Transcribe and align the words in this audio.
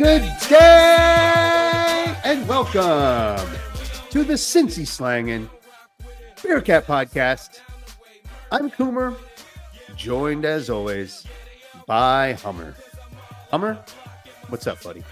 Good 0.00 0.32
day 0.48 2.16
and 2.24 2.48
welcome 2.48 3.46
to 4.08 4.24
the 4.24 4.32
Cincy 4.32 4.86
Slangin' 4.86 5.46
Bearcat 6.42 6.86
Podcast. 6.86 7.60
I'm 8.50 8.70
Coomer, 8.70 9.14
joined 9.96 10.46
as 10.46 10.70
always 10.70 11.26
by 11.86 12.32
Hummer. 12.32 12.74
Hummer, 13.50 13.84
what's 14.48 14.66
up, 14.66 14.82
buddy? 14.82 15.04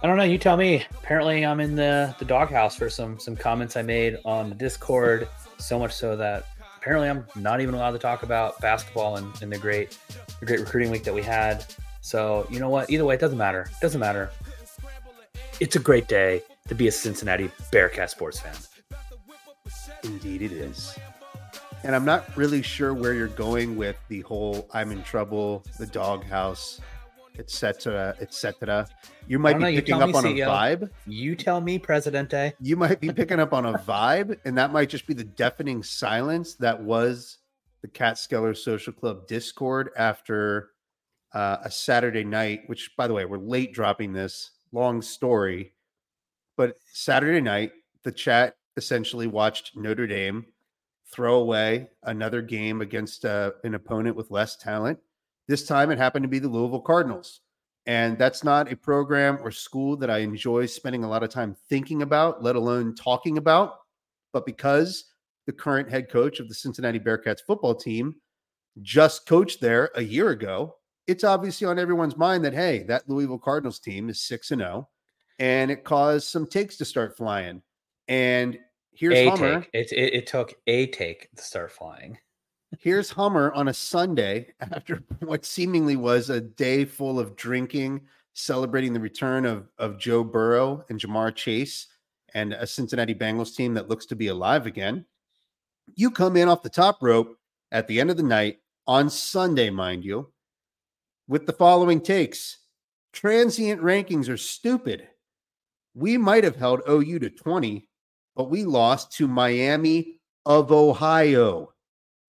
I 0.00 0.06
don't 0.06 0.16
know. 0.16 0.22
You 0.22 0.38
tell 0.38 0.56
me. 0.56 0.84
Apparently, 0.98 1.44
I'm 1.44 1.58
in 1.58 1.74
the 1.74 2.14
the 2.20 2.24
doghouse 2.24 2.76
for 2.76 2.88
some 2.88 3.18
some 3.18 3.34
comments 3.34 3.76
I 3.76 3.82
made 3.82 4.16
on 4.24 4.48
the 4.48 4.54
Discord. 4.54 5.26
So 5.58 5.76
much 5.76 5.92
so 5.92 6.14
that 6.14 6.46
apparently 6.76 7.08
I'm 7.08 7.26
not 7.34 7.60
even 7.60 7.74
allowed 7.74 7.90
to 7.92 7.98
talk 7.98 8.22
about 8.22 8.60
basketball 8.60 9.16
and, 9.16 9.42
and 9.42 9.50
the 9.50 9.58
great 9.58 9.98
the 10.38 10.46
great 10.46 10.60
recruiting 10.60 10.92
week 10.92 11.02
that 11.02 11.14
we 11.14 11.22
had. 11.22 11.66
So 12.06 12.46
you 12.50 12.60
know 12.60 12.68
what? 12.68 12.88
Either 12.88 13.04
way, 13.04 13.16
it 13.16 13.20
doesn't 13.20 13.36
matter. 13.36 13.62
It 13.62 13.80
doesn't 13.82 13.98
matter. 13.98 14.30
It's 15.58 15.74
a 15.74 15.80
great 15.80 16.06
day 16.06 16.40
to 16.68 16.74
be 16.76 16.86
a 16.86 16.92
Cincinnati 16.92 17.50
Bearcat 17.72 18.12
sports 18.12 18.38
fan. 18.38 18.54
Indeed, 20.04 20.42
it 20.42 20.52
is. 20.52 20.96
And 21.82 21.96
I'm 21.96 22.04
not 22.04 22.24
really 22.36 22.62
sure 22.62 22.94
where 22.94 23.12
you're 23.12 23.26
going 23.26 23.74
with 23.74 23.96
the 24.06 24.20
whole 24.20 24.68
"I'm 24.72 24.92
in 24.92 25.02
trouble," 25.02 25.64
the 25.80 25.86
doghouse, 25.86 26.80
etc., 27.40 28.14
etc. 28.20 28.86
You 29.26 29.40
might 29.40 29.54
be 29.54 29.64
know, 29.64 29.70
picking 29.72 30.00
up 30.00 30.10
me, 30.10 30.14
on 30.14 30.26
a 30.26 30.28
vibe. 30.28 30.90
You 31.08 31.34
tell 31.34 31.60
me, 31.60 31.80
Presidente. 31.80 32.52
You 32.60 32.76
might 32.76 33.00
be 33.00 33.12
picking 33.12 33.40
up 33.40 33.52
on 33.52 33.66
a 33.66 33.78
vibe, 33.78 34.38
and 34.44 34.56
that 34.58 34.70
might 34.70 34.90
just 34.90 35.08
be 35.08 35.14
the 35.14 35.24
deafening 35.24 35.82
silence 35.82 36.54
that 36.54 36.80
was 36.80 37.38
the 37.82 37.88
Catskeller 37.88 38.56
Social 38.56 38.92
Club 38.92 39.26
Discord 39.26 39.90
after 39.96 40.70
uh, 41.36 41.58
a 41.64 41.70
Saturday 41.70 42.24
night. 42.24 42.62
Which, 42.66 42.90
by 42.96 43.06
the 43.06 43.14
way, 43.14 43.26
we're 43.26 43.38
late 43.38 43.74
dropping 43.74 44.12
this. 44.12 44.52
Long 44.72 45.00
story, 45.00 45.74
but 46.56 46.76
Saturday 46.92 47.40
night, 47.40 47.72
the 48.02 48.12
chat 48.12 48.56
essentially 48.76 49.26
watched 49.26 49.76
Notre 49.76 50.06
Dame 50.06 50.46
throw 51.12 51.38
away 51.38 51.88
another 52.02 52.42
game 52.42 52.80
against 52.80 53.24
uh, 53.24 53.52
an 53.64 53.74
opponent 53.74 54.16
with 54.16 54.30
less 54.30 54.56
talent. 54.56 54.98
This 55.46 55.66
time, 55.66 55.90
it 55.90 55.98
happened 55.98 56.24
to 56.24 56.28
be 56.28 56.40
the 56.40 56.48
Louisville 56.48 56.80
Cardinals. 56.80 57.40
And 57.86 58.18
that's 58.18 58.42
not 58.42 58.72
a 58.72 58.76
program 58.76 59.38
or 59.40 59.52
school 59.52 59.96
that 59.98 60.10
I 60.10 60.18
enjoy 60.18 60.66
spending 60.66 61.04
a 61.04 61.08
lot 61.08 61.22
of 61.22 61.30
time 61.30 61.56
thinking 61.68 62.02
about, 62.02 62.42
let 62.42 62.56
alone 62.56 62.96
talking 62.96 63.38
about. 63.38 63.74
But 64.32 64.44
because 64.44 65.04
the 65.46 65.52
current 65.52 65.88
head 65.88 66.10
coach 66.10 66.40
of 66.40 66.48
the 66.48 66.54
Cincinnati 66.54 66.98
Bearcats 66.98 67.44
football 67.46 67.76
team 67.76 68.16
just 68.82 69.26
coached 69.26 69.60
there 69.60 69.90
a 69.94 70.02
year 70.02 70.30
ago, 70.30 70.74
it's 71.06 71.24
obviously 71.24 71.66
on 71.66 71.78
everyone's 71.78 72.16
mind 72.16 72.44
that, 72.44 72.54
hey, 72.54 72.82
that 72.84 73.08
Louisville 73.08 73.38
Cardinals 73.38 73.78
team 73.78 74.08
is 74.08 74.20
6 74.20 74.50
and 74.52 74.60
0. 74.60 74.88
And 75.38 75.70
it 75.70 75.84
caused 75.84 76.28
some 76.28 76.46
takes 76.46 76.76
to 76.78 76.84
start 76.84 77.16
flying. 77.16 77.62
And 78.08 78.58
here's 78.92 79.14
a 79.14 79.28
Hummer. 79.30 79.60
take. 79.60 79.70
It, 79.72 79.92
it 79.92 80.14
it 80.14 80.26
took 80.26 80.54
a 80.66 80.86
take 80.88 81.28
to 81.36 81.42
start 81.42 81.72
flying. 81.72 82.18
Here's 82.80 83.10
Hummer 83.10 83.52
on 83.52 83.68
a 83.68 83.74
Sunday 83.74 84.52
after 84.60 85.02
what 85.20 85.44
seemingly 85.44 85.96
was 85.96 86.30
a 86.30 86.40
day 86.40 86.84
full 86.84 87.18
of 87.20 87.36
drinking, 87.36 88.02
celebrating 88.34 88.92
the 88.92 89.00
return 89.00 89.46
of, 89.46 89.68
of 89.78 89.98
Joe 89.98 90.24
Burrow 90.24 90.84
and 90.90 91.00
Ja'Marr 91.00 91.34
Chase 91.34 91.86
and 92.34 92.52
a 92.52 92.66
Cincinnati 92.66 93.14
Bengals 93.14 93.54
team 93.54 93.72
that 93.74 93.88
looks 93.88 94.04
to 94.06 94.16
be 94.16 94.28
alive 94.28 94.66
again. 94.66 95.06
You 95.94 96.10
come 96.10 96.36
in 96.36 96.48
off 96.48 96.62
the 96.62 96.68
top 96.68 96.98
rope 97.02 97.38
at 97.70 97.86
the 97.86 98.00
end 98.00 98.10
of 98.10 98.16
the 98.16 98.22
night 98.22 98.58
on 98.86 99.08
Sunday, 99.08 99.70
mind 99.70 100.04
you, 100.04 100.32
with 101.28 101.46
the 101.46 101.52
following 101.52 102.00
takes 102.00 102.58
transient 103.12 103.80
rankings 103.80 104.28
are 104.28 104.36
stupid. 104.36 105.08
We 105.94 106.18
might 106.18 106.44
have 106.44 106.56
held 106.56 106.82
OU 106.88 107.20
to 107.20 107.30
20, 107.30 107.88
but 108.34 108.50
we 108.50 108.64
lost 108.64 109.12
to 109.12 109.26
Miami 109.26 110.20
of 110.44 110.70
Ohio. 110.70 111.72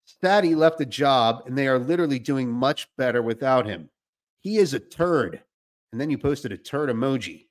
Statty 0.08 0.56
left 0.56 0.80
a 0.80 0.86
job 0.86 1.44
and 1.46 1.58
they 1.58 1.68
are 1.68 1.78
literally 1.78 2.20
doing 2.20 2.50
much 2.50 2.88
better 2.98 3.22
without 3.22 3.66
him. 3.66 3.90
He 4.40 4.58
is 4.58 4.74
a 4.74 4.80
turd. 4.80 5.44
And 5.92 6.00
then 6.00 6.10
you 6.10 6.18
posted 6.18 6.54
a 6.54 6.58
turd 6.58 6.90
emoji. 6.90 7.48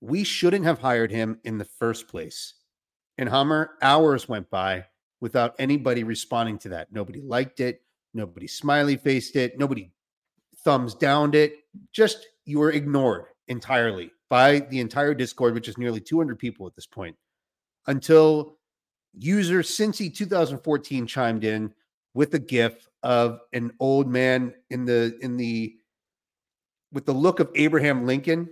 We 0.00 0.22
shouldn't 0.22 0.64
have 0.64 0.78
hired 0.78 1.10
him 1.10 1.40
in 1.42 1.58
the 1.58 1.64
first 1.64 2.06
place. 2.06 2.54
And 3.18 3.28
Hummer, 3.28 3.70
hours 3.82 4.28
went 4.28 4.48
by 4.48 4.84
without 5.20 5.56
anybody 5.58 6.04
responding 6.04 6.58
to 6.58 6.68
that. 6.68 6.92
Nobody 6.92 7.20
liked 7.20 7.58
it. 7.58 7.82
Nobody 8.14 8.46
smiley 8.46 8.96
faced 8.96 9.34
it. 9.34 9.58
Nobody 9.58 9.90
thumbs 10.64 10.94
downed 10.94 11.34
it. 11.34 11.54
Just 11.92 12.26
you 12.44 12.58
were 12.58 12.72
ignored 12.72 13.26
entirely 13.48 14.10
by 14.28 14.60
the 14.60 14.80
entire 14.80 15.14
Discord, 15.14 15.54
which 15.54 15.68
is 15.68 15.78
nearly 15.78 16.00
200 16.00 16.38
people 16.38 16.66
at 16.66 16.74
this 16.74 16.86
point, 16.86 17.16
until 17.86 18.58
user 19.18 19.60
Cincy 19.60 20.14
2014 20.14 21.06
chimed 21.06 21.44
in 21.44 21.72
with 22.14 22.34
a 22.34 22.38
gif 22.38 22.88
of 23.02 23.40
an 23.52 23.72
old 23.80 24.08
man 24.08 24.54
in 24.70 24.84
the 24.84 25.16
in 25.22 25.36
the 25.36 25.74
with 26.92 27.06
the 27.06 27.12
look 27.12 27.40
of 27.40 27.50
Abraham 27.54 28.06
Lincoln 28.06 28.48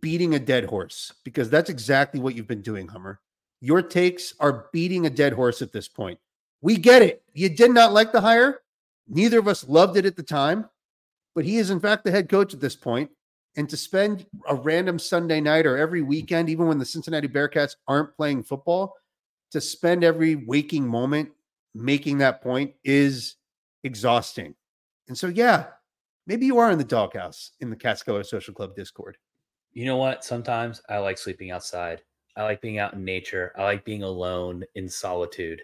beating 0.00 0.34
a 0.34 0.38
dead 0.38 0.64
horse 0.64 1.12
because 1.24 1.50
that's 1.50 1.70
exactly 1.70 2.20
what 2.20 2.34
you've 2.34 2.48
been 2.48 2.62
doing, 2.62 2.88
Hummer. 2.88 3.20
Your 3.60 3.82
takes 3.82 4.34
are 4.40 4.66
beating 4.72 5.06
a 5.06 5.10
dead 5.10 5.32
horse 5.32 5.62
at 5.62 5.72
this 5.72 5.88
point. 5.88 6.18
We 6.60 6.76
get 6.76 7.02
it. 7.02 7.22
You 7.32 7.48
did 7.48 7.70
not 7.70 7.92
like 7.92 8.12
the 8.12 8.20
hire. 8.20 8.60
Neither 9.08 9.38
of 9.38 9.48
us 9.48 9.68
loved 9.68 9.96
it 9.96 10.06
at 10.06 10.16
the 10.16 10.22
time, 10.22 10.68
but 11.36 11.44
he 11.44 11.58
is 11.58 11.70
in 11.70 11.78
fact 11.78 12.02
the 12.02 12.10
head 12.10 12.28
coach 12.30 12.54
at 12.54 12.60
this 12.60 12.74
point. 12.74 13.10
And 13.58 13.68
to 13.70 13.76
spend 13.76 14.26
a 14.48 14.54
random 14.54 14.98
Sunday 14.98 15.40
night 15.40 15.66
or 15.66 15.76
every 15.76 16.02
weekend, 16.02 16.50
even 16.50 16.66
when 16.66 16.78
the 16.78 16.84
Cincinnati 16.84 17.28
Bearcats 17.28 17.76
aren't 17.86 18.16
playing 18.16 18.42
football, 18.42 18.94
to 19.52 19.60
spend 19.60 20.02
every 20.02 20.34
waking 20.34 20.86
moment 20.86 21.30
making 21.74 22.18
that 22.18 22.42
point 22.42 22.74
is 22.84 23.36
exhausting. 23.84 24.54
And 25.08 25.16
so, 25.16 25.28
yeah, 25.28 25.66
maybe 26.26 26.46
you 26.46 26.58
are 26.58 26.70
in 26.70 26.78
the 26.78 26.84
doghouse 26.84 27.52
in 27.60 27.70
the 27.70 27.76
Catskeller 27.76 28.24
Social 28.24 28.52
Club 28.52 28.74
Discord. 28.74 29.16
You 29.72 29.84
know 29.84 29.96
what? 29.96 30.24
Sometimes 30.24 30.80
I 30.88 30.98
like 30.98 31.18
sleeping 31.18 31.50
outside. 31.50 32.02
I 32.36 32.42
like 32.44 32.60
being 32.60 32.78
out 32.78 32.94
in 32.94 33.04
nature. 33.04 33.52
I 33.56 33.64
like 33.64 33.84
being 33.84 34.02
alone 34.02 34.64
in 34.74 34.88
solitude. 34.88 35.62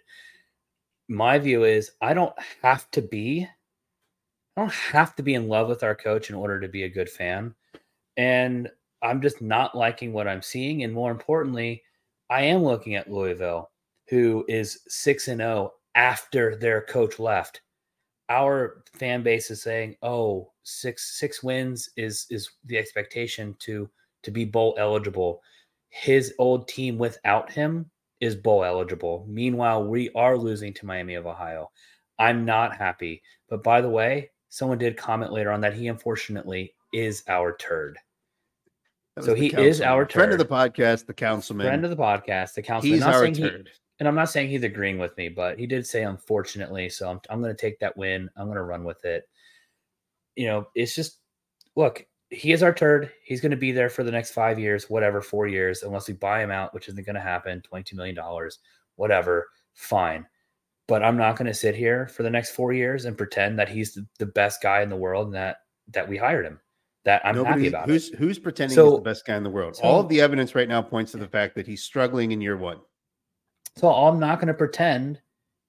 My 1.08 1.38
view 1.38 1.64
is 1.64 1.92
I 2.00 2.14
don't 2.14 2.34
have 2.62 2.90
to 2.92 3.02
be 3.02 3.48
I 4.56 4.60
don't 4.62 4.72
have 4.72 5.16
to 5.16 5.22
be 5.22 5.34
in 5.34 5.48
love 5.48 5.68
with 5.68 5.82
our 5.82 5.94
coach 5.94 6.28
in 6.30 6.36
order 6.36 6.60
to 6.60 6.68
be 6.68 6.84
a 6.84 6.88
good 6.88 7.08
fan. 7.08 7.54
And 8.16 8.70
I'm 9.02 9.22
just 9.22 9.40
not 9.42 9.76
liking 9.76 10.12
what 10.12 10.28
I'm 10.28 10.42
seeing 10.42 10.84
and 10.84 10.92
more 10.92 11.10
importantly, 11.10 11.82
I 12.30 12.42
am 12.42 12.62
looking 12.64 12.94
at 12.94 13.10
Louisville 13.10 13.70
who 14.08 14.44
is 14.48 14.80
6 14.88 15.28
and 15.28 15.40
0 15.40 15.72
after 15.94 16.56
their 16.56 16.82
coach 16.82 17.18
left. 17.18 17.62
Our 18.28 18.84
fan 18.94 19.22
base 19.22 19.50
is 19.50 19.62
saying, 19.62 19.96
"Oh, 20.02 20.52
six 20.64 21.18
six 21.18 21.42
wins 21.42 21.90
is 21.96 22.26
is 22.30 22.50
the 22.64 22.78
expectation 22.78 23.56
to 23.60 23.90
to 24.22 24.30
be 24.30 24.44
bowl 24.44 24.74
eligible." 24.78 25.42
His 25.90 26.34
old 26.38 26.68
team 26.68 26.98
without 26.98 27.52
him 27.52 27.90
is 28.20 28.36
bowl 28.36 28.64
eligible. 28.64 29.26
Meanwhile, 29.28 29.86
we 29.88 30.10
are 30.14 30.38
losing 30.38 30.74
to 30.74 30.86
Miami 30.86 31.14
of 31.14 31.26
Ohio. 31.26 31.70
I'm 32.18 32.44
not 32.44 32.76
happy. 32.76 33.22
But 33.48 33.62
by 33.62 33.80
the 33.82 33.90
way, 33.90 34.31
someone 34.52 34.76
did 34.76 34.98
comment 34.98 35.32
later 35.32 35.50
on 35.50 35.62
that 35.62 35.72
he 35.72 35.88
unfortunately 35.88 36.74
is 36.92 37.22
our 37.26 37.56
turd. 37.56 37.98
So 39.22 39.34
he 39.34 39.46
is 39.46 39.80
our 39.80 40.06
friend 40.06 40.30
of 40.30 40.36
the 40.36 40.44
podcast, 40.44 41.06
the 41.06 41.14
councilman. 41.14 41.66
Friend 41.66 41.84
of 41.84 41.90
the 41.90 41.96
podcast, 41.96 42.52
the 42.52 42.62
councilman. 42.62 42.98
He's 42.98 43.02
our 43.02 43.22
saying 43.22 43.34
he, 43.34 43.42
turd. 43.42 43.70
and 43.98 44.06
I'm 44.06 44.14
not 44.14 44.28
saying 44.28 44.50
he's 44.50 44.62
agreeing 44.62 44.98
with 44.98 45.16
me, 45.16 45.30
but 45.30 45.58
he 45.58 45.66
did 45.66 45.86
say 45.86 46.04
unfortunately. 46.04 46.90
So 46.90 47.10
I'm 47.10 47.18
I'm 47.30 47.40
going 47.40 47.54
to 47.54 47.60
take 47.60 47.78
that 47.78 47.96
win. 47.96 48.28
I'm 48.36 48.44
going 48.44 48.56
to 48.56 48.62
run 48.62 48.84
with 48.84 49.02
it. 49.06 49.24
You 50.36 50.48
know, 50.48 50.68
it's 50.74 50.94
just 50.94 51.20
look. 51.74 52.06
He 52.28 52.52
is 52.52 52.62
our 52.62 52.74
turd. 52.74 53.10
He's 53.24 53.40
going 53.40 53.50
to 53.52 53.56
be 53.56 53.72
there 53.72 53.90
for 53.90 54.04
the 54.04 54.10
next 54.10 54.32
five 54.32 54.58
years, 54.58 54.90
whatever, 54.90 55.22
four 55.22 55.46
years, 55.46 55.82
unless 55.82 56.08
we 56.08 56.14
buy 56.14 56.42
him 56.42 56.50
out, 56.50 56.74
which 56.74 56.88
isn't 56.88 57.06
going 57.06 57.14
to 57.14 57.22
happen. 57.22 57.62
Twenty-two 57.62 57.96
million 57.96 58.14
dollars, 58.14 58.58
whatever. 58.96 59.48
Fine, 59.72 60.26
but 60.88 61.02
I'm 61.02 61.16
not 61.16 61.36
going 61.36 61.46
to 61.46 61.54
sit 61.54 61.74
here 61.74 62.06
for 62.08 62.22
the 62.22 62.30
next 62.30 62.50
four 62.50 62.72
years 62.72 63.04
and 63.04 63.16
pretend 63.16 63.58
that 63.58 63.68
he's 63.68 63.94
the, 63.94 64.06
the 64.18 64.26
best 64.26 64.62
guy 64.62 64.82
in 64.82 64.88
the 64.88 64.96
world 64.96 65.26
and 65.26 65.34
that 65.34 65.58
that 65.88 66.08
we 66.08 66.16
hired 66.16 66.44
him. 66.46 66.60
That 67.04 67.20
I'm 67.24 67.44
happy 67.44 67.66
about. 67.68 67.88
who's 67.88 68.10
it. 68.10 68.16
who's 68.18 68.38
pretending 68.38 68.74
So- 68.74 68.90
he's 68.90 68.98
the 68.98 69.02
best 69.04 69.26
guy 69.26 69.36
in 69.36 69.42
the 69.42 69.50
world. 69.50 69.76
so- 69.76 69.82
All 69.82 70.00
of 70.00 70.08
the 70.08 70.20
evidence 70.20 70.54
right 70.54 70.68
now 70.68 70.80
points 70.82 71.12
to 71.12 71.18
the 71.18 71.26
fact 71.28 71.54
that 71.56 71.66
he's 71.66 71.82
struggling 71.82 72.32
in 72.32 72.40
year 72.40 72.56
one. 72.56 72.78
So 73.76 73.88
I'm 73.88 74.20
not 74.20 74.38
going 74.38 74.48
to 74.48 74.54
pretend 74.54 75.20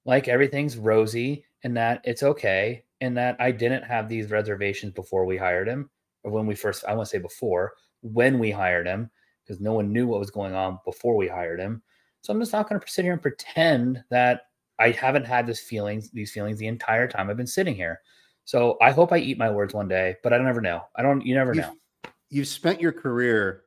like 0.05 0.27
everything's 0.27 0.77
rosy 0.77 1.45
and 1.63 1.75
that 1.77 2.01
it's 2.03 2.21
okay 2.23 2.83
and 3.01 3.15
that 3.17 3.37
I 3.39 3.51
didn't 3.51 3.83
have 3.83 4.07
these 4.09 4.29
reservations 4.29 4.93
before 4.93 5.25
we 5.25 5.37
hired 5.37 5.67
him 5.67 5.89
or 6.23 6.31
when 6.31 6.45
we 6.45 6.55
first, 6.55 6.83
I 6.85 6.93
want 6.93 7.07
to 7.07 7.09
say 7.09 7.19
before, 7.21 7.73
when 8.01 8.37
we 8.39 8.51
hired 8.51 8.85
him, 8.85 9.09
because 9.43 9.59
no 9.61 9.73
one 9.73 9.91
knew 9.91 10.07
what 10.07 10.19
was 10.19 10.31
going 10.31 10.53
on 10.53 10.79
before 10.85 11.15
we 11.15 11.27
hired 11.27 11.59
him. 11.59 11.81
So 12.21 12.31
I'm 12.33 12.39
just 12.39 12.53
not 12.53 12.69
going 12.69 12.79
to 12.79 12.87
sit 12.87 13.03
here 13.03 13.13
and 13.13 13.21
pretend 13.21 14.03
that 14.09 14.41
I 14.79 14.91
haven't 14.91 15.25
had 15.25 15.45
this 15.47 15.59
feelings, 15.59 16.09
these 16.11 16.31
feelings 16.31 16.57
the 16.59 16.67
entire 16.67 17.07
time 17.07 17.29
I've 17.29 17.37
been 17.37 17.47
sitting 17.47 17.75
here. 17.75 18.01
So 18.45 18.77
I 18.81 18.91
hope 18.91 19.11
I 19.13 19.17
eat 19.17 19.37
my 19.37 19.49
words 19.49 19.73
one 19.73 19.87
day, 19.87 20.15
but 20.23 20.33
I 20.33 20.37
don't 20.37 20.47
ever 20.47 20.61
know. 20.61 20.81
I 20.95 21.01
don't, 21.01 21.25
you 21.25 21.35
never 21.35 21.53
You- 21.53 21.61
know. 21.61 21.75
you've 22.29 22.47
spent 22.47 22.81
your 22.81 22.91
career 22.91 23.63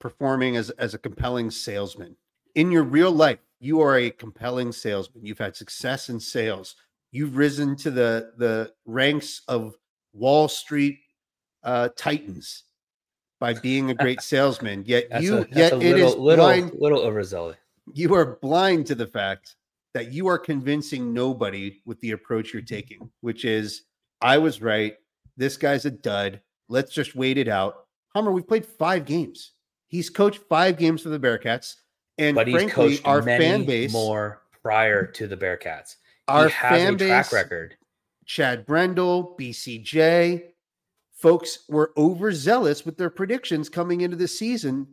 performing 0.00 0.56
as 0.56 0.70
as 0.70 0.94
a 0.94 0.98
compelling 0.98 1.50
salesman. 1.50 2.16
In 2.54 2.70
your 2.70 2.82
real 2.82 3.10
life, 3.12 3.38
you 3.60 3.80
are 3.80 3.96
a 3.96 4.10
compelling 4.10 4.72
salesman. 4.72 5.24
You've 5.24 5.38
had 5.38 5.56
success 5.56 6.08
in 6.08 6.18
sales. 6.20 6.76
You've 7.12 7.36
risen 7.36 7.76
to 7.76 7.90
the 7.90 8.32
the 8.38 8.72
ranks 8.86 9.42
of 9.48 9.74
Wall 10.12 10.48
Street 10.48 10.98
uh, 11.62 11.90
titans 11.96 12.64
by 13.38 13.54
being 13.68 13.90
a 13.90 13.94
great 13.94 14.20
salesman. 14.22 14.84
Yet 14.86 15.22
you, 15.22 15.38
a, 15.38 15.46
yet 15.52 15.72
a 15.72 15.76
little, 15.76 16.08
is 16.08 16.16
little, 16.16 16.44
blind. 16.46 16.72
little 16.74 17.00
overzealous. 17.00 17.56
You 17.94 18.14
are 18.14 18.36
blind 18.36 18.86
to 18.86 18.94
the 18.94 19.06
fact 19.06 19.56
that 19.94 20.12
you 20.12 20.26
are 20.26 20.38
convincing 20.38 21.12
nobody 21.12 21.80
with 21.84 22.00
the 22.00 22.12
approach 22.12 22.52
you're 22.52 22.62
mm-hmm. 22.62 22.74
taking, 22.74 23.10
which 23.20 23.44
is, 23.44 23.82
I 24.20 24.38
was 24.38 24.62
right. 24.62 24.94
This 25.36 25.56
guy's 25.56 25.84
a 25.84 25.90
dud. 25.90 26.40
Let's 26.68 26.92
just 26.92 27.14
wait 27.14 27.38
it 27.38 27.48
out. 27.48 27.86
Hummer, 28.14 28.30
we've 28.30 28.46
played 28.46 28.66
five 28.66 29.04
games. 29.04 29.52
He's 29.88 30.10
coached 30.10 30.40
five 30.48 30.78
games 30.78 31.02
for 31.02 31.10
the 31.10 31.18
Bearcats, 31.18 31.76
and 32.18 32.34
But 32.34 32.46
he's 32.46 32.54
frankly, 32.54 32.96
coached 32.96 33.06
our 33.06 33.22
fan 33.22 33.64
base, 33.64 33.92
more 33.92 34.42
prior 34.62 35.06
to 35.06 35.26
the 35.26 35.36
Bearcats. 35.36 35.96
our 36.28 36.48
has 36.48 36.78
fan 36.78 36.94
a 36.94 36.96
base, 36.96 37.08
track 37.08 37.32
record. 37.32 37.76
Chad 38.24 38.64
Brendel, 38.64 39.36
BCJ, 39.38 40.44
folks 41.12 41.60
were 41.68 41.92
overzealous 41.96 42.86
with 42.86 42.96
their 42.96 43.10
predictions 43.10 43.68
coming 43.68 44.00
into 44.00 44.16
the 44.16 44.28
season, 44.28 44.86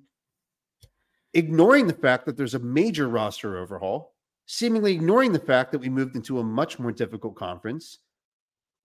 ignoring 1.34 1.88
the 1.88 1.94
fact 1.94 2.25
that 2.25 2.36
there's 2.36 2.56
a 2.56 2.60
major 2.60 3.07
roster 3.07 3.57
overhaul, 3.57 4.16
seemingly 4.51 4.94
ignoring 4.94 5.31
the 5.31 5.38
fact 5.38 5.72
that 5.72 5.78
we 5.78 5.90
moved 5.90 6.16
into 6.16 6.40
a 6.40 6.44
much 6.44 6.80
more 6.80 6.92
difficult 6.92 7.36
conference, 7.36 8.00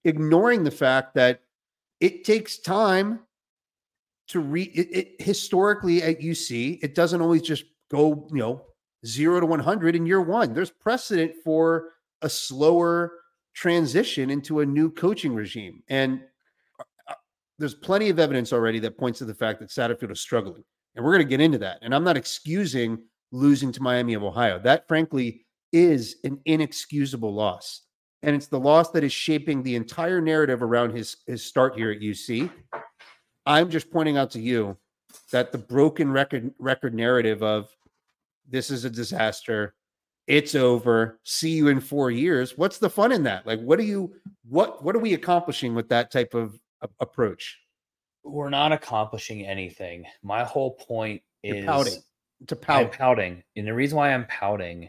ignoring 0.05 0.62
the 0.62 0.70
fact 0.70 1.14
that 1.14 1.40
it 2.00 2.22
takes 2.22 2.58
time 2.58 3.20
to 4.28 4.40
read 4.40 4.70
it, 4.75 4.88
it 4.94 5.22
historically 5.22 6.02
at 6.02 6.20
UC, 6.20 6.81
it 6.82 6.94
doesn't 6.94 7.22
always 7.22 7.40
just 7.40 7.64
go, 7.90 8.28
you 8.31 8.40
know, 8.40 8.61
zero 9.06 9.40
to 9.40 9.46
100 9.46 9.96
in 9.96 10.05
year 10.05 10.20
one. 10.20 10.52
There's 10.52 10.70
precedent 10.70 11.32
for 11.43 11.93
a 12.20 12.28
slower 12.28 13.12
transition 13.55 14.28
into 14.28 14.60
a 14.60 14.67
new 14.67 14.90
coaching 14.90 15.34
regime. 15.34 15.82
And 15.88 16.20
uh, 17.08 17.14
there's 17.58 17.75
plenty 17.75 18.10
of 18.10 18.19
evidence 18.19 18.52
already 18.52 18.81
that 18.81 18.99
points 18.99 19.20
to 19.20 19.25
the 19.25 19.34
fact 19.34 19.60
that 19.60 19.70
Satterfield 19.70 20.12
is 20.12 20.20
struggling. 20.20 20.64
And 20.94 21.02
we're 21.02 21.12
going 21.12 21.26
to 21.26 21.31
get 21.31 21.40
into 21.40 21.58
that. 21.58 21.78
And 21.81 21.94
I'm 21.94 22.05
not 22.05 22.19
excusing 22.19 22.99
losing 23.32 23.72
to 23.72 23.82
Miami 23.82 24.12
of 24.12 24.22
Ohio. 24.22 24.58
That, 24.58 24.87
frankly, 24.87 25.44
is 25.74 26.16
an 26.22 26.38
inexcusable 26.44 27.34
loss. 27.34 27.82
And 28.22 28.34
it's 28.34 28.46
the 28.46 28.60
loss 28.60 28.90
that 28.92 29.04
is 29.04 29.12
shaping 29.12 29.62
the 29.62 29.74
entire 29.74 30.20
narrative 30.20 30.62
around 30.62 30.96
his, 30.96 31.16
his 31.26 31.44
start 31.44 31.76
here 31.76 31.90
at 31.90 32.00
UC. 32.00 32.48
I'm 33.44 33.68
just 33.68 33.90
pointing 33.90 34.16
out 34.16 34.30
to 34.30 34.40
you 34.40 34.78
that 35.32 35.52
the 35.52 35.58
broken 35.58 36.10
record 36.10 36.54
record 36.58 36.94
narrative 36.94 37.42
of 37.42 37.68
this 38.48 38.70
is 38.70 38.84
a 38.84 38.90
disaster, 38.90 39.74
it's 40.26 40.54
over, 40.54 41.20
see 41.24 41.50
you 41.50 41.68
in 41.68 41.80
four 41.80 42.10
years. 42.10 42.56
What's 42.56 42.78
the 42.78 42.88
fun 42.88 43.12
in 43.12 43.24
that? 43.24 43.46
Like, 43.46 43.60
what 43.60 43.78
are 43.78 43.84
you 43.84 44.14
what 44.48 44.82
what 44.82 44.94
are 44.94 45.00
we 45.00 45.12
accomplishing 45.12 45.74
with 45.74 45.88
that 45.90 46.10
type 46.10 46.34
of 46.34 46.58
a- 46.82 46.88
approach? 47.00 47.58
We're 48.22 48.48
not 48.48 48.72
accomplishing 48.72 49.44
anything. 49.44 50.04
My 50.22 50.44
whole 50.44 50.72
point 50.76 51.20
You're 51.42 51.56
is 51.56 51.66
pouting. 51.66 52.02
To 52.46 52.54
I'm 52.54 52.60
pout. 52.60 52.92
pouting. 52.92 53.42
And 53.56 53.66
the 53.66 53.74
reason 53.74 53.98
why 53.98 54.14
I'm 54.14 54.26
pouting 54.26 54.88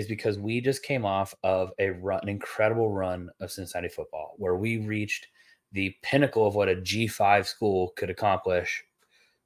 is 0.00 0.08
because 0.08 0.38
we 0.38 0.60
just 0.60 0.82
came 0.82 1.04
off 1.04 1.34
of 1.42 1.70
a 1.78 1.90
run, 1.90 2.20
an 2.22 2.28
incredible 2.28 2.90
run 2.90 3.30
of 3.40 3.50
Cincinnati 3.50 3.88
football 3.88 4.34
where 4.38 4.56
we 4.56 4.78
reached 4.78 5.26
the 5.72 5.94
pinnacle 6.02 6.46
of 6.46 6.54
what 6.54 6.68
a 6.68 6.76
G5 6.76 7.46
school 7.46 7.92
could 7.96 8.10
accomplish, 8.10 8.82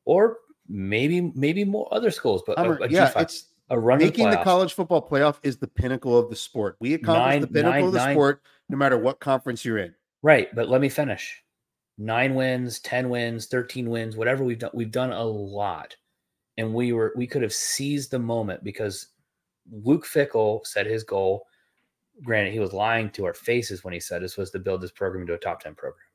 or 0.04 0.38
maybe 0.68 1.20
maybe 1.34 1.64
more 1.64 1.88
other 1.92 2.10
schools, 2.10 2.42
but 2.46 2.58
a, 2.58 2.62
Hummer, 2.62 2.78
a 2.82 2.88
yeah, 2.88 3.10
G5, 3.10 3.22
it's 3.22 3.46
a 3.70 3.78
run 3.78 3.98
making 3.98 4.30
the 4.30 4.36
playoffs. 4.36 4.44
college 4.44 4.72
football 4.74 5.06
playoff 5.06 5.36
is 5.42 5.58
the 5.58 5.66
pinnacle 5.68 6.18
of 6.18 6.30
the 6.30 6.36
sport. 6.36 6.76
We 6.80 6.94
accomplish 6.94 7.32
Nine- 7.34 7.40
the 7.42 7.46
pinnacle 7.48 7.72
nine- 7.72 7.84
of 7.84 7.92
the 7.92 7.98
nine- 7.98 8.14
sport 8.14 8.42
no 8.70 8.76
matter 8.78 8.96
what 8.96 9.20
conference 9.20 9.64
you're 9.64 9.78
in. 9.78 9.94
Right, 10.22 10.48
but 10.54 10.70
let 10.70 10.80
me 10.80 10.88
finish. 10.88 11.42
Nine 11.98 12.34
wins, 12.34 12.80
10 12.80 13.08
wins, 13.10 13.46
13 13.46 13.88
wins, 13.90 14.16
whatever 14.16 14.42
we've 14.42 14.58
done, 14.58 14.70
we've 14.74 14.90
done 14.90 15.12
a 15.12 15.22
lot. 15.22 15.94
And 16.56 16.72
we 16.72 16.92
were 16.92 17.12
we 17.16 17.26
could 17.26 17.42
have 17.42 17.52
seized 17.52 18.10
the 18.10 18.18
moment 18.18 18.64
because 18.64 19.08
Luke 19.70 20.06
Fickell 20.06 20.66
said 20.66 20.87
his 20.87 21.05
goal. 21.05 21.46
Granted, 22.22 22.52
he 22.52 22.61
was 22.61 22.72
lying 22.72 23.11
to 23.11 23.25
our 23.25 23.34
faces 23.34 23.82
when 23.82 23.93
he 23.93 24.00
said 24.00 24.22
this 24.22 24.37
was 24.37 24.50
to 24.52 24.58
build 24.58 24.81
this 24.81 24.93
program 24.93 25.22
into 25.22 25.34
a 25.34 25.38
top 25.38 25.61
10 25.61 25.75
program. 25.75 26.06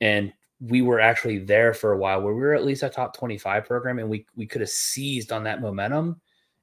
And 0.00 0.32
we 0.60 0.82
were 0.82 1.00
actually 1.00 1.38
there 1.38 1.74
for 1.74 1.92
a 1.92 1.98
while 1.98 2.22
where 2.22 2.34
we 2.34 2.40
were 2.40 2.54
at 2.54 2.64
least 2.64 2.82
a 2.82 2.88
top 2.88 3.16
25 3.16 3.64
program 3.64 3.98
and 3.98 4.08
we 4.08 4.26
we 4.36 4.46
could 4.46 4.60
have 4.60 4.70
seized 4.70 5.32
on 5.32 5.44
that 5.44 5.60
momentum 5.60 6.20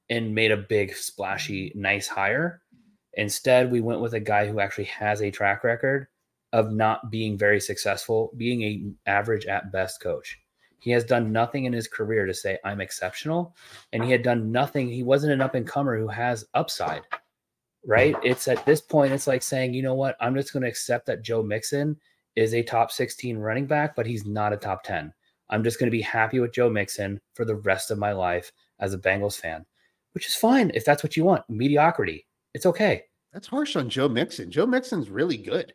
and 0.08 0.34
made 0.34 0.50
a 0.50 0.56
big 0.56 0.94
splashy 0.94 1.72
nice 1.74 2.08
hire. 2.08 2.62
Instead, 3.14 3.70
we 3.70 3.80
went 3.80 4.00
with 4.00 4.14
a 4.14 4.20
guy 4.20 4.46
who 4.46 4.60
actually 4.60 4.84
has 4.84 5.20
a 5.20 5.30
track 5.30 5.64
record 5.64 6.06
of 6.52 6.72
not 6.72 7.10
being 7.10 7.36
very 7.36 7.60
successful, 7.60 8.32
being 8.36 8.62
a 8.62 9.10
average 9.10 9.46
at 9.46 9.72
best 9.72 10.00
coach. 10.00 10.38
He 10.80 10.90
has 10.92 11.04
done 11.04 11.30
nothing 11.32 11.64
in 11.66 11.72
his 11.72 11.86
career 11.88 12.26
to 12.26 12.34
say 12.34 12.58
I'm 12.64 12.80
exceptional, 12.80 13.54
and 13.92 14.02
he 14.02 14.10
had 14.10 14.22
done 14.22 14.50
nothing. 14.50 14.88
He 14.88 15.02
wasn't 15.02 15.32
an 15.32 15.40
up 15.40 15.54
and 15.54 15.66
comer 15.66 15.98
who 15.98 16.08
has 16.08 16.44
upside, 16.54 17.02
right? 17.86 18.16
It's 18.22 18.48
at 18.48 18.64
this 18.66 18.80
point, 18.80 19.12
it's 19.12 19.26
like 19.26 19.42
saying, 19.42 19.74
you 19.74 19.82
know 19.82 19.94
what? 19.94 20.16
I'm 20.20 20.34
just 20.34 20.52
going 20.52 20.62
to 20.62 20.68
accept 20.68 21.06
that 21.06 21.22
Joe 21.22 21.42
Mixon 21.42 21.96
is 22.36 22.54
a 22.54 22.62
top 22.62 22.90
16 22.90 23.36
running 23.38 23.66
back, 23.66 23.94
but 23.94 24.06
he's 24.06 24.24
not 24.24 24.52
a 24.52 24.56
top 24.56 24.82
10. 24.84 25.12
I'm 25.50 25.64
just 25.64 25.78
going 25.78 25.88
to 25.88 25.96
be 25.96 26.02
happy 26.02 26.40
with 26.40 26.52
Joe 26.52 26.70
Mixon 26.70 27.20
for 27.34 27.44
the 27.44 27.56
rest 27.56 27.90
of 27.90 27.98
my 27.98 28.12
life 28.12 28.52
as 28.78 28.94
a 28.94 28.98
Bengals 28.98 29.38
fan, 29.38 29.66
which 30.12 30.26
is 30.26 30.34
fine 30.36 30.70
if 30.74 30.84
that's 30.84 31.02
what 31.02 31.16
you 31.16 31.24
want. 31.24 31.42
Mediocrity, 31.48 32.26
it's 32.54 32.66
okay. 32.66 33.02
That's 33.32 33.48
harsh 33.48 33.76
on 33.76 33.88
Joe 33.90 34.08
Mixon. 34.08 34.50
Joe 34.50 34.66
Mixon's 34.66 35.10
really 35.10 35.36
good 35.36 35.74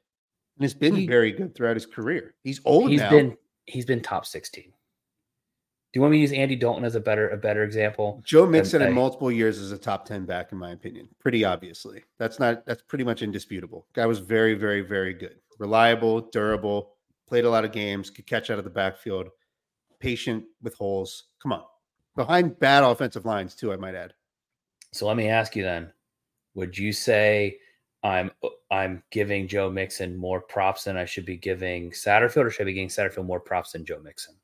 and 0.58 0.64
has 0.64 0.74
been 0.74 0.96
He- 0.96 1.08
very 1.08 1.32
good 1.32 1.54
throughout 1.56 1.76
his 1.76 1.86
career. 1.86 2.36
He's 2.44 2.60
old 2.66 2.90
He's 2.90 3.02
now. 3.02 3.10
been 3.10 3.38
he's 3.68 3.86
been 3.86 4.02
top 4.02 4.26
16. 4.26 4.72
Do 5.96 6.00
you 6.00 6.02
want 6.02 6.12
me 6.12 6.18
to 6.18 6.22
use 6.24 6.34
Andy 6.34 6.58
Dalton 6.58 6.84
as 6.84 6.96
a 6.96 7.00
better 7.00 7.30
a 7.30 7.38
better 7.38 7.64
example? 7.64 8.22
Joe 8.26 8.46
Mixon 8.46 8.82
in 8.82 8.92
multiple 8.92 9.32
years 9.32 9.58
is 9.58 9.72
a 9.72 9.78
top 9.78 10.06
10 10.06 10.26
back, 10.26 10.52
in 10.52 10.58
my 10.58 10.72
opinion. 10.72 11.08
Pretty 11.20 11.46
obviously. 11.46 12.04
That's 12.20 12.38
not 12.38 12.66
that's 12.66 12.82
pretty 12.82 13.06
much 13.06 13.22
indisputable. 13.22 13.88
Guy 13.94 14.06
was 14.06 14.20
very, 14.20 14.56
very, 14.56 14.82
very 14.82 15.14
good. 15.14 15.38
Reliable, 15.58 16.20
durable, 16.20 16.96
played 17.30 17.46
a 17.46 17.50
lot 17.50 17.64
of 17.64 17.72
games, 17.72 18.10
could 18.10 18.28
catch 18.28 18.50
out 18.50 18.58
of 18.58 18.66
the 18.66 18.70
backfield, 18.70 19.30
patient 20.02 20.44
with 20.62 20.76
holes. 20.76 21.28
Come 21.42 21.54
on. 21.54 21.64
Behind 22.18 22.60
bad 22.60 22.84
offensive 22.84 23.24
lines, 23.24 23.56
too, 23.56 23.72
I 23.72 23.78
might 23.78 23.96
add. 23.96 24.14
So 24.92 25.08
let 25.08 25.16
me 25.16 25.30
ask 25.30 25.56
you 25.56 25.64
then, 25.64 25.94
would 26.56 26.78
you 26.78 26.92
say 26.92 27.58
I'm 28.04 28.32
I'm 28.70 29.02
giving 29.12 29.48
Joe 29.48 29.72
Mixon 29.72 30.18
more 30.18 30.42
props 30.42 30.84
than 30.84 30.98
I 30.98 31.06
should 31.06 31.26
be 31.26 31.38
giving 31.38 31.92
Satterfield, 31.92 32.44
or 32.44 32.50
should 32.50 32.64
I 32.64 32.66
be 32.66 32.74
giving 32.74 32.90
Satterfield 32.90 33.28
more 33.28 33.40
props 33.40 33.72
than 33.72 33.86
Joe 33.86 34.02
Mixon? 34.04 34.36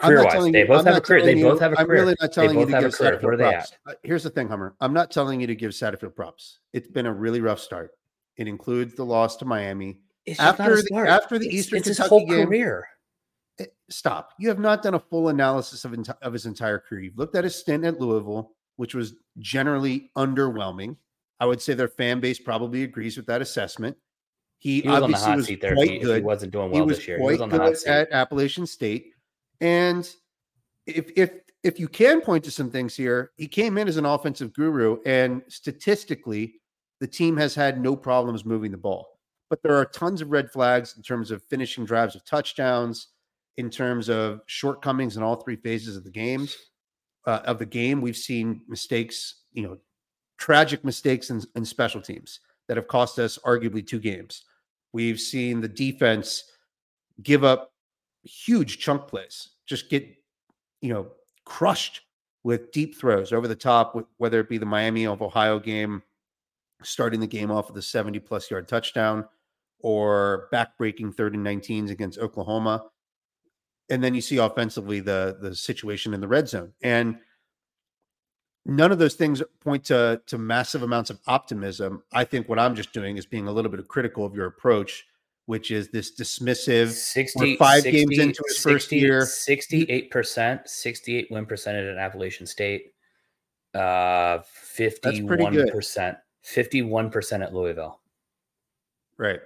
I'm 0.00 0.10
Career 0.10 0.24
wise, 0.24 0.52
they 0.52 0.62
both 0.64 0.78
I'm 0.80 0.86
have 0.86 0.96
a 0.96 1.00
career. 1.00 1.24
They 1.24 1.42
both 1.42 1.58
have 1.60 1.72
a 1.72 1.80
I'm 1.80 1.88
really 1.88 2.14
not 2.20 2.32
telling 2.32 2.58
you 2.60 2.66
to 2.66 2.80
give 2.80 2.92
career. 2.94 3.18
Satterfield 3.18 3.38
props. 3.38 3.72
Uh, 3.86 3.92
Here's 4.04 4.22
the 4.22 4.30
thing, 4.30 4.48
Hummer. 4.48 4.76
I'm 4.80 4.92
not 4.92 5.10
telling 5.10 5.40
you 5.40 5.46
to 5.48 5.56
give 5.56 5.72
Satterfield 5.72 6.14
props. 6.14 6.60
It's 6.72 6.86
been 6.86 7.06
a 7.06 7.12
really 7.12 7.40
rough 7.40 7.58
start. 7.58 7.90
It 8.36 8.46
includes 8.46 8.94
the 8.94 9.04
loss 9.04 9.36
to 9.38 9.44
Miami. 9.44 9.98
It's 10.24 10.38
After 10.38 10.76
the- 10.76 10.82
start. 10.82 11.08
after 11.08 11.38
the 11.38 11.46
It's- 11.46 11.60
Eastern 11.60 11.78
it's 11.78 11.88
his 11.88 11.96
Kentucky 11.96 12.08
whole 12.10 12.26
game- 12.28 12.46
career. 12.46 12.86
Eh, 13.58 13.64
Stop. 13.90 14.34
You 14.38 14.48
have 14.50 14.60
not 14.60 14.82
done 14.84 14.94
a 14.94 15.00
full 15.00 15.30
analysis 15.30 15.84
of, 15.84 15.90
enti- 15.92 16.16
of 16.22 16.32
his 16.32 16.46
entire 16.46 16.78
career. 16.78 17.00
You've 17.02 17.18
looked 17.18 17.34
at 17.34 17.42
his 17.42 17.56
stint 17.56 17.84
at 17.84 17.98
Louisville, 18.00 18.52
which 18.76 18.94
was 18.94 19.14
generally 19.38 20.12
underwhelming. 20.16 20.96
I 21.40 21.46
would 21.46 21.60
say 21.60 21.74
their 21.74 21.88
fan 21.88 22.20
base 22.20 22.38
probably 22.38 22.84
agrees 22.84 23.16
with 23.16 23.26
that 23.26 23.42
assessment. 23.42 23.96
He, 24.58 24.80
He 24.82 24.88
was 24.88 25.02
on 25.02 25.10
the 25.10 25.16
obviously 25.16 25.26
hot 25.28 25.36
was 25.38 25.46
seat 25.46 25.60
there. 25.60 25.74
Quite 25.74 25.90
he, 25.90 25.98
he 26.14 26.20
wasn't 26.20 26.52
doing 26.52 26.70
he 26.72 26.78
well 26.78 26.86
was 26.86 26.98
this 26.98 27.08
year. 27.08 27.18
He 27.18 27.24
was 27.24 27.40
on 27.40 27.48
the 27.48 27.58
hot 27.58 27.76
seat. 27.76 27.88
at 27.90 28.12
Appalachian 28.12 28.66
State. 28.66 29.12
And 29.60 30.08
if 30.86 31.10
if 31.16 31.30
if 31.64 31.80
you 31.80 31.88
can 31.88 32.20
point 32.20 32.44
to 32.44 32.50
some 32.50 32.70
things 32.70 32.94
here, 32.94 33.32
he 33.36 33.48
came 33.48 33.78
in 33.78 33.88
as 33.88 33.96
an 33.96 34.06
offensive 34.06 34.52
guru, 34.52 34.98
and 35.04 35.42
statistically, 35.48 36.54
the 37.00 37.06
team 37.06 37.36
has 37.36 37.54
had 37.54 37.80
no 37.80 37.96
problems 37.96 38.44
moving 38.44 38.70
the 38.70 38.78
ball. 38.78 39.18
But 39.50 39.62
there 39.62 39.76
are 39.76 39.84
tons 39.84 40.20
of 40.20 40.30
red 40.30 40.50
flags 40.50 40.94
in 40.96 41.02
terms 41.02 41.30
of 41.30 41.42
finishing 41.44 41.84
drives 41.84 42.14
of 42.14 42.24
touchdowns, 42.24 43.08
in 43.56 43.70
terms 43.70 44.08
of 44.08 44.40
shortcomings 44.46 45.16
in 45.16 45.22
all 45.22 45.36
three 45.36 45.56
phases 45.56 45.96
of 45.96 46.04
the 46.04 46.10
games 46.10 46.56
uh, 47.26 47.40
of 47.44 47.58
the 47.58 47.66
game. 47.66 48.00
We've 48.00 48.16
seen 48.16 48.62
mistakes, 48.68 49.42
you 49.52 49.62
know, 49.62 49.78
tragic 50.38 50.84
mistakes 50.84 51.30
in, 51.30 51.42
in 51.56 51.64
special 51.64 52.00
teams 52.00 52.40
that 52.68 52.76
have 52.76 52.86
cost 52.86 53.18
us 53.18 53.38
arguably 53.44 53.84
two 53.84 53.98
games. 53.98 54.44
We've 54.92 55.20
seen 55.20 55.60
the 55.60 55.68
defense 55.68 56.44
give 57.22 57.42
up 57.42 57.72
huge 58.28 58.78
chunk 58.78 59.08
plays, 59.08 59.50
just 59.66 59.90
get, 59.90 60.06
you 60.80 60.92
know, 60.92 61.08
crushed 61.44 62.02
with 62.44 62.72
deep 62.72 62.96
throws 62.96 63.32
over 63.32 63.48
the 63.48 63.56
top, 63.56 63.96
whether 64.18 64.40
it 64.40 64.48
be 64.48 64.58
the 64.58 64.66
Miami 64.66 65.06
of 65.06 65.22
Ohio 65.22 65.58
game, 65.58 66.02
starting 66.82 67.20
the 67.20 67.26
game 67.26 67.50
off 67.50 67.68
with 67.68 67.76
a 67.78 67.82
70 67.82 68.20
plus 68.20 68.50
yard 68.50 68.68
touchdown, 68.68 69.26
or 69.80 70.48
backbreaking 70.52 71.14
third 71.14 71.34
and 71.34 71.44
19s 71.46 71.90
against 71.90 72.18
Oklahoma. 72.18 72.84
and 73.90 74.02
then 74.02 74.14
you 74.14 74.20
see 74.20 74.36
offensively 74.38 75.00
the 75.00 75.38
the 75.40 75.54
situation 75.54 76.14
in 76.14 76.20
the 76.20 76.28
red 76.28 76.48
zone. 76.48 76.72
And 76.82 77.18
none 78.64 78.92
of 78.92 78.98
those 78.98 79.14
things 79.14 79.42
point 79.60 79.84
to 79.84 80.20
to 80.26 80.38
massive 80.38 80.82
amounts 80.82 81.10
of 81.10 81.18
optimism. 81.26 82.02
I 82.12 82.24
think 82.24 82.48
what 82.48 82.58
I'm 82.58 82.74
just 82.74 82.92
doing 82.92 83.16
is 83.16 83.26
being 83.26 83.48
a 83.48 83.52
little 83.52 83.70
bit 83.70 83.86
critical 83.88 84.24
of 84.24 84.34
your 84.34 84.46
approach, 84.46 85.06
which 85.48 85.70
is 85.70 85.88
this 85.88 86.14
dismissive. 86.14 86.90
60, 86.90 87.56
five 87.56 87.80
60, 87.80 87.90
games 87.90 88.18
into 88.18 88.42
his 88.46 88.58
first 88.58 88.92
year. 88.92 89.22
68%, 89.22 90.68
68 90.68 91.28
win 91.30 91.46
percentage 91.46 91.86
at 91.86 91.96
Appalachian 91.96 92.46
State. 92.46 92.92
Uh 93.74 94.40
51%. 94.76 96.16
51% 96.44 97.42
at 97.42 97.54
Louisville. 97.54 98.00
Right. 99.16 99.40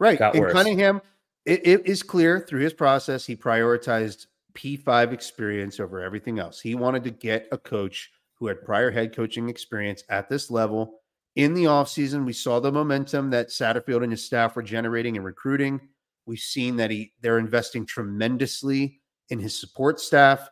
Right. 0.00 0.18
Got 0.18 0.34
and 0.34 0.42
worse. 0.42 0.52
Cunningham, 0.52 1.00
it, 1.46 1.64
it 1.64 1.86
is 1.86 2.02
clear 2.02 2.40
through 2.40 2.62
his 2.62 2.72
process, 2.72 3.24
he 3.24 3.36
prioritized 3.36 4.26
P5 4.54 5.12
experience 5.12 5.78
over 5.78 6.00
everything 6.00 6.40
else. 6.40 6.60
He 6.60 6.74
wanted 6.74 7.04
to 7.04 7.10
get 7.12 7.46
a 7.52 7.58
coach 7.58 8.10
who 8.34 8.48
had 8.48 8.64
prior 8.64 8.90
head 8.90 9.14
coaching 9.14 9.48
experience 9.48 10.02
at 10.08 10.28
this 10.28 10.50
level. 10.50 10.99
In 11.36 11.54
the 11.54 11.64
offseason, 11.64 12.24
we 12.24 12.32
saw 12.32 12.58
the 12.60 12.72
momentum 12.72 13.30
that 13.30 13.48
Satterfield 13.48 14.02
and 14.02 14.10
his 14.10 14.24
staff 14.24 14.56
were 14.56 14.62
generating 14.62 15.16
and 15.16 15.24
recruiting. 15.24 15.80
We've 16.26 16.38
seen 16.38 16.76
that 16.76 16.90
he 16.90 17.12
they're 17.20 17.38
investing 17.38 17.86
tremendously 17.86 19.00
in 19.30 19.38
his 19.38 19.58
support 19.58 20.00
staff. 20.00 20.48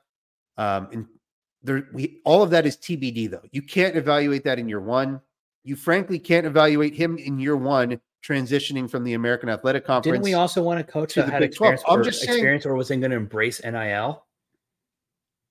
Um, 0.57 0.89
and 0.93 1.07
there 1.63 1.89
we 1.93 2.21
all 2.25 2.43
of 2.43 2.51
that 2.51 2.67
is 2.67 2.77
TBD 2.77 3.31
though. 3.31 3.43
You 3.51 3.63
can't 3.63 3.97
evaluate 3.97 4.45
that 4.45 4.59
in 4.59 4.69
year 4.69 4.81
one. 4.81 5.21
You 5.65 5.77
frankly 5.77 6.19
can't 6.19 6.47
evaluate 6.47 6.95
him 6.95 7.19
in 7.19 7.39
year 7.39 7.57
one 7.57 8.01
transitioning 8.25 8.91
from 8.91 9.05
the 9.05 9.15
American 9.15 9.49
Athletic 9.49 9.85
Conference. 9.85 10.15
Didn't 10.15 10.25
we 10.25 10.35
also 10.35 10.63
want 10.63 10.81
a 10.81 10.85
coach 10.85 11.15
that 11.15 11.29
had 11.29 11.41
Big 11.41 11.55
12. 11.55 11.75
experience, 11.75 11.83
I'm 11.89 12.01
or, 12.01 12.03
just 12.03 12.21
saying- 12.21 12.39
experience 12.39 12.67
or 12.67 12.75
wasn't 12.75 13.01
going 13.01 13.11
to 13.11 13.17
embrace 13.17 13.61
NIL? 13.63 14.25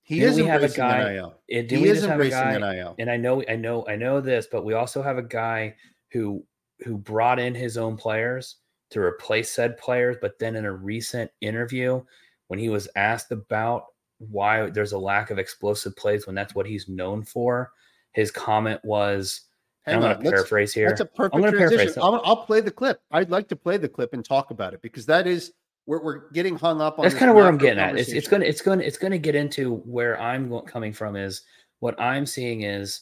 He 0.07 0.21
didn't 0.21 0.29
is 0.29 0.35
we 0.37 0.45
have 0.45 0.61
a 0.61 0.65
embracing 0.67 0.83
guy- 0.83 1.13
NIL. 1.13 1.35
He 1.49 1.55
we 1.55 1.89
is 1.89 1.97
just 1.97 2.07
have 2.07 2.09
a 2.11 2.23
embracing 2.23 2.61
guy? 2.61 2.75
NIL. 2.75 2.95
And 2.97 3.11
I 3.11 3.17
know, 3.17 3.43
I 3.49 3.57
know, 3.57 3.85
I 3.89 3.97
know 3.97 4.21
this, 4.21 4.47
but 4.49 4.63
we 4.63 4.73
also 4.73 5.01
have 5.01 5.17
a 5.17 5.23
guy 5.23 5.75
who 6.13 6.45
who 6.85 6.97
brought 6.97 7.39
in 7.39 7.53
his 7.53 7.75
own 7.75 7.97
players 7.97 8.55
to 8.91 9.01
replace 9.01 9.51
said 9.51 9.75
players. 9.77 10.15
But 10.21 10.39
then 10.39 10.55
in 10.55 10.63
a 10.63 10.71
recent 10.71 11.29
interview, 11.41 12.01
when 12.47 12.57
he 12.57 12.69
was 12.69 12.87
asked 12.95 13.33
about 13.33 13.87
why 14.19 14.69
there's 14.69 14.93
a 14.93 14.97
lack 14.97 15.29
of 15.29 15.39
explosive 15.39 15.93
plays 15.97 16.25
when 16.25 16.35
that's 16.35 16.55
what 16.55 16.65
he's 16.65 16.87
known 16.87 17.23
for, 17.23 17.73
his 18.13 18.31
comment 18.31 18.79
was, 18.85 19.41
Hang 19.81 19.95
I'm 19.95 20.01
going 20.01 20.23
to 20.23 20.31
paraphrase 20.31 20.73
here. 20.73 20.87
That's 20.87 21.01
a 21.01 21.05
perfect 21.05 21.49
transition. 21.49 22.01
I'll, 22.01 22.21
I'll 22.23 22.45
play 22.45 22.61
the 22.61 22.71
clip. 22.71 23.01
I'd 23.11 23.29
like 23.29 23.49
to 23.49 23.57
play 23.57 23.75
the 23.75 23.89
clip 23.89 24.13
and 24.13 24.23
talk 24.23 24.51
about 24.51 24.73
it 24.73 24.81
because 24.81 25.05
that 25.07 25.27
is 25.27 25.51
we're, 25.87 26.03
we're 26.03 26.29
getting 26.31 26.57
hung 26.57 26.81
up 26.81 26.99
on. 26.99 27.03
that's 27.03 27.15
kind 27.15 27.29
of 27.29 27.35
where 27.35 27.47
I'm 27.47 27.57
getting 27.57 27.79
at. 27.79 27.97
It's, 27.97 28.11
it's 28.11 28.27
gonna 28.27 28.45
it's 28.45 28.61
gonna 28.61 28.83
it's 28.83 28.97
gonna 28.97 29.17
get 29.17 29.35
into 29.35 29.77
where 29.77 30.19
I'm 30.21 30.59
coming 30.61 30.93
from 30.93 31.15
is 31.15 31.41
what 31.79 31.99
I'm 31.99 32.25
seeing 32.25 32.61
is 32.61 33.01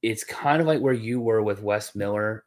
it's 0.00 0.24
kind 0.24 0.60
of 0.60 0.66
like 0.66 0.80
where 0.80 0.94
you 0.94 1.20
were 1.20 1.42
with 1.42 1.62
Wes 1.62 1.94
Miller 1.94 2.44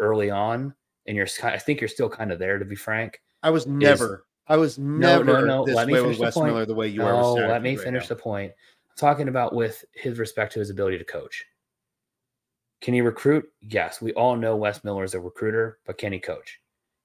early 0.00 0.30
on, 0.30 0.74
and 1.06 1.16
you're 1.16 1.28
I 1.42 1.56
think 1.56 1.80
you're 1.80 1.88
still 1.88 2.08
kind 2.08 2.32
of 2.32 2.38
there 2.38 2.58
to 2.58 2.64
be 2.64 2.74
frank. 2.74 3.22
I 3.42 3.50
was 3.50 3.66
never. 3.66 4.26
I 4.46 4.58
was 4.58 4.78
never 4.78 5.24
no, 5.24 5.44
no, 5.44 5.64
this 5.64 5.74
let 5.74 5.86
me 5.86 5.94
way 5.94 6.00
finish 6.00 6.08
with 6.10 6.18
the 6.18 6.24
Wes 6.24 6.34
point. 6.34 6.52
Miller 6.52 6.66
the 6.66 6.74
way 6.74 6.88
you 6.88 7.02
are. 7.02 7.12
No, 7.12 7.34
with 7.34 7.48
let 7.48 7.62
me 7.62 7.76
right 7.76 7.84
finish 7.84 8.02
now. 8.02 8.08
the 8.08 8.16
point. 8.16 8.52
I'm 8.52 8.96
talking 8.96 9.28
about 9.28 9.54
with 9.54 9.82
his 9.92 10.18
respect 10.18 10.52
to 10.54 10.58
his 10.58 10.68
ability 10.68 10.98
to 10.98 11.04
coach. 11.04 11.44
Can 12.82 12.92
he 12.92 13.00
recruit? 13.00 13.46
Yes, 13.62 14.02
we 14.02 14.12
all 14.12 14.36
know 14.36 14.56
Wes 14.56 14.84
Miller 14.84 15.04
is 15.04 15.14
a 15.14 15.20
recruiter, 15.20 15.78
but 15.86 15.96
can 15.96 16.12
he 16.12 16.18
coach? 16.18 16.60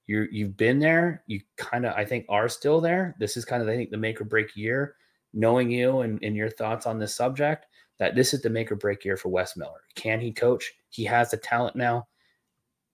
You 0.06 0.26
you've 0.30 0.56
been 0.56 0.78
there. 0.78 1.22
You 1.26 1.40
kind 1.56 1.86
of 1.86 1.94
I 1.94 2.04
think 2.04 2.26
are 2.28 2.48
still 2.48 2.80
there. 2.80 3.14
This 3.18 3.36
is 3.36 3.44
kind 3.44 3.62
of 3.62 3.68
I 3.68 3.76
think 3.76 3.90
the 3.90 3.96
make 3.96 4.20
or 4.20 4.24
break 4.24 4.56
year. 4.56 4.96
Knowing 5.32 5.70
you 5.70 6.00
and, 6.00 6.18
and 6.24 6.34
your 6.34 6.50
thoughts 6.50 6.86
on 6.86 6.98
this 6.98 7.14
subject, 7.14 7.66
that 8.00 8.16
this 8.16 8.34
is 8.34 8.42
the 8.42 8.50
make 8.50 8.72
or 8.72 8.76
break 8.76 9.04
year 9.04 9.16
for 9.16 9.28
Wes 9.28 9.56
Miller. 9.56 9.82
Can 9.94 10.20
he 10.20 10.32
coach? 10.32 10.72
He 10.88 11.04
has 11.04 11.30
the 11.30 11.36
talent 11.36 11.76
now. 11.76 12.08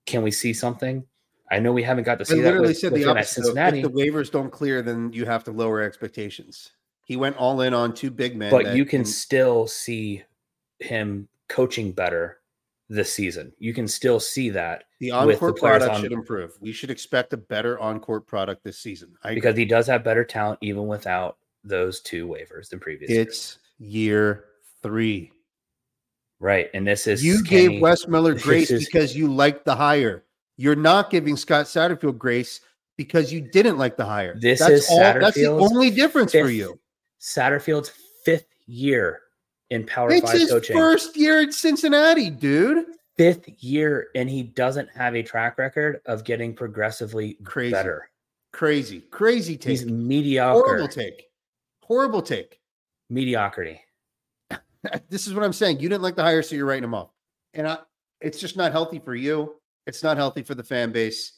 Can 0.05 0.21
we 0.21 0.29
see 0.29 0.53
something? 0.53 1.03
I 1.49 1.59
know 1.59 1.71
we 1.71 1.81
haven't 1.81 2.03
got 2.03 2.19
to 2.19 2.23
I 2.23 2.25
see 2.25 2.35
that 2.41 2.43
literally 2.43 2.67
with, 2.67 2.77
said 2.77 2.93
the 2.93 3.05
opposite. 3.05 3.43
Cincinnati. 3.43 3.79
If 3.79 3.85
the 3.85 3.91
waivers 3.91 4.29
don't 4.29 4.51
clear, 4.51 4.81
then 4.81 5.11
you 5.13 5.25
have 5.25 5.43
to 5.45 5.51
lower 5.51 5.81
expectations. 5.81 6.71
He 7.05 7.15
went 7.15 7.37
all 7.37 7.61
in 7.61 7.73
on 7.73 7.93
two 7.93 8.11
big 8.11 8.35
men. 8.35 8.51
but 8.51 8.75
you 8.75 8.83
can 8.85 8.99
can- 8.99 9.05
still 9.05 9.65
see 9.65 10.23
him 10.79 11.27
coaching 11.47 11.91
better 11.91 12.39
this 12.89 13.11
season. 13.13 13.51
You 13.59 13.73
can 13.73 13.87
still 13.87 14.19
see 14.19 14.49
that 14.51 14.85
the 14.99 15.11
with 15.25 15.39
the 15.39 15.53
product 15.53 15.91
on- 15.93 16.01
should 16.01 16.11
improve. 16.11 16.53
We 16.61 16.71
should 16.71 16.89
expect 16.91 17.33
a 17.33 17.37
better 17.37 17.79
on-court 17.79 18.27
product 18.27 18.63
this 18.63 18.79
season. 18.79 19.15
I 19.23 19.33
because 19.33 19.57
he 19.57 19.65
does 19.65 19.87
have 19.87 20.03
better 20.03 20.23
talent 20.23 20.59
even 20.61 20.87
without 20.87 21.37
those 21.63 21.99
two 22.01 22.27
waivers 22.27 22.69
than 22.69 22.79
previous. 22.79 23.11
years. 23.11 23.27
it's 23.27 23.57
year 23.79 24.45
three. 24.81 25.31
right, 26.39 26.69
and 26.73 26.87
this 26.87 27.07
is 27.07 27.23
You 27.25 27.43
gave 27.43 27.81
Wes 27.81 28.07
Miller 28.07 28.35
grace 28.39 28.71
is- 28.71 28.85
because 28.85 29.15
you 29.15 29.33
liked 29.33 29.65
the 29.65 29.75
hire. 29.75 30.23
You're 30.55 30.75
not 30.75 31.09
giving 31.11 31.37
Scott 31.37 31.65
Satterfield 31.65 32.17
grace 32.17 32.61
because 32.97 33.31
you 33.31 33.41
didn't 33.41 33.77
like 33.77 33.95
the 33.95 34.05
hire. 34.05 34.35
This 34.39 34.59
that's 34.59 34.71
is 34.71 34.87
all. 34.89 34.99
That's 34.99 35.35
the 35.35 35.45
only 35.47 35.91
difference 35.91 36.31
for 36.31 36.49
you. 36.49 36.79
Satterfield's 37.21 37.91
fifth 38.25 38.47
year 38.65 39.21
in 39.69 39.85
Power 39.85 40.11
It's 40.11 40.29
Five 40.31 40.39
his 40.39 40.51
coaching. 40.51 40.75
first 40.75 41.15
year 41.15 41.41
at 41.41 41.53
Cincinnati, 41.53 42.29
dude. 42.29 42.85
Fifth 43.17 43.49
year, 43.63 44.09
and 44.15 44.29
he 44.29 44.43
doesn't 44.43 44.89
have 44.95 45.15
a 45.15 45.23
track 45.23 45.57
record 45.57 46.01
of 46.05 46.23
getting 46.23 46.53
progressively 46.53 47.33
Crazy. 47.43 47.71
better. 47.71 48.09
Crazy, 48.53 49.01
crazy 49.11 49.57
take. 49.57 49.71
He's 49.71 49.85
mediocre. 49.85 50.63
Horrible 50.63 50.87
take. 50.87 51.25
Horrible 51.81 52.21
take. 52.21 52.59
Mediocrity. 53.09 53.81
this 55.09 55.27
is 55.27 55.33
what 55.33 55.43
I'm 55.43 55.53
saying. 55.53 55.79
You 55.79 55.89
didn't 55.89 56.03
like 56.03 56.15
the 56.15 56.23
hire, 56.23 56.43
so 56.43 56.55
you're 56.55 56.65
writing 56.65 56.83
him 56.83 56.93
off. 56.93 57.09
And 57.53 57.67
I, 57.67 57.79
it's 58.21 58.39
just 58.39 58.55
not 58.55 58.71
healthy 58.71 58.99
for 58.99 59.15
you. 59.15 59.55
It's 59.85 60.03
not 60.03 60.17
healthy 60.17 60.43
for 60.43 60.53
the 60.55 60.63
fan 60.63 60.91
base. 60.91 61.33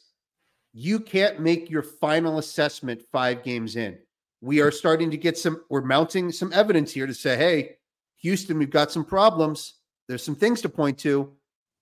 You 0.72 1.00
can't 1.00 1.40
make 1.40 1.70
your 1.70 1.82
final 1.82 2.38
assessment 2.38 3.02
five 3.10 3.42
games 3.42 3.76
in. 3.76 3.98
We 4.40 4.60
are 4.60 4.70
starting 4.70 5.10
to 5.10 5.16
get 5.16 5.36
some, 5.36 5.62
we're 5.68 5.82
mounting 5.82 6.30
some 6.32 6.52
evidence 6.52 6.92
here 6.92 7.06
to 7.06 7.14
say, 7.14 7.36
hey, 7.36 7.76
Houston, 8.22 8.58
we've 8.58 8.70
got 8.70 8.90
some 8.92 9.04
problems. 9.04 9.74
There's 10.08 10.22
some 10.24 10.34
things 10.34 10.60
to 10.62 10.68
point 10.68 10.98
to, 11.00 11.32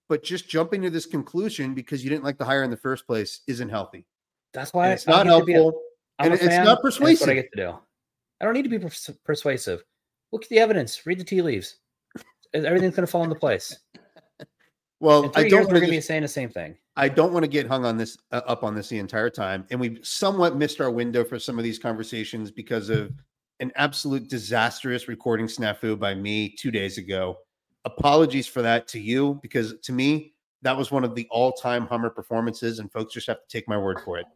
but 0.09 0.23
just 0.23 0.49
jumping 0.49 0.83
to 0.83 0.91
this 0.91 1.07
conclusion 1.07 1.75
because 1.75 2.03
you 2.05 2.11
didn't 2.11 2.25
like 2.25 2.39
the 2.39 2.45
hire 2.45 2.63
in 2.63 2.71
the 2.71 2.77
first 2.77 3.07
place 3.07 3.41
isn't 3.47 3.69
healthy. 3.69 4.07
That's 4.53 4.73
why 4.73 4.87
And 4.87 4.95
it's 4.95 5.09
I 5.09 5.23
not 5.23 5.47
be 5.47 5.53
a- 5.53 5.57
helpful. 5.57 5.83
And 6.19 6.33
a 6.33 6.35
it's 6.35 6.45
fan, 6.47 6.65
not 6.65 6.65
That's 6.65 6.77
what 6.77 6.83
persuasive. 6.83 7.29
I 7.29 7.35
get 7.35 7.53
to 7.53 7.57
do. 7.57 7.75
I 8.41 8.45
don't 8.45 8.55
need 8.55 8.63
to 8.63 8.69
be 8.69 8.79
pers- 8.79 9.11
persuasive. 9.25 9.83
Look 10.33 10.43
at 10.45 10.49
the 10.49 10.59
evidence. 10.59 11.07
Read 11.07 11.19
the 11.21 11.25
tea 11.25 11.43
leaves. 11.43 11.77
Everything's 12.53 12.97
going 12.97 13.07
to 13.07 13.11
fall 13.11 13.25
into 13.25 13.35
place. 13.37 13.79
Well, 15.01 15.31
I 15.37 15.49
don't 15.49 15.61
want 15.61 15.69
we're 15.69 15.75
to 15.75 15.81
going 15.81 15.91
to 15.93 15.97
be 15.99 16.01
saying 16.01 16.23
the 16.23 16.29
same 16.29 16.49
thing. 16.51 16.77
I 16.97 17.09
don't 17.09 17.33
want 17.33 17.45
to 17.45 17.49
get 17.49 17.69
hung 17.69 17.85
on 17.85 17.97
this 17.97 18.19
uh, 18.33 18.41
up 18.47 18.65
on 18.65 18.75
this 18.75 18.89
the 18.89 18.99
entire 18.99 19.31
time, 19.31 19.65
and 19.71 19.79
we've 19.79 20.01
somewhat 20.03 20.57
missed 20.57 20.81
our 20.81 20.91
window 20.91 21.23
for 21.23 21.39
some 21.39 21.57
of 21.57 21.63
these 21.63 21.79
conversations 21.79 22.51
because 22.51 22.91
of 22.91 23.13
an 23.61 23.73
absolute 23.77 24.29
disastrous 24.29 25.09
recording 25.09 25.47
snafu 25.47 25.99
by 25.99 26.15
me 26.15 26.49
two 26.49 26.71
days 26.71 26.99
ago. 26.99 27.39
Apologies 27.85 28.47
for 28.47 28.63
that 28.63 28.87
to 28.89 29.01
you, 29.01 29.39
because 29.43 29.75
to 29.83 29.93
me 29.93 30.35
that 30.63 30.77
was 30.77 30.91
one 30.91 31.05
of 31.05 31.15
the 31.15 31.27
all-time 31.31 31.87
Hummer 31.87 32.11
performances, 32.11 32.79
and 32.79 32.91
folks 32.91 33.15
just 33.15 33.27
have 33.27 33.41
to 33.41 33.49
take 33.49 33.69
my 33.69 33.79
word 33.79 34.01
for 34.05 34.19
it. 34.19 34.27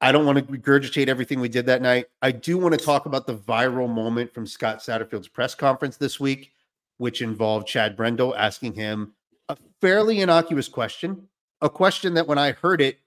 I 0.00 0.12
don't 0.12 0.24
want 0.26 0.38
to 0.38 0.44
regurgitate 0.44 1.08
everything 1.08 1.40
we 1.40 1.48
did 1.48 1.66
that 1.66 1.82
night. 1.82 2.06
I 2.22 2.30
do 2.30 2.56
want 2.56 2.78
to 2.78 2.84
talk 2.84 3.06
about 3.06 3.26
the 3.26 3.34
viral 3.34 3.92
moment 3.92 4.32
from 4.32 4.46
Scott 4.46 4.78
Satterfield's 4.78 5.26
press 5.26 5.56
conference 5.56 5.96
this 5.96 6.20
week, 6.20 6.52
which 6.98 7.20
involved 7.20 7.66
Chad 7.66 7.96
Brendel 7.96 8.36
asking 8.36 8.74
him 8.74 9.12
a 9.48 9.56
fairly 9.80 10.20
innocuous 10.20 10.68
question, 10.68 11.28
a 11.62 11.68
question 11.68 12.14
that 12.14 12.28
when 12.28 12.38
I 12.38 12.52
heard 12.52 12.80
it 12.80 13.00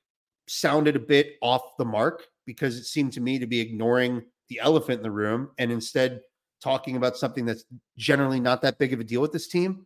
sounded 0.47 0.97
a 0.97 0.99
bit 0.99 1.37
off 1.41 1.77
the 1.77 1.85
mark 1.85 2.27
because 2.45 2.77
it 2.77 2.85
seemed 2.85 3.13
to 3.13 3.21
me 3.21 3.39
to 3.39 3.47
be 3.47 3.59
ignoring 3.59 4.23
the 4.49 4.59
elephant 4.59 4.99
in 4.99 5.03
the 5.03 5.11
room 5.11 5.51
and 5.57 5.71
instead 5.71 6.21
talking 6.61 6.95
about 6.95 7.17
something 7.17 7.45
that's 7.45 7.65
generally 7.97 8.39
not 8.39 8.61
that 8.61 8.77
big 8.77 8.93
of 8.93 8.99
a 8.99 9.03
deal 9.03 9.21
with 9.21 9.31
this 9.31 9.47
team. 9.47 9.85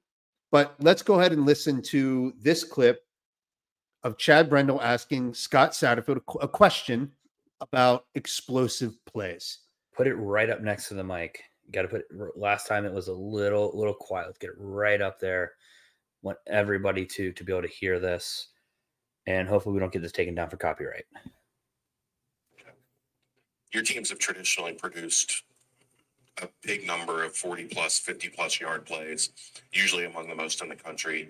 But 0.51 0.75
let's 0.79 1.01
go 1.01 1.19
ahead 1.19 1.31
and 1.31 1.45
listen 1.45 1.81
to 1.83 2.33
this 2.39 2.63
clip 2.63 3.01
of 4.03 4.17
Chad 4.17 4.49
Brendel 4.49 4.81
asking 4.81 5.33
Scott 5.33 5.71
Satterfield 5.71 6.21
a 6.41 6.47
question 6.47 7.11
about 7.61 8.05
explosive 8.15 8.93
plays. 9.05 9.59
Put 9.95 10.07
it 10.07 10.15
right 10.15 10.49
up 10.49 10.61
next 10.61 10.87
to 10.89 10.93
the 10.93 11.03
mic. 11.03 11.41
You 11.65 11.71
got 11.71 11.83
to 11.83 11.87
put 11.87 12.01
it. 12.01 12.37
Last 12.37 12.67
time 12.67 12.85
it 12.85 12.93
was 12.93 13.07
a 13.07 13.13
little, 13.13 13.71
little 13.73 13.93
quiet. 13.93 14.27
Let's 14.27 14.37
get 14.37 14.51
it 14.51 14.57
right 14.59 15.01
up 15.01 15.19
there. 15.19 15.53
Want 16.21 16.37
everybody 16.47 17.05
to 17.05 17.31
to 17.31 17.43
be 17.43 17.51
able 17.51 17.63
to 17.63 17.67
hear 17.67 17.99
this, 17.99 18.49
and 19.27 19.47
hopefully 19.47 19.73
we 19.73 19.79
don't 19.79 19.93
get 19.93 20.01
this 20.01 20.11
taken 20.11 20.35
down 20.35 20.49
for 20.49 20.57
copyright. 20.57 21.05
Your 23.71 23.83
teams 23.83 24.09
have 24.09 24.19
traditionally 24.19 24.73
produced 24.73 25.43
a 26.41 26.49
big 26.63 26.85
number 26.85 27.23
of 27.23 27.35
40 27.35 27.65
plus, 27.65 27.99
50 27.99 28.29
plus 28.29 28.59
yard 28.59 28.85
plays, 28.85 29.29
usually 29.71 30.05
among 30.05 30.27
the 30.27 30.35
most 30.35 30.61
in 30.61 30.69
the 30.69 30.75
country. 30.75 31.29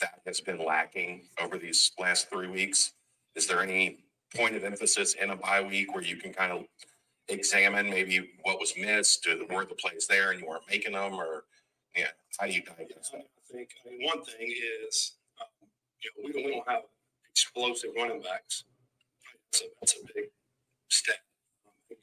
That 0.00 0.20
has 0.26 0.40
been 0.40 0.64
lacking 0.64 1.22
over 1.42 1.58
these 1.58 1.92
last 1.98 2.30
three 2.30 2.48
weeks. 2.48 2.92
Is 3.34 3.46
there 3.46 3.62
any 3.62 3.98
point 4.34 4.56
of 4.56 4.64
emphasis 4.64 5.14
in 5.14 5.30
a 5.30 5.36
bye 5.36 5.60
week 5.60 5.92
where 5.94 6.02
you 6.02 6.16
can 6.16 6.32
kind 6.32 6.52
of 6.52 6.64
examine 7.28 7.90
maybe 7.90 8.30
what 8.42 8.58
was 8.58 8.74
missed, 8.76 9.28
were 9.50 9.64
the 9.64 9.74
plays 9.74 10.06
there 10.06 10.30
and 10.30 10.40
you 10.40 10.46
weren't 10.48 10.62
making 10.70 10.92
them, 10.92 11.14
or 11.14 11.44
yeah, 11.96 12.06
how 12.38 12.46
do 12.46 12.52
you 12.52 12.62
digest 12.62 13.12
I 13.14 13.18
that? 13.18 13.26
think, 13.52 13.70
I 13.84 13.90
mean, 13.90 14.06
one 14.06 14.24
thing 14.24 14.52
is, 14.86 15.12
um, 15.40 15.68
you 16.02 16.10
know, 16.16 16.26
we 16.26 16.32
don't, 16.32 16.44
we 16.44 16.50
don't 16.52 16.68
have 16.68 16.82
explosive 17.28 17.90
running 17.96 18.22
backs. 18.22 18.64
So 19.52 19.66
that's 19.80 19.94
a 19.94 20.06
big 20.14 20.26
step. 20.88 21.16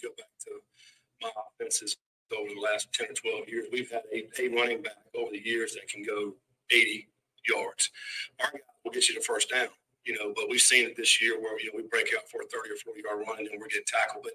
Go 0.07 0.15
back 0.15 0.31
to 0.45 0.51
my 1.21 1.29
offenses 1.35 1.97
over 2.31 2.49
the 2.53 2.61
last 2.61 2.91
ten 2.93 3.07
or 3.09 3.13
twelve 3.13 3.49
years. 3.49 3.67
We've 3.71 3.91
had 3.91 4.03
a, 4.13 4.27
a 4.39 4.47
running 4.55 4.81
back 4.81 5.03
over 5.15 5.31
the 5.31 5.43
years 5.43 5.73
that 5.73 5.87
can 5.89 6.03
go 6.03 6.33
eighty 6.71 7.07
yards. 7.47 7.91
Our 8.41 8.51
guy 8.51 8.59
will 8.83 8.91
get 8.91 9.09
you 9.09 9.15
the 9.15 9.21
first 9.21 9.49
down, 9.49 9.67
you 10.05 10.13
know, 10.13 10.33
but 10.35 10.49
we've 10.49 10.61
seen 10.61 10.85
it 10.85 10.95
this 10.95 11.21
year 11.21 11.39
where, 11.39 11.59
you 11.59 11.67
know, 11.67 11.73
we 11.75 11.83
break 11.89 12.13
out 12.15 12.29
for 12.29 12.41
a 12.41 12.45
thirty 12.47 12.71
or 12.71 12.77
forty 12.83 13.01
yard 13.03 13.25
run 13.27 13.39
and 13.39 13.47
then 13.47 13.59
we're 13.59 13.67
getting 13.67 13.87
tackled. 13.87 14.23
But 14.23 14.33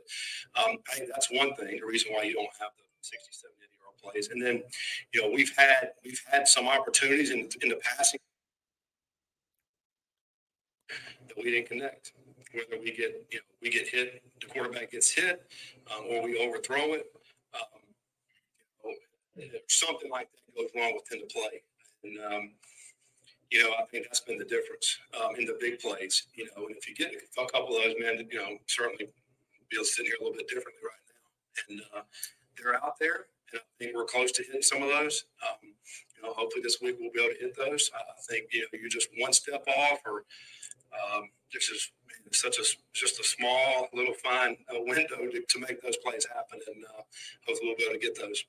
um, 0.63 0.77
I 0.91 0.97
think 0.97 1.09
that's 1.09 1.31
one 1.31 1.55
thing, 1.57 1.79
the 1.81 1.87
reason 1.87 2.13
why 2.13 2.25
you 2.25 2.35
don't 2.35 2.53
have 2.61 2.71
the 2.77 2.85
60, 3.01 3.29
70 3.33 3.57
yard 3.81 3.97
plays. 4.03 4.29
And 4.29 4.43
then 4.43 4.63
you 5.13 5.23
know, 5.23 5.31
we've 5.31 5.53
had 5.57 5.93
we've 6.05 6.23
had 6.31 6.49
some 6.49 6.69
opportunities 6.69 7.31
in 7.31 7.49
in 7.63 7.69
the 7.69 7.81
passing 7.83 8.21
that 11.29 11.37
we 11.37 11.51
didn't 11.51 11.69
connect. 11.69 12.13
Whether 12.55 12.81
we 12.83 12.91
get 12.93 13.27
you 13.31 13.39
know 13.39 13.45
we 13.61 13.71
get 13.71 13.89
hit, 13.89 14.23
the 14.41 14.47
quarterback 14.47 14.91
gets 14.91 15.11
hit, 15.11 15.43
um, 15.91 16.05
or 16.11 16.23
we 16.23 16.39
overthrow 16.39 16.95
it, 16.95 17.07
um, 17.55 17.81
you 19.37 19.47
know, 19.47 19.59
something 19.69 20.11
like 20.11 20.29
that 20.33 20.57
goes 20.57 20.71
wrong 20.77 20.95
within 20.95 21.27
the 21.27 21.33
play. 21.33 21.63
And 22.05 22.33
um, 22.33 22.51
you 23.51 23.63
know, 23.63 23.75
I 23.79 23.85
think 23.91 24.07
that's 24.07 24.21
been 24.21 24.39
the 24.39 24.45
difference 24.45 24.99
um, 25.21 25.37
in 25.39 25.45
the 25.47 25.57
big 25.61 25.79
plays. 25.79 26.27
You 26.35 26.47
know, 26.47 26.67
and 26.67 26.77
if 26.77 26.89
you 26.89 26.95
get 26.95 27.13
a 27.39 27.47
couple 27.47 27.77
of 27.77 27.85
those, 27.85 27.95
men, 28.01 28.27
you 28.31 28.39
know, 28.39 28.57
certainly 28.67 29.09
be 29.71 29.85
sitting 29.85 30.07
here 30.07 30.17
a 30.21 30.25
little 30.25 30.37
bit 30.37 30.49
differently 30.49 30.83
right 30.85 31.05
now. 31.09 31.69
And 31.69 31.83
uh, 31.95 32.03
they're 32.57 32.77
out 32.77 32.99
there, 32.99 33.27
and 33.53 33.61
I 33.61 33.65
think 33.79 33.97
we're 33.97 34.05
close 34.05 34.33
to 34.33 34.43
hitting 34.43 34.63
some 34.63 34.83
of 34.83 34.89
those. 34.89 35.25
Um, 35.43 35.73
you 36.17 36.23
know, 36.23 36.33
hopefully 36.35 36.63
this 36.63 36.79
week 36.81 36.97
we'll 37.01 37.13
be 37.13 37.21
able 37.21 37.35
to 37.35 37.41
hit 37.41 37.57
those. 37.57 37.91
I 37.95 38.01
I 38.01 38.21
think 38.29 38.49
you 38.53 38.61
know 38.61 38.79
you're 38.79 38.89
just 38.89 39.09
one 39.19 39.33
step 39.33 39.65
off, 39.69 40.01
or 40.07 40.25
um, 40.93 41.29
this 41.53 41.69
is 41.69 41.93
such 42.31 42.59
a 42.59 42.63
just 42.93 43.21
a 43.21 43.25
small 43.25 43.89
little 43.93 44.15
fine 44.15 44.57
uh, 44.71 44.79
window 44.81 45.17
to, 45.17 45.43
to 45.49 45.59
make 45.59 45.81
those 45.83 45.97
plays 45.99 46.27
happen, 46.27 46.61
and 46.73 46.85
uh, 46.85 47.03
hopefully 47.47 47.69
we'll 47.69 47.77
be 47.77 47.85
able 47.85 47.95
to 47.95 48.01
get 48.01 48.19
those. 48.19 48.45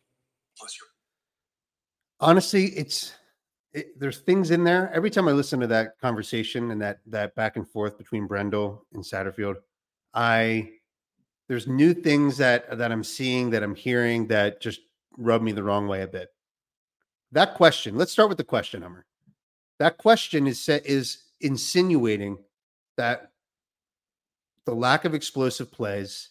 Honestly 2.20 2.66
it's 2.66 3.14
it, 3.74 4.00
there's 4.00 4.20
things 4.20 4.52
in 4.52 4.64
there. 4.64 4.92
Every 4.94 5.10
time 5.10 5.28
i 5.28 5.32
listen 5.32 5.60
to 5.60 5.68
that 5.68 6.00
conversation 6.00 6.72
and 6.72 6.82
that 6.82 7.00
that 7.08 7.36
back 7.36 7.56
and 7.56 7.68
forth 7.68 7.98
between 7.98 8.28
brendel 8.28 8.86
and 8.94 9.04
satterfield 9.04 9.56
i 10.14 10.70
there's 11.50 11.68
new 11.68 11.94
things 11.94 12.38
that 12.38 12.78
that 12.78 12.92
i'm 12.92 13.04
seeing 13.04 13.50
that 13.50 13.64
i'm 13.64 13.76
hearing 13.76 14.28
that 14.28 14.62
just 14.62 14.82
rub 15.18 15.42
me 15.42 15.52
the 15.52 15.64
wrong 15.64 15.88
way 15.88 16.02
a 16.02 16.08
bit. 16.08 16.30
That 17.32 17.56
question 17.56 17.98
let's 17.98 18.12
start 18.12 18.30
with 18.30 18.38
the 18.38 18.44
question 18.44 18.84
hummer 18.84 19.06
that 19.80 19.98
question 19.98 20.48
is 20.48 20.62
set 20.62 20.86
is 20.86 21.24
insinuating 21.42 22.38
that 22.98 23.32
the 24.66 24.74
lack 24.74 25.06
of 25.06 25.14
explosive 25.14 25.72
plays 25.72 26.30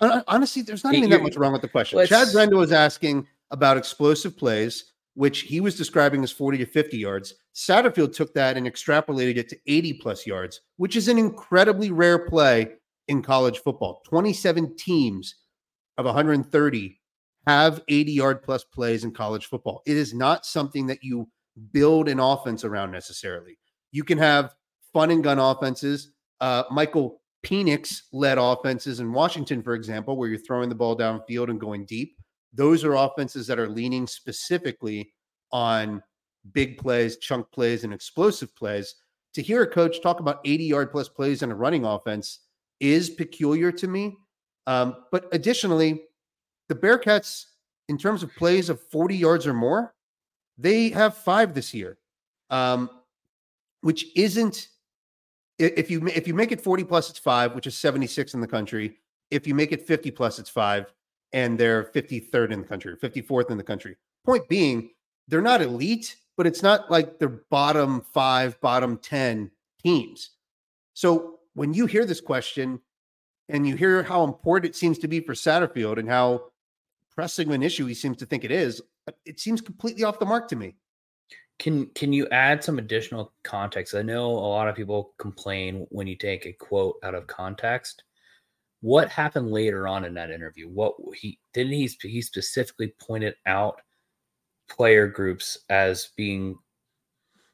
honestly 0.00 0.62
there's 0.62 0.84
not 0.84 0.94
even 0.94 1.10
that 1.10 1.22
much 1.22 1.36
wrong 1.36 1.52
with 1.52 1.62
the 1.62 1.68
question 1.68 1.98
chad 2.06 2.10
let's- 2.10 2.32
brendel 2.32 2.58
was 2.58 2.72
asking 2.72 3.26
about 3.50 3.76
explosive 3.76 4.36
plays 4.36 4.92
which 5.18 5.40
he 5.40 5.60
was 5.60 5.74
describing 5.76 6.22
as 6.22 6.30
40 6.30 6.58
to 6.58 6.64
50 6.66 6.96
yards. 6.96 7.34
Satterfield 7.52 8.14
took 8.14 8.32
that 8.34 8.56
and 8.56 8.68
extrapolated 8.68 9.36
it 9.36 9.48
to 9.48 9.58
80 9.66 9.94
plus 9.94 10.24
yards, 10.24 10.60
which 10.76 10.94
is 10.94 11.08
an 11.08 11.18
incredibly 11.18 11.90
rare 11.90 12.20
play 12.20 12.74
in 13.08 13.20
college 13.20 13.58
football. 13.58 14.00
27 14.06 14.76
teams 14.76 15.34
of 15.96 16.04
130 16.04 17.00
have 17.48 17.82
80 17.88 18.12
yard 18.12 18.42
plus 18.44 18.62
plays 18.62 19.02
in 19.02 19.10
college 19.10 19.46
football. 19.46 19.82
It 19.86 19.96
is 19.96 20.14
not 20.14 20.46
something 20.46 20.86
that 20.86 21.02
you 21.02 21.28
build 21.72 22.08
an 22.08 22.20
offense 22.20 22.62
around 22.62 22.92
necessarily. 22.92 23.58
You 23.90 24.04
can 24.04 24.18
have 24.18 24.54
fun 24.92 25.10
and 25.10 25.24
gun 25.24 25.40
offenses. 25.40 26.12
Uh, 26.40 26.62
Michael 26.70 27.20
Penix 27.48 28.02
led 28.12 28.36
offenses 28.36 29.00
in 29.00 29.12
Washington, 29.12 29.62
for 29.62 29.74
example, 29.74 30.16
where 30.16 30.28
you're 30.28 30.38
throwing 30.38 30.68
the 30.68 30.74
ball 30.74 30.96
downfield 30.96 31.48
and 31.48 31.58
going 31.58 31.86
deep 31.86 32.18
those 32.52 32.84
are 32.84 32.94
offenses 32.94 33.46
that 33.46 33.58
are 33.58 33.68
leaning 33.68 34.06
specifically 34.06 35.12
on 35.52 36.02
big 36.52 36.78
plays, 36.78 37.18
chunk 37.18 37.50
plays, 37.50 37.84
and 37.84 37.92
explosive 37.92 38.54
plays. 38.56 38.94
To 39.34 39.42
hear 39.42 39.62
a 39.62 39.66
coach 39.66 40.00
talk 40.02 40.20
about 40.20 40.40
80 40.44 40.64
yard 40.64 40.90
plus 40.90 41.08
plays 41.08 41.42
in 41.42 41.50
a 41.50 41.54
running 41.54 41.84
offense 41.84 42.40
is 42.80 43.10
peculiar 43.10 43.70
to 43.72 43.86
me. 43.86 44.16
Um, 44.66 45.04
but 45.12 45.28
additionally, 45.32 46.02
the 46.68 46.74
Bearcats, 46.74 47.44
in 47.88 47.98
terms 47.98 48.22
of 48.22 48.34
plays 48.36 48.68
of 48.68 48.80
40 48.90 49.16
yards 49.16 49.46
or 49.46 49.54
more, 49.54 49.94
they 50.56 50.90
have 50.90 51.16
five 51.16 51.54
this 51.54 51.72
year, 51.72 51.98
um, 52.50 52.90
which 53.82 54.06
isn't. 54.16 54.68
If 55.58 55.90
you 55.90 56.06
if 56.06 56.28
you 56.28 56.34
make 56.34 56.52
it 56.52 56.60
40 56.60 56.84
plus, 56.84 57.10
it's 57.10 57.18
five, 57.18 57.54
which 57.54 57.66
is 57.66 57.76
76 57.76 58.34
in 58.34 58.40
the 58.40 58.46
country. 58.46 58.98
If 59.30 59.46
you 59.46 59.54
make 59.54 59.72
it 59.72 59.86
50 59.86 60.10
plus, 60.12 60.38
it's 60.38 60.50
five 60.50 60.92
and 61.32 61.58
they're 61.58 61.84
53rd 61.84 62.52
in 62.52 62.60
the 62.60 62.66
country, 62.66 62.96
54th 62.96 63.50
in 63.50 63.58
the 63.58 63.64
country. 63.64 63.96
Point 64.24 64.48
being, 64.48 64.90
they're 65.26 65.42
not 65.42 65.60
elite, 65.60 66.16
but 66.36 66.46
it's 66.46 66.62
not 66.62 66.90
like 66.90 67.18
they're 67.18 67.42
bottom 67.50 68.00
five, 68.12 68.60
bottom 68.60 68.96
10 68.96 69.50
teams. 69.82 70.30
So 70.94 71.40
when 71.54 71.74
you 71.74 71.86
hear 71.86 72.04
this 72.04 72.20
question 72.20 72.80
and 73.48 73.66
you 73.66 73.76
hear 73.76 74.02
how 74.02 74.24
important 74.24 74.70
it 74.70 74.76
seems 74.76 74.98
to 75.00 75.08
be 75.08 75.20
for 75.20 75.34
Satterfield 75.34 75.98
and 75.98 76.08
how 76.08 76.44
pressing 77.14 77.52
an 77.52 77.62
issue 77.62 77.86
he 77.86 77.94
seems 77.94 78.16
to 78.18 78.26
think 78.26 78.44
it 78.44 78.50
is, 78.50 78.80
it 79.24 79.40
seems 79.40 79.60
completely 79.60 80.04
off 80.04 80.18
the 80.18 80.26
mark 80.26 80.48
to 80.48 80.56
me. 80.56 80.76
Can 81.58 81.86
can 81.94 82.12
you 82.12 82.28
add 82.28 82.62
some 82.62 82.78
additional 82.78 83.32
context? 83.42 83.94
I 83.94 84.02
know 84.02 84.30
a 84.30 84.30
lot 84.30 84.68
of 84.68 84.76
people 84.76 85.14
complain 85.18 85.86
when 85.90 86.06
you 86.06 86.16
take 86.16 86.46
a 86.46 86.52
quote 86.52 86.96
out 87.02 87.14
of 87.14 87.26
context. 87.26 88.04
What 88.80 89.08
happened 89.08 89.50
later 89.50 89.88
on 89.88 90.04
in 90.04 90.14
that 90.14 90.30
interview? 90.30 90.68
What 90.68 90.94
he 91.16 91.38
didn't 91.52 91.72
he 91.72 91.90
he 92.02 92.22
specifically 92.22 92.94
pointed 93.00 93.34
out 93.46 93.80
player 94.68 95.08
groups 95.08 95.58
as 95.68 96.10
being 96.16 96.56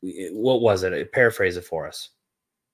eh, 0.05 0.29
what 0.33 0.61
was 0.61 0.83
it? 0.83 0.93
Eh, 0.93 1.05
paraphrase 1.13 1.57
it 1.57 1.65
for 1.65 1.87
us. 1.87 2.11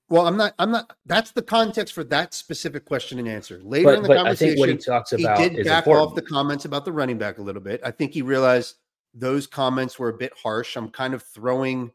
Well, 0.09 0.27
I'm 0.27 0.37
not, 0.37 0.55
I'm 0.59 0.73
not, 0.73 0.97
that's 1.07 1.31
the 1.31 1.43
context 1.43 1.95
for 1.95 2.03
that 2.05 2.35
specific 2.35 2.85
question 2.85 3.21
and 3.21 3.29
answer. 3.29 3.61
Later 3.63 3.95
in 3.95 4.03
the 4.03 4.09
but 4.09 4.19
I 4.19 4.35
think 4.35 4.59
what 4.59 4.69
he 4.69 4.75
conversation, 4.75 4.93
talks 4.93 5.11
he 5.13 5.49
did 5.49 5.61
is 5.61 5.69
back 5.69 5.87
important. 5.87 6.09
off 6.09 6.15
the 6.17 6.23
comments 6.23 6.65
about 6.65 6.85
the 6.85 6.91
running 6.91 7.17
back 7.17 7.39
a 7.39 7.43
little 7.43 7.63
bit. 7.63 7.81
I 7.85 7.93
think 7.93 8.13
he 8.13 8.21
realized 8.21 8.75
those 9.15 9.47
comments 9.47 9.99
were 9.99 10.09
a 10.09 10.17
bit 10.17 10.33
harsh. 10.41 10.77
I'm 10.77 10.91
kind 10.91 11.15
of 11.15 11.23
throwing, 11.23 11.91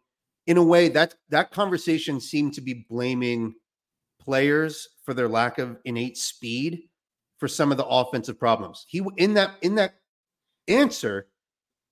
in 0.48 0.58
a 0.58 0.64
way, 0.64 0.90
that 0.90 1.16
that 1.30 1.52
conversation 1.52 2.20
seemed 2.20 2.54
to 2.56 2.62
be 2.62 2.86
blaming 2.90 3.56
players 4.20 4.88
for 5.04 5.14
their 5.14 5.30
lack 5.30 5.58
of 5.58 5.78
innate 5.86 6.18
speed 6.18 6.84
for 7.38 7.48
some 7.48 7.72
of 7.72 7.78
the 7.78 7.86
offensive 7.86 8.40
problems. 8.40 8.86
He 8.88 9.02
in 9.18 9.34
that 9.36 9.52
in 9.62 9.76
that 9.76 9.96
answer, 10.68 11.28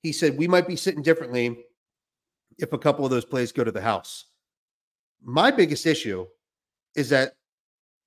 he 0.02 0.12
said 0.12 0.38
we 0.38 0.48
might 0.48 0.68
be 0.68 0.76
sitting 0.76 1.04
differently 1.04 1.66
if 2.58 2.74
a 2.74 2.78
couple 2.78 3.06
of 3.06 3.12
those 3.12 3.26
plays 3.26 3.52
go 3.52 3.64
to 3.64 3.72
the 3.72 3.82
house. 3.82 4.26
My 5.24 5.52
biggest 5.52 5.86
issue 5.86 6.26
is 6.96 7.10
that 7.10 7.34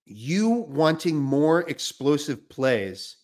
you 0.05 0.51
wanting 0.51 1.17
more 1.17 1.63
explosive 1.63 2.49
plays 2.49 3.17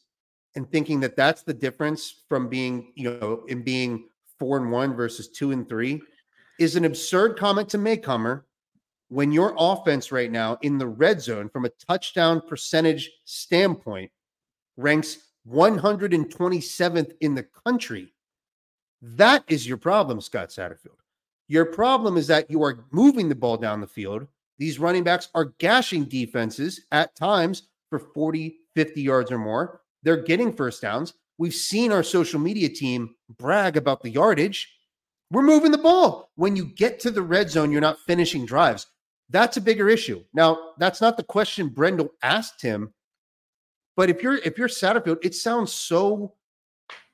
and 0.54 0.70
thinking 0.70 1.00
that 1.00 1.16
that's 1.16 1.42
the 1.42 1.54
difference 1.54 2.22
from 2.28 2.48
being, 2.48 2.92
you 2.94 3.18
know, 3.18 3.44
in 3.48 3.62
being 3.62 4.08
four 4.38 4.58
and 4.58 4.70
one 4.70 4.94
versus 4.94 5.28
two 5.28 5.52
and 5.52 5.68
three 5.68 6.00
is 6.58 6.76
an 6.76 6.84
absurd 6.84 7.38
comment 7.38 7.68
to 7.70 7.78
make, 7.78 8.04
Hummer, 8.04 8.46
when 9.08 9.32
your 9.32 9.54
offense 9.58 10.10
right 10.10 10.30
now 10.30 10.58
in 10.62 10.78
the 10.78 10.86
red 10.86 11.20
zone 11.20 11.48
from 11.48 11.64
a 11.64 11.70
touchdown 11.86 12.40
percentage 12.40 13.10
standpoint 13.24 14.10
ranks 14.76 15.18
127th 15.48 17.12
in 17.20 17.34
the 17.34 17.46
country. 17.66 18.14
That 19.02 19.44
is 19.48 19.66
your 19.66 19.76
problem, 19.76 20.20
Scott 20.20 20.48
Satterfield. 20.48 20.96
Your 21.48 21.66
problem 21.66 22.16
is 22.16 22.26
that 22.28 22.50
you 22.50 22.62
are 22.62 22.86
moving 22.92 23.28
the 23.28 23.34
ball 23.34 23.56
down 23.56 23.80
the 23.80 23.86
field. 23.86 24.26
These 24.58 24.78
running 24.78 25.04
backs 25.04 25.28
are 25.34 25.52
gashing 25.58 26.04
defenses 26.04 26.86
at 26.92 27.14
times 27.14 27.68
for 27.90 27.98
40, 27.98 28.56
50 28.74 29.02
yards 29.02 29.30
or 29.30 29.38
more. 29.38 29.81
They're 30.02 30.22
getting 30.22 30.52
first 30.52 30.82
downs. 30.82 31.14
We've 31.38 31.54
seen 31.54 31.92
our 31.92 32.02
social 32.02 32.40
media 32.40 32.68
team 32.68 33.14
brag 33.38 33.76
about 33.76 34.02
the 34.02 34.10
yardage. 34.10 34.72
We're 35.30 35.42
moving 35.42 35.72
the 35.72 35.78
ball. 35.78 36.30
When 36.36 36.56
you 36.56 36.66
get 36.66 37.00
to 37.00 37.10
the 37.10 37.22
red 37.22 37.50
zone, 37.50 37.72
you're 37.72 37.80
not 37.80 37.98
finishing 38.06 38.44
drives. 38.44 38.86
That's 39.30 39.56
a 39.56 39.62
bigger 39.62 39.88
issue. 39.88 40.22
Now, 40.34 40.72
that's 40.78 41.00
not 41.00 41.16
the 41.16 41.22
question 41.22 41.68
Brendel 41.68 42.10
asked 42.22 42.60
him. 42.60 42.92
But 43.96 44.10
if 44.10 44.22
you're 44.22 44.36
if 44.36 44.58
you're 44.58 44.68
Satterfield, 44.68 45.18
it 45.22 45.34
sounds 45.34 45.72
so 45.72 46.34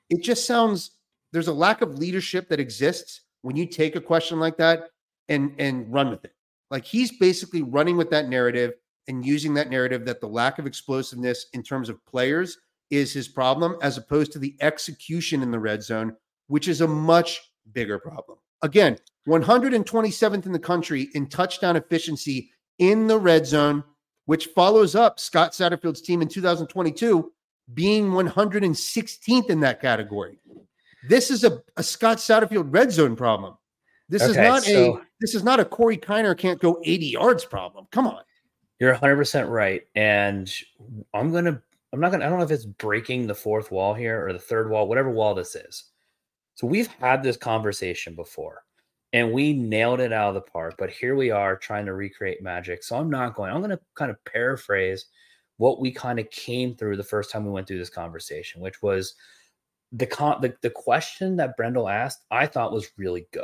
it 0.09 0.21
just 0.21 0.45
sounds 0.45 0.91
there's 1.31 1.47
a 1.47 1.53
lack 1.53 1.81
of 1.81 1.97
leadership 1.97 2.49
that 2.49 2.59
exists 2.59 3.21
when 3.41 3.55
you 3.55 3.65
take 3.65 3.95
a 3.95 4.01
question 4.01 4.39
like 4.39 4.57
that 4.57 4.89
and 5.29 5.53
and 5.59 5.91
run 5.91 6.09
with 6.09 6.25
it. 6.25 6.33
Like 6.71 6.85
he's 6.85 7.17
basically 7.17 7.63
running 7.63 7.97
with 7.97 8.09
that 8.11 8.29
narrative 8.29 8.73
and 9.07 9.25
using 9.25 9.53
that 9.55 9.69
narrative 9.69 10.05
that 10.05 10.21
the 10.21 10.27
lack 10.27 10.59
of 10.59 10.67
explosiveness 10.67 11.47
in 11.53 11.63
terms 11.63 11.89
of 11.89 12.05
players 12.05 12.57
is 12.89 13.13
his 13.13 13.27
problem, 13.27 13.77
as 13.81 13.97
opposed 13.97 14.31
to 14.33 14.39
the 14.39 14.55
execution 14.61 15.41
in 15.41 15.51
the 15.51 15.59
red 15.59 15.83
zone, 15.83 16.15
which 16.47 16.67
is 16.67 16.81
a 16.81 16.87
much 16.87 17.41
bigger 17.73 17.99
problem. 17.99 18.37
Again, 18.61 18.97
127th 19.27 20.45
in 20.45 20.51
the 20.51 20.59
country 20.59 21.09
in 21.13 21.27
touchdown 21.27 21.75
efficiency 21.75 22.51
in 22.79 23.07
the 23.07 23.17
red 23.17 23.45
zone, 23.45 23.83
which 24.25 24.47
follows 24.47 24.95
up 24.95 25.19
Scott 25.19 25.51
Satterfield's 25.51 26.01
team 26.01 26.21
in 26.21 26.27
2022 26.27 27.31
being 27.73 28.09
116th 28.09 29.49
in 29.49 29.59
that 29.59 29.81
category. 29.81 30.39
This 31.07 31.31
is 31.31 31.43
a, 31.43 31.61
a 31.77 31.83
Scott 31.83 32.17
Satterfield 32.17 32.73
red 32.73 32.91
zone 32.91 33.15
problem. 33.15 33.55
This 34.09 34.23
is 34.23 34.35
not 34.35 34.63
so- 34.63 34.97
a 34.97 35.01
this 35.21 35.35
is 35.35 35.43
not 35.43 35.59
a 35.59 35.65
Corey 35.65 35.97
Kiner 35.97 36.37
can't 36.37 36.59
go 36.59 36.79
80 36.83 37.05
yards 37.07 37.45
problem. 37.45 37.87
Come 37.91 38.07
on. 38.07 38.21
You're 38.79 38.95
100% 38.95 39.49
right. 39.49 39.81
And 39.93 40.49
I'm 41.13 41.31
going 41.31 41.43
to, 41.43 41.61
I'm 41.91 41.99
not 41.99 42.09
going 42.09 42.19
to, 42.19 42.25
I 42.25 42.29
don't 42.29 42.39
know 42.39 42.45
if 42.45 42.51
it's 42.51 42.65
breaking 42.65 43.27
the 43.27 43.35
fourth 43.35 43.71
wall 43.71 43.93
here 43.93 44.25
or 44.25 44.33
the 44.33 44.39
third 44.39 44.69
wall, 44.69 44.87
whatever 44.87 45.09
wall 45.09 45.33
this 45.33 45.55
is. 45.55 45.85
So 46.55 46.67
we've 46.67 46.87
had 46.87 47.23
this 47.23 47.37
conversation 47.37 48.15
before 48.15 48.63
and 49.13 49.31
we 49.31 49.53
nailed 49.53 49.99
it 49.99 50.13
out 50.13 50.29
of 50.29 50.35
the 50.35 50.41
park, 50.41 50.75
but 50.77 50.91
here 50.91 51.15
we 51.15 51.31
are 51.31 51.55
trying 51.55 51.85
to 51.87 51.93
recreate 51.93 52.43
magic. 52.43 52.83
So 52.83 52.97
I'm 52.97 53.09
not 53.09 53.33
going, 53.33 53.51
I'm 53.51 53.61
going 53.61 53.71
to 53.71 53.79
kind 53.95 54.11
of 54.11 54.23
paraphrase 54.25 55.05
what 55.57 55.81
we 55.81 55.91
kind 55.91 56.19
of 56.19 56.29
came 56.31 56.75
through 56.75 56.95
the 56.95 57.03
first 57.03 57.31
time 57.31 57.45
we 57.45 57.51
went 57.51 57.67
through 57.67 57.79
this 57.79 57.89
conversation, 57.89 58.61
which 58.61 58.81
was 58.81 59.15
the 59.91 60.05
con 60.05 60.39
the, 60.41 60.55
the 60.61 60.69
question 60.69 61.35
that 61.35 61.57
Brendel 61.57 61.89
asked, 61.89 62.25
I 62.31 62.45
thought 62.45 62.71
was 62.71 62.91
really 62.97 63.27
good. 63.33 63.43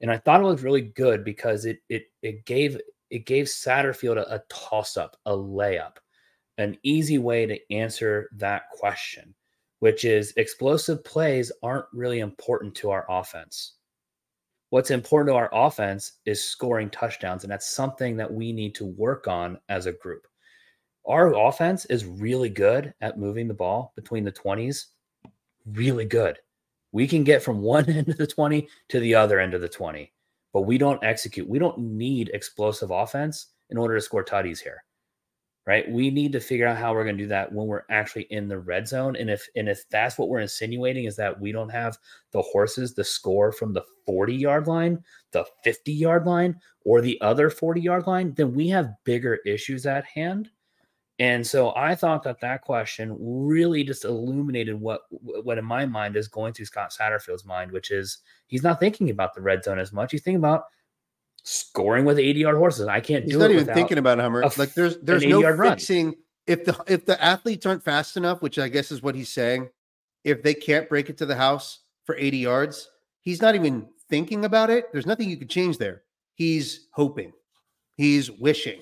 And 0.00 0.10
I 0.10 0.18
thought 0.18 0.40
it 0.40 0.44
was 0.44 0.62
really 0.62 0.82
good 0.82 1.24
because 1.24 1.64
it 1.64 1.80
it 1.88 2.04
it 2.22 2.44
gave 2.44 2.80
it 3.10 3.26
gave 3.26 3.46
Satterfield 3.46 4.18
a, 4.18 4.36
a 4.36 4.42
toss 4.48 4.96
up, 4.96 5.16
a 5.26 5.32
layup, 5.32 5.96
an 6.60 6.78
easy 6.82 7.18
way 7.18 7.46
to 7.46 7.72
answer 7.72 8.28
that 8.36 8.70
question, 8.70 9.34
which 9.78 10.04
is 10.04 10.32
explosive 10.36 11.04
plays 11.04 11.52
aren't 11.62 11.86
really 11.92 12.20
important 12.20 12.74
to 12.76 12.90
our 12.90 13.06
offense. 13.08 13.74
What's 14.70 14.90
important 14.90 15.32
to 15.32 15.36
our 15.36 15.50
offense 15.52 16.12
is 16.26 16.42
scoring 16.42 16.90
touchdowns, 16.90 17.42
and 17.42 17.50
that's 17.50 17.70
something 17.70 18.16
that 18.16 18.32
we 18.32 18.52
need 18.52 18.74
to 18.76 18.86
work 18.86 19.26
on 19.26 19.58
as 19.68 19.86
a 19.86 19.92
group. 19.92 20.26
Our 21.06 21.34
offense 21.34 21.86
is 21.86 22.04
really 22.04 22.50
good 22.50 22.94
at 23.00 23.18
moving 23.18 23.48
the 23.48 23.54
ball 23.54 23.92
between 23.96 24.22
the 24.22 24.32
20s, 24.32 24.86
really 25.66 26.04
good. 26.04 26.38
We 26.92 27.08
can 27.08 27.24
get 27.24 27.42
from 27.42 27.60
one 27.60 27.88
end 27.90 28.08
of 28.08 28.16
the 28.16 28.26
20 28.26 28.68
to 28.90 29.00
the 29.00 29.14
other 29.14 29.40
end 29.40 29.54
of 29.54 29.60
the 29.60 29.68
20 29.68 30.12
but 30.52 30.62
we 30.62 30.78
don't 30.78 31.02
execute. 31.04 31.48
We 31.48 31.58
don't 31.58 31.78
need 31.78 32.30
explosive 32.34 32.90
offense 32.90 33.46
in 33.70 33.78
order 33.78 33.94
to 33.94 34.00
score 34.00 34.24
tutties 34.24 34.60
here, 34.60 34.82
right? 35.66 35.90
We 35.90 36.10
need 36.10 36.32
to 36.32 36.40
figure 36.40 36.66
out 36.66 36.78
how 36.78 36.92
we're 36.92 37.04
going 37.04 37.16
to 37.16 37.24
do 37.24 37.28
that 37.28 37.52
when 37.52 37.66
we're 37.66 37.84
actually 37.90 38.26
in 38.30 38.48
the 38.48 38.58
red 38.58 38.88
zone. 38.88 39.16
And 39.16 39.30
if 39.30 39.46
and 39.56 39.68
if 39.68 39.88
that's 39.90 40.18
what 40.18 40.28
we're 40.28 40.40
insinuating 40.40 41.04
is 41.04 41.16
that 41.16 41.38
we 41.40 41.52
don't 41.52 41.68
have 41.68 41.98
the 42.32 42.42
horses 42.42 42.94
to 42.94 43.04
score 43.04 43.52
from 43.52 43.72
the 43.72 43.82
40 44.06 44.34
yard 44.34 44.66
line, 44.66 45.02
the 45.32 45.44
50 45.64 45.92
yard 45.92 46.26
line, 46.26 46.58
or 46.84 47.00
the 47.00 47.20
other 47.20 47.50
40 47.50 47.80
yard 47.80 48.06
line, 48.06 48.34
then 48.34 48.54
we 48.54 48.68
have 48.68 48.94
bigger 49.04 49.38
issues 49.46 49.86
at 49.86 50.04
hand. 50.04 50.50
And 51.20 51.46
so 51.46 51.74
I 51.76 51.94
thought 51.94 52.22
that 52.22 52.40
that 52.40 52.62
question 52.62 53.14
really 53.20 53.84
just 53.84 54.06
illuminated 54.06 54.80
what 54.80 55.02
what 55.10 55.58
in 55.58 55.64
my 55.66 55.84
mind 55.84 56.16
is 56.16 56.28
going 56.28 56.54
through 56.54 56.64
Scott 56.64 56.94
Satterfield's 56.98 57.44
mind, 57.44 57.70
which 57.72 57.90
is 57.90 58.18
he's 58.46 58.62
not 58.62 58.80
thinking 58.80 59.10
about 59.10 59.34
the 59.34 59.42
red 59.42 59.62
zone 59.62 59.78
as 59.78 59.92
much. 59.92 60.12
He's 60.12 60.22
thinking 60.22 60.38
about 60.38 60.64
scoring 61.44 62.04
with 62.04 62.18
80 62.18 62.40
yard 62.40 62.56
horses. 62.56 62.86
I 62.86 63.00
can't 63.00 63.24
do 63.26 63.26
that. 63.26 63.26
He's 63.26 63.32
do 63.34 63.38
not 63.38 63.50
even 63.62 63.74
thinking 63.74 63.98
about 63.98 64.18
it, 64.18 64.22
Hummer. 64.22 64.42
a 64.42 64.46
f- 64.46 64.58
Like 64.58 64.74
there's 64.74 64.98
there's 64.98 65.24
no 65.24 65.38
80-yard 65.40 65.58
run. 65.58 65.72
fixing 65.72 66.14
if 66.46 66.64
the 66.64 66.76
if 66.86 67.06
the 67.06 67.22
athletes 67.22 67.66
aren't 67.66 67.84
fast 67.84 68.16
enough, 68.16 68.42
which 68.42 68.58
I 68.58 68.68
guess 68.68 68.90
is 68.92 69.02
what 69.02 69.14
he's 69.14 69.28
saying. 69.32 69.68
If 70.24 70.42
they 70.42 70.52
can't 70.54 70.88
break 70.88 71.08
it 71.08 71.16
to 71.18 71.26
the 71.26 71.34
house 71.36 71.80
for 72.04 72.14
80 72.16 72.36
yards, 72.38 72.90
he's 73.22 73.40
not 73.40 73.54
even 73.54 73.88
thinking 74.10 74.44
about 74.44 74.68
it. 74.68 74.92
There's 74.92 75.06
nothing 75.06 75.30
you 75.30 75.36
could 75.38 75.48
change 75.48 75.78
there. 75.78 76.02
He's 76.34 76.88
hoping. 76.92 77.32
He's 77.96 78.30
wishing. 78.30 78.80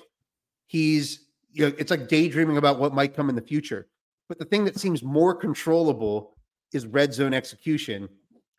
He's 0.67 1.25
you 1.51 1.67
know, 1.67 1.75
it's 1.77 1.91
like 1.91 2.07
daydreaming 2.07 2.57
about 2.57 2.79
what 2.79 2.93
might 2.93 3.15
come 3.15 3.29
in 3.29 3.35
the 3.35 3.41
future. 3.41 3.87
But 4.27 4.37
the 4.37 4.45
thing 4.45 4.65
that 4.65 4.79
seems 4.79 5.01
more 5.01 5.33
controllable 5.33 6.35
is 6.73 6.85
red 6.85 7.13
zone 7.13 7.33
execution. 7.33 8.07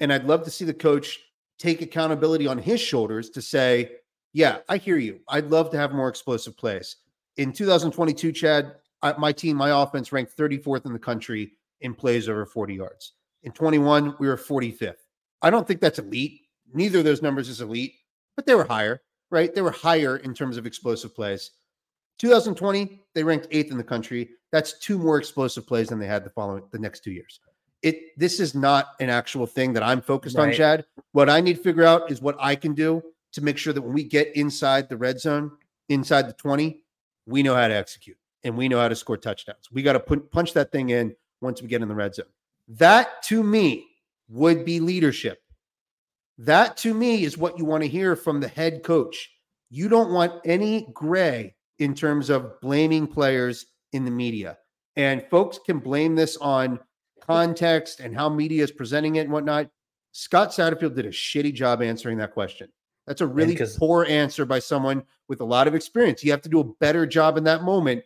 And 0.01 0.13
I'd 0.13 0.25
love 0.25 0.43
to 0.45 0.51
see 0.51 0.65
the 0.65 0.75
coach 0.75 1.21
take 1.61 1.83
accountability 1.83 2.47
on 2.47 2.59
his 2.59 2.81
shoulders 2.81 3.31
to 3.31 3.43
say, 3.43 3.93
yeah, 4.33 4.59
I 4.69 4.79
hear 4.79 4.97
you. 4.97 5.21
I'd 5.29 5.51
love 5.51 5.71
to 5.71 5.77
have 5.77 5.93
more 5.93 6.09
explosive 6.09 6.57
plays. 6.57 6.97
In 7.37 7.53
2022, 7.53 8.33
Chad, 8.33 8.75
I, 9.03 9.13
my 9.19 9.31
team, 9.31 9.57
my 9.57 9.83
offense 9.83 10.11
ranked 10.11 10.37
34th 10.37 10.87
in 10.87 10.93
the 10.93 10.99
country 10.99 11.53
in 11.83 11.95
plays 11.95 12.29
over 12.29 12.47
40 12.47 12.75
yards. 12.75 13.13
In 13.43 13.53
21, 13.53 14.17
we 14.19 14.27
were 14.27 14.37
45th. 14.37 14.95
I 15.43 15.51
don't 15.51 15.67
think 15.67 15.81
that's 15.81 15.99
elite. 15.99 16.41
Neither 16.73 16.99
of 16.99 17.05
those 17.05 17.23
numbers 17.23 17.49
is 17.49 17.61
elite, 17.61 17.95
but 18.37 18.47
they 18.47 18.55
were 18.55 18.65
higher, 18.65 19.03
right? 19.31 19.55
They 19.55 19.63
were 19.63 19.71
higher 19.71 20.19
in 20.19 20.35
terms 20.35 20.57
of 20.57 20.67
explosive 20.67 21.15
plays. 21.15 21.53
2020, 22.19 23.01
they 23.15 23.25
ranked 23.25 23.49
eighth 23.51 23.71
in 23.71 23.79
the 23.79 23.85
country. 23.85 24.31
That's 24.53 24.79
two 24.79 24.99
more 24.99 25.19
explosive 25.19 25.67
plays 25.67 25.89
than 25.89 25.99
they 25.99 26.07
had 26.07 26.25
the 26.25 26.31
following 26.31 26.63
the 26.71 26.79
next 26.79 27.03
two 27.03 27.13
years. 27.13 27.41
It 27.83 28.19
this 28.19 28.41
is 28.41 28.55
not 28.55 28.89
an 29.01 29.09
actual 29.09 29.47
thing 29.47 29.73
that 29.73 29.83
I'm 29.83 30.03
focused 30.03 30.39
on, 30.39 30.53
Chad. 30.53 30.85
What 31.13 31.31
I 31.31 31.41
need 31.41 31.57
to 31.57 31.63
figure 31.63 31.85
out 31.85 32.11
is 32.11 32.21
what 32.21 32.37
I 32.39 32.55
can 32.55 32.75
do 32.75 33.03
to 33.33 33.41
make 33.41 33.57
sure 33.57 33.73
that 33.73 33.81
when 33.81 33.95
we 33.95 34.05
get 34.05 34.35
inside 34.37 34.89
the 34.89 34.97
red 34.97 35.21
zone, 35.21 35.53
inside 35.89 36.29
the 36.29 36.33
20, 36.35 36.83
we 37.27 37.43
know 37.43 37.55
how 37.55 37.69
to 37.69 37.75
execute 37.75 38.17
and 38.45 38.57
we 38.57 38.69
know 38.69 38.79
how 38.79 38.89
to 38.89 38.97
score 38.97 39.17
touchdowns. 39.17 39.71
We 39.73 39.83
got 39.83 39.95
to 39.95 40.01
put 40.01 40.31
punch 40.31 40.53
that 40.55 40.73
thing 40.73 40.91
in 40.91 41.15
once 41.41 41.63
we 41.63 41.69
get 41.69 41.83
in 41.83 41.89
the 41.89 41.95
red 41.95 42.15
zone. 42.15 42.27
That 42.69 43.23
to 43.25 43.43
me 43.43 43.87
would 44.29 44.65
be 44.65 44.81
leadership. 44.81 45.43
That 46.39 46.77
to 46.79 46.95
me 46.95 47.25
is 47.25 47.37
what 47.37 47.59
you 47.59 47.65
want 47.65 47.83
to 47.83 47.89
hear 47.89 48.17
from 48.17 48.41
the 48.41 48.49
head 48.49 48.83
coach. 48.83 49.31
You 49.71 49.89
don't 49.89 50.13
want 50.13 50.33
any 50.45 50.89
gray 50.93 51.55
in 51.79 51.95
terms 51.95 52.31
of 52.31 52.61
blaming 52.61 53.07
players 53.07 53.67
in 53.93 54.05
the 54.05 54.11
media. 54.11 54.59
And 54.97 55.25
folks 55.31 55.59
can 55.59 55.79
blame 55.79 56.15
this 56.15 56.37
on 56.39 56.79
context 57.21 58.01
and 58.01 58.15
how 58.15 58.29
media 58.29 58.63
is 58.63 58.71
presenting 58.71 59.17
it 59.17 59.21
and 59.21 59.33
whatnot. 59.33 59.69
Scott 60.13 60.51
Satterfield 60.51 60.97
did 60.97 61.07
a 61.07 61.11
shitty 61.11 61.55
job 61.55 61.83
answering 61.83 62.19
that 62.19 62.33
question. 62.33 62.69
That's 63.07 63.21
a 63.21 63.27
really 63.27 63.59
poor 63.79 64.05
answer 64.05 64.45
by 64.45 64.59
someone 64.59 65.03
with 65.29 65.41
a 65.41 65.45
lot 65.45 65.67
of 65.67 65.75
experience. 65.75 66.23
You 66.23 66.31
have 66.31 66.43
to 66.43 66.49
do 66.49 66.61
a 66.61 66.73
better 66.81 67.07
job 67.07 67.37
in 67.37 67.45
that 67.45 67.63
moment, 67.63 68.03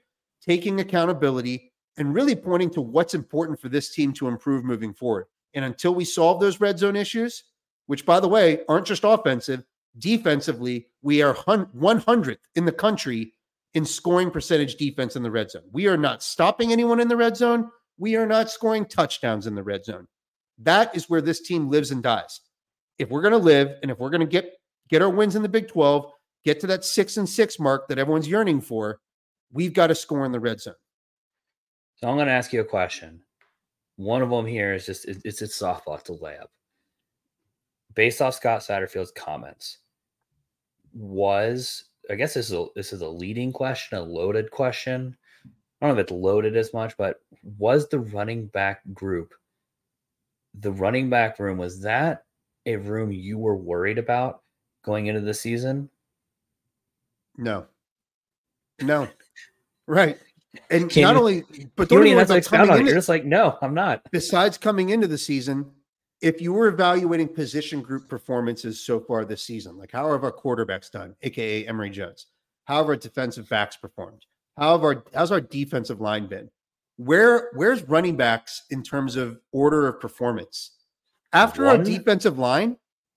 taking 0.46 0.80
accountability 0.80 1.72
and 1.96 2.14
really 2.14 2.34
pointing 2.34 2.70
to 2.70 2.80
what's 2.80 3.14
important 3.14 3.60
for 3.60 3.68
this 3.68 3.92
team 3.94 4.12
to 4.14 4.28
improve 4.28 4.64
moving 4.64 4.92
forward. 4.94 5.26
And 5.54 5.64
until 5.64 5.94
we 5.94 6.04
solve 6.04 6.40
those 6.40 6.60
red 6.60 6.78
zone 6.78 6.96
issues, 6.96 7.44
which 7.86 8.06
by 8.06 8.18
the 8.20 8.28
way 8.28 8.60
aren't 8.68 8.86
just 8.86 9.04
offensive, 9.04 9.64
defensively, 9.98 10.88
we 11.02 11.22
are 11.22 11.34
100th 11.34 12.38
in 12.54 12.64
the 12.64 12.72
country 12.72 13.32
in 13.74 13.84
scoring 13.84 14.30
percentage 14.30 14.76
defense 14.76 15.16
in 15.16 15.22
the 15.22 15.30
red 15.30 15.50
zone. 15.50 15.62
We 15.72 15.86
are 15.86 15.96
not 15.96 16.22
stopping 16.22 16.72
anyone 16.72 17.00
in 17.00 17.08
the 17.08 17.16
red 17.16 17.36
zone. 17.36 17.70
We 17.98 18.16
are 18.16 18.26
not 18.26 18.50
scoring 18.50 18.86
touchdowns 18.86 19.46
in 19.46 19.54
the 19.54 19.62
red 19.62 19.84
zone. 19.84 20.06
That 20.58 20.94
is 20.96 21.08
where 21.08 21.20
this 21.20 21.40
team 21.40 21.68
lives 21.68 21.90
and 21.90 22.02
dies. 22.02 22.40
If 22.98 23.10
we're 23.10 23.22
going 23.22 23.32
to 23.32 23.38
live 23.38 23.76
and 23.82 23.90
if 23.90 23.98
we're 23.98 24.10
going 24.10 24.20
to 24.20 24.26
get 24.26 24.52
get 24.88 25.02
our 25.02 25.10
wins 25.10 25.34
in 25.36 25.42
the 25.42 25.48
Big 25.48 25.68
12, 25.68 26.10
get 26.44 26.60
to 26.60 26.66
that 26.68 26.84
6 26.84 27.16
and 27.16 27.28
6 27.28 27.58
mark 27.58 27.88
that 27.88 27.98
everyone's 27.98 28.28
yearning 28.28 28.60
for, 28.60 29.00
we've 29.52 29.72
got 29.72 29.86
to 29.88 29.94
score 29.94 30.24
in 30.26 30.32
the 30.32 30.40
red 30.40 30.60
zone. 30.60 30.74
So 31.96 32.08
I'm 32.08 32.16
going 32.16 32.26
to 32.26 32.32
ask 32.32 32.52
you 32.52 32.60
a 32.60 32.64
question. 32.64 33.22
One 33.96 34.22
of 34.22 34.30
them 34.30 34.44
here 34.46 34.74
is 34.74 34.86
just 34.86 35.06
it- 35.06 35.22
it's 35.24 35.42
a 35.42 35.46
softball, 35.46 35.98
it's 35.98 36.10
a 36.10 36.12
layup. 36.12 36.48
Based 37.94 38.20
off 38.20 38.34
Scott 38.34 38.60
Satterfield's 38.60 39.12
comments, 39.12 39.78
was 40.92 41.84
I 42.10 42.14
guess 42.16 42.34
this 42.34 42.46
is 42.50 42.52
a 42.52 42.66
this 42.74 42.92
is 42.92 43.00
a 43.00 43.08
leading 43.08 43.52
question, 43.52 43.98
a 43.98 44.02
loaded 44.02 44.50
question. 44.50 45.16
I 45.80 45.86
don't 45.86 45.96
know 45.96 46.00
if 46.00 46.04
it's 46.04 46.12
loaded 46.12 46.56
as 46.56 46.72
much, 46.72 46.96
but 46.96 47.20
was 47.58 47.88
the 47.88 47.98
running 48.00 48.46
back 48.46 48.80
group, 48.92 49.34
the 50.60 50.72
running 50.72 51.10
back 51.10 51.38
room, 51.38 51.58
was 51.58 51.80
that 51.82 52.24
a 52.66 52.76
room 52.76 53.12
you 53.12 53.36
were 53.38 53.56
worried 53.56 53.98
about 53.98 54.42
going 54.82 55.06
into 55.06 55.20
the 55.20 55.34
season? 55.34 55.90
No. 57.36 57.66
No. 58.80 59.08
Right. 59.86 60.18
And 60.70 60.88
Can 60.88 61.02
not 61.02 61.14
you- 61.14 61.18
only 61.20 61.44
but 61.76 61.88
don't 61.88 62.06
even 62.06 62.18
have 62.18 62.28
to 62.28 62.36
expound 62.36 62.70
on 62.70 62.80
it. 62.80 62.86
You're 62.86 62.94
just 62.94 63.08
like, 63.08 63.24
no, 63.24 63.58
I'm 63.60 63.74
not. 63.74 64.02
besides 64.12 64.56
coming 64.56 64.90
into 64.90 65.06
the 65.08 65.18
season, 65.18 65.70
if 66.20 66.40
you 66.40 66.52
were 66.52 66.68
evaluating 66.68 67.28
position 67.28 67.82
group 67.82 68.08
performances 68.08 68.80
so 68.80 69.00
far 69.00 69.24
this 69.24 69.42
season, 69.42 69.76
like 69.76 69.90
how 69.92 70.10
have 70.12 70.22
our 70.24 70.32
quarterbacks 70.32 70.90
done, 70.90 71.14
aka 71.22 71.66
Emory 71.66 71.90
Jones? 71.90 72.26
How 72.64 72.76
have 72.78 72.86
our 72.86 72.96
defensive 72.96 73.48
backs 73.48 73.76
performed? 73.76 74.24
How 74.56 74.72
have 74.72 74.84
our 74.84 75.04
how's 75.12 75.32
our 75.32 75.40
defensive 75.40 76.00
line 76.00 76.26
been? 76.26 76.50
Where 76.96 77.50
where's 77.54 77.82
running 77.82 78.16
backs 78.16 78.62
in 78.70 78.82
terms 78.82 79.16
of 79.16 79.40
order 79.52 79.88
of 79.88 80.00
performance? 80.00 80.72
After 81.32 81.66
our 81.66 81.78
defensive 81.78 82.38
line, 82.38 82.76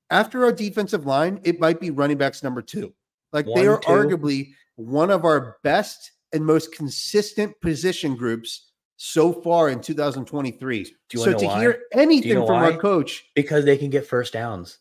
after 0.10 0.44
our 0.46 0.52
defensive 0.52 1.06
line, 1.06 1.40
it 1.44 1.60
might 1.60 1.80
be 1.80 1.92
running 1.92 2.18
backs 2.18 2.42
number 2.42 2.64
two. 2.64 2.94
Like 3.32 3.46
they 3.54 3.68
are 3.68 3.80
two. 3.80 3.88
arguably 3.88 4.54
one 4.76 5.12
of 5.12 5.26
our 5.26 5.58
best 5.64 6.12
and 6.34 6.44
most 6.44 6.74
consistent 6.74 7.60
position 7.62 8.16
groups 8.16 8.72
so 8.96 9.32
far 9.32 9.70
in 9.70 9.80
2023. 9.80 10.84
Do 10.84 10.90
you 11.12 11.24
so 11.24 11.34
wanna 11.34 11.48
why? 11.48 11.60
hear 11.60 11.80
anything 11.94 12.34
know 12.34 12.48
from 12.48 12.62
why? 12.62 12.72
our 12.72 12.78
coach, 12.78 13.26
because 13.36 13.64
they 13.64 13.78
can 13.78 13.92
get 13.92 14.08
first 14.08 14.34
downs. 14.34 14.80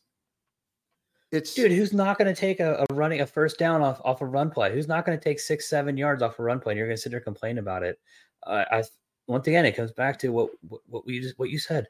It's 1.36 1.54
Dude, 1.54 1.72
who's 1.72 1.92
not 1.92 2.18
going 2.18 2.32
to 2.32 2.38
take 2.38 2.60
a, 2.60 2.84
a 2.88 2.94
running 2.94 3.20
a 3.20 3.26
first 3.26 3.58
down 3.58 3.82
off 3.82 4.00
off 4.04 4.20
a 4.20 4.26
run 4.26 4.50
play? 4.50 4.72
Who's 4.72 4.88
not 4.88 5.06
going 5.06 5.18
to 5.18 5.22
take 5.22 5.38
six 5.38 5.68
seven 5.68 5.96
yards 5.96 6.22
off 6.22 6.38
a 6.38 6.42
run 6.42 6.60
play? 6.60 6.72
And 6.72 6.78
you're 6.78 6.88
going 6.88 6.96
to 6.96 7.02
sit 7.02 7.10
there 7.10 7.20
complain 7.20 7.58
about 7.58 7.82
it. 7.82 8.00
Uh, 8.46 8.64
I 8.70 8.82
once 9.26 9.46
again, 9.46 9.64
it 9.64 9.76
comes 9.76 9.92
back 9.92 10.18
to 10.20 10.30
what 10.30 10.50
what, 10.88 11.06
we 11.06 11.20
just 11.20 11.38
what 11.38 11.50
you 11.50 11.58
said. 11.58 11.86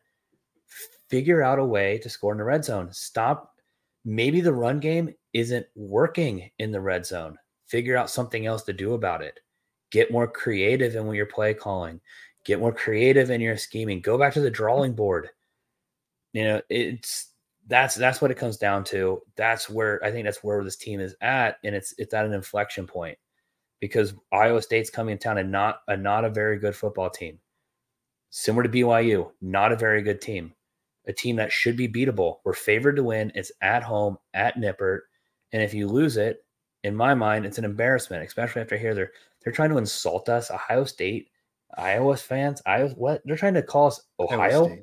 Figure 1.09 1.43
out 1.43 1.59
a 1.59 1.65
way 1.65 1.99
to 1.99 2.11
score 2.11 2.33
in 2.33 2.39
the 2.39 2.45
red 2.45 2.65
zone. 2.65 2.89
Stop. 2.93 3.55
Maybe 4.05 4.41
the 4.41 4.53
run 4.53 4.81
game 4.81 5.15
isn't 5.33 5.67
working 5.75 6.51
in 6.59 6.73
the 6.73 6.81
red 6.81 7.07
zone. 7.07 7.39
Figure 7.67 7.97
out 7.97 8.11
something 8.11 8.47
else 8.47 8.63
to 8.65 8.73
do 8.73 8.95
about 8.95 9.23
it. 9.23 9.41
Get 9.91 10.13
more 10.13 10.27
creative 10.27 10.95
in 10.95 11.13
your 11.15 11.27
play 11.27 11.55
calling. 11.55 12.01
Get 12.45 12.61
more 12.61 12.73
creative 12.73 13.31
in 13.31 13.41
your 13.41 13.57
scheming. 13.57 14.01
Go 14.01 14.19
back 14.19 14.33
to 14.35 14.41
the 14.41 14.51
drawing 14.51 14.95
board. 14.95 15.31
You 16.33 16.45
know, 16.45 16.63
it's 16.69 17.33
that's 17.67 17.95
that's 17.95 18.21
what 18.21 18.31
it 18.31 18.37
comes 18.39 18.57
down 18.57 18.85
to. 18.85 19.21
That's 19.37 19.69
where 19.69 20.03
I 20.05 20.11
think 20.11 20.25
that's 20.25 20.45
where 20.45 20.63
this 20.63 20.77
team 20.77 21.01
is 21.01 21.15
at, 21.21 21.59
and 21.65 21.75
it's 21.75 21.95
it's 21.99 22.15
at 22.15 22.25
an 22.25 22.33
inflection 22.33 22.87
point 22.87 23.19
because 23.81 24.15
Iowa 24.33 24.63
State's 24.63 24.91
coming 24.91 25.13
in 25.13 25.19
town 25.19 25.39
and 25.39 25.51
not 25.51 25.81
a 25.89 25.97
not 25.97 26.25
a 26.25 26.31
very 26.31 26.59
good 26.59 26.77
football 26.77 27.11
team. 27.11 27.39
Similar 28.31 28.65
to 28.65 28.69
BYU, 28.69 29.31
not 29.41 29.73
a 29.73 29.77
very 29.77 30.03
good 30.03 30.21
team. 30.21 30.53
A 31.07 31.13
team 31.13 31.37
that 31.37 31.53
should 31.53 31.77
be 31.77 31.89
beatable. 31.89 32.37
We're 32.45 32.53
favored 32.53 32.97
to 32.97 33.05
win. 33.05 33.33
It's 33.35 33.53
at 33.63 33.83
home 33.83 34.19
at 34.35 34.57
Nippert, 34.57 35.01
and 35.53 35.63
if 35.63 35.75
you 35.75 35.89
lose 35.89 36.17
it, 36.17 36.45
in 36.85 36.95
my 36.95 37.15
mind, 37.15 37.47
it's 37.47 37.59
an 37.59 37.65
embarrassment. 37.65 38.25
Especially 38.25 38.63
after 38.63 38.77
I 38.77 38.79
hear 38.79 38.95
they're 38.95 39.13
they're 39.43 39.53
trying 39.53 39.71
to 39.71 39.79
insult 39.79 40.29
us, 40.29 40.51
Ohio 40.51 40.85
State, 40.85 41.31
Iowa 41.77 42.17
fans. 42.17 42.63
Iowa, 42.65 42.91
what 42.91 43.23
they're 43.25 43.37
trying 43.37 43.55
to 43.55 43.63
call 43.63 43.89
us 43.89 44.01
Iowa 44.21 44.35
Ohio. 44.35 44.79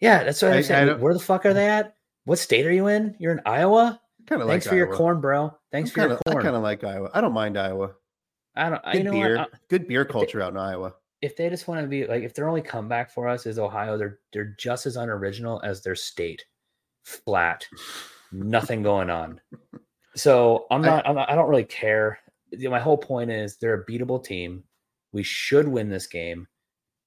Yeah, 0.00 0.24
that's 0.24 0.40
what 0.42 0.52
I- 0.52 0.54
I'm 0.54 0.58
I 0.58 0.62
saying. 0.62 0.86
don't- 0.86 1.00
Where 1.00 1.14
the 1.14 1.20
fuck 1.20 1.44
are 1.46 1.54
they 1.54 1.68
at? 1.68 1.94
What 2.24 2.38
state 2.38 2.66
are 2.66 2.72
you 2.72 2.86
in? 2.88 3.16
You're 3.18 3.32
in 3.32 3.40
Iowa. 3.46 4.00
Kind 4.26 4.42
of 4.42 4.48
like 4.48 4.54
Thanks 4.54 4.66
for 4.66 4.76
your 4.76 4.92
corn, 4.94 5.20
bro. 5.20 5.56
Thanks 5.72 5.90
I'm 5.90 5.94
for 5.94 6.00
kinda, 6.00 6.14
your 6.14 6.20
corn. 6.34 6.38
I 6.38 6.42
kind 6.42 6.56
of 6.56 6.62
like 6.62 6.84
Iowa. 6.84 7.10
I 7.14 7.20
don't 7.22 7.32
mind 7.32 7.56
Iowa. 7.58 7.92
I 8.54 8.70
don't. 8.70 8.82
I, 8.84 8.92
Good 8.92 8.98
you 8.98 9.04
know 9.04 9.12
beer. 9.12 9.36
what? 9.38 9.54
I- 9.54 9.58
Good 9.68 9.88
beer 9.88 10.04
culture 10.04 10.42
out 10.42 10.52
in 10.52 10.58
Iowa. 10.58 10.94
if 11.22 11.36
they 11.36 11.48
just 11.48 11.66
want 11.66 11.80
to 11.80 11.86
be 11.88 12.06
like, 12.06 12.22
if 12.22 12.34
their 12.34 12.48
only 12.48 12.60
comeback 12.62 13.10
for 13.10 13.26
us 13.26 13.46
is 13.46 13.58
Ohio, 13.58 13.96
they're 13.96 14.18
they're 14.32 14.54
just 14.58 14.86
as 14.86 14.96
unoriginal 14.96 15.60
as 15.64 15.82
their 15.82 15.94
state. 15.96 16.44
Flat, 17.04 17.66
nothing 18.32 18.82
going 18.82 19.08
on. 19.10 19.40
So 20.14 20.66
I'm 20.70 20.82
not. 20.82 21.06
I'm 21.08 21.14
not 21.14 21.30
I 21.30 21.34
don't 21.34 21.48
really 21.48 21.64
care. 21.64 22.18
My 22.52 22.78
whole 22.80 22.98
point 22.98 23.30
is 23.30 23.56
they're 23.56 23.80
a 23.82 23.86
beatable 23.86 24.22
team. 24.22 24.64
We 25.12 25.22
should 25.22 25.66
win 25.66 25.88
this 25.88 26.06
game, 26.06 26.46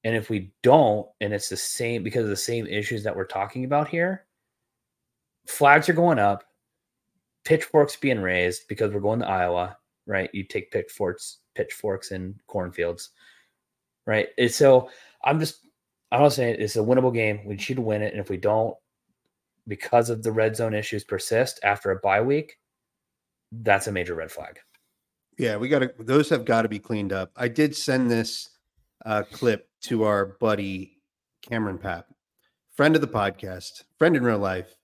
and 0.03 0.15
if 0.15 0.29
we 0.29 0.51
don't, 0.63 1.07
and 1.19 1.33
it's 1.33 1.49
the 1.49 1.57
same 1.57 2.03
because 2.03 2.23
of 2.23 2.29
the 2.29 2.35
same 2.35 2.65
issues 2.67 3.03
that 3.03 3.15
we're 3.15 3.25
talking 3.25 3.65
about 3.65 3.87
here, 3.87 4.25
flags 5.47 5.89
are 5.89 5.93
going 5.93 6.19
up, 6.19 6.43
pitchforks 7.43 7.95
being 7.95 8.19
raised 8.19 8.67
because 8.67 8.91
we're 8.91 8.99
going 8.99 9.19
to 9.19 9.27
Iowa, 9.27 9.77
right? 10.07 10.29
You 10.33 10.43
take 10.43 10.71
pitchforks, 10.71 11.39
pitchforks 11.55 12.11
in 12.11 12.35
cornfields, 12.47 13.09
right? 14.07 14.29
And 14.37 14.51
so 14.51 14.89
I'm 15.23 15.39
just, 15.39 15.59
I'm 16.11 16.21
not 16.21 16.33
saying 16.33 16.57
it's 16.59 16.75
a 16.75 16.79
winnable 16.79 17.13
game. 17.13 17.41
We 17.45 17.57
should 17.57 17.79
win 17.79 18.01
it, 18.01 18.13
and 18.13 18.21
if 18.21 18.29
we 18.29 18.37
don't, 18.37 18.75
because 19.67 20.09
of 20.09 20.23
the 20.23 20.31
red 20.31 20.55
zone 20.55 20.73
issues 20.73 21.03
persist 21.03 21.59
after 21.63 21.91
a 21.91 21.99
bye 21.99 22.21
week, 22.21 22.57
that's 23.51 23.87
a 23.87 23.91
major 23.91 24.15
red 24.15 24.31
flag. 24.31 24.59
Yeah, 25.37 25.57
we 25.57 25.69
got 25.69 25.79
to. 25.79 25.91
Those 25.99 26.29
have 26.29 26.45
got 26.45 26.63
to 26.63 26.69
be 26.69 26.79
cleaned 26.79 27.13
up. 27.13 27.31
I 27.35 27.47
did 27.47 27.75
send 27.75 28.11
this 28.11 28.49
uh, 29.05 29.23
clip 29.31 29.67
to 29.81 30.03
our 30.03 30.37
buddy 30.39 30.99
Cameron 31.41 31.77
Papp, 31.77 32.03
friend 32.75 32.95
of 32.95 33.01
the 33.01 33.07
podcast, 33.07 33.83
friend 33.97 34.15
in 34.15 34.23
real 34.23 34.37
life, 34.39 34.75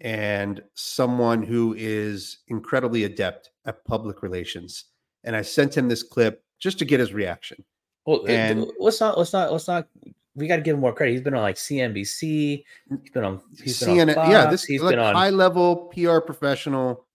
and 0.00 0.62
someone 0.74 1.42
who 1.42 1.74
is 1.78 2.38
incredibly 2.48 3.04
adept 3.04 3.50
at 3.64 3.84
public 3.84 4.22
relations. 4.22 4.84
And 5.24 5.34
I 5.34 5.42
sent 5.42 5.76
him 5.76 5.88
this 5.88 6.02
clip 6.02 6.42
just 6.58 6.78
to 6.80 6.84
get 6.84 7.00
his 7.00 7.12
reaction. 7.12 7.64
Well, 8.06 8.24
And- 8.26 8.60
and 8.60 8.72
let's 8.78 9.00
not, 9.00 9.16
let's 9.16 9.32
not, 9.32 9.50
let's 9.52 9.66
not. 9.68 9.88
We 10.36 10.48
got 10.48 10.56
to 10.56 10.62
give 10.62 10.74
him 10.74 10.80
more 10.80 10.92
credit. 10.92 11.12
He's 11.12 11.20
been 11.22 11.34
on 11.34 11.42
like 11.42 11.54
CNBC. 11.56 12.64
He's 13.00 13.10
been 13.12 13.22
on. 13.24 13.40
He's 13.62 13.78
been 13.80 14.00
on 14.00 14.08
CNN, 14.08 14.14
Fox, 14.14 14.30
yeah, 14.30 14.50
this 14.50 14.64
he's 14.64 14.80
is 14.80 14.84
like 14.84 14.92
been 14.92 14.98
on 14.98 15.14
high 15.14 15.30
level 15.30 15.92
PR 15.94 16.18
professional 16.18 17.06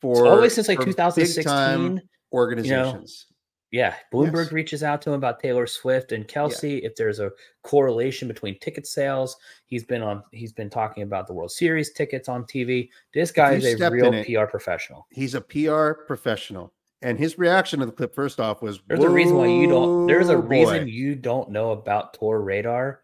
for 0.00 0.40
the 0.40 0.48
since 0.48 0.68
like 0.68 0.78
for 0.78 0.84
big 0.84 0.94
2016. 0.94 1.42
time 1.44 2.00
organizations. 2.32 3.26
Yeah, 3.74 3.96
Bloomberg 4.12 4.44
Yes. 4.44 4.52
reaches 4.52 4.82
out 4.84 5.02
to 5.02 5.10
him 5.10 5.16
about 5.16 5.40
Taylor 5.40 5.66
Swift 5.66 6.12
and 6.12 6.28
Kelce. 6.28 6.80
If 6.84 6.94
there's 6.94 7.18
a 7.18 7.32
correlation 7.64 8.28
between 8.28 8.56
ticket 8.60 8.86
sales, 8.86 9.36
he's 9.66 9.82
been 9.82 10.00
on. 10.00 10.22
He's 10.30 10.52
been 10.52 10.70
talking 10.70 11.02
about 11.02 11.26
the 11.26 11.32
World 11.32 11.50
Series 11.50 11.92
tickets 11.92 12.28
on 12.28 12.44
TV. 12.44 12.88
This 13.12 13.32
guy 13.32 13.54
is 13.54 13.80
a 13.80 13.90
real 13.90 14.14
it- 14.14 14.26
PR 14.28 14.44
professional. 14.46 15.08
He's 15.10 15.34
a 15.34 15.40
PR 15.40 16.04
professional. 16.06 16.72
And 17.02 17.18
his 17.18 17.36
reaction 17.36 17.80
to 17.80 17.86
the 17.86 17.90
clip, 17.90 18.14
first 18.14 18.38
off, 18.38 18.62
was 18.62 18.80
There's 18.86 19.02
a 19.02 19.10
reason 19.10 19.36
why 19.36 19.46
you 19.48 19.66
don't. 19.66 20.06
There's 20.06 20.28
a 20.28 20.38
"Whoa, 20.38 20.46
reason 20.46 20.86
you 20.86 21.16
don't 21.16 21.50
know 21.50 21.72
about 21.72 22.14
Tor 22.14 22.42
Radar 22.42 23.00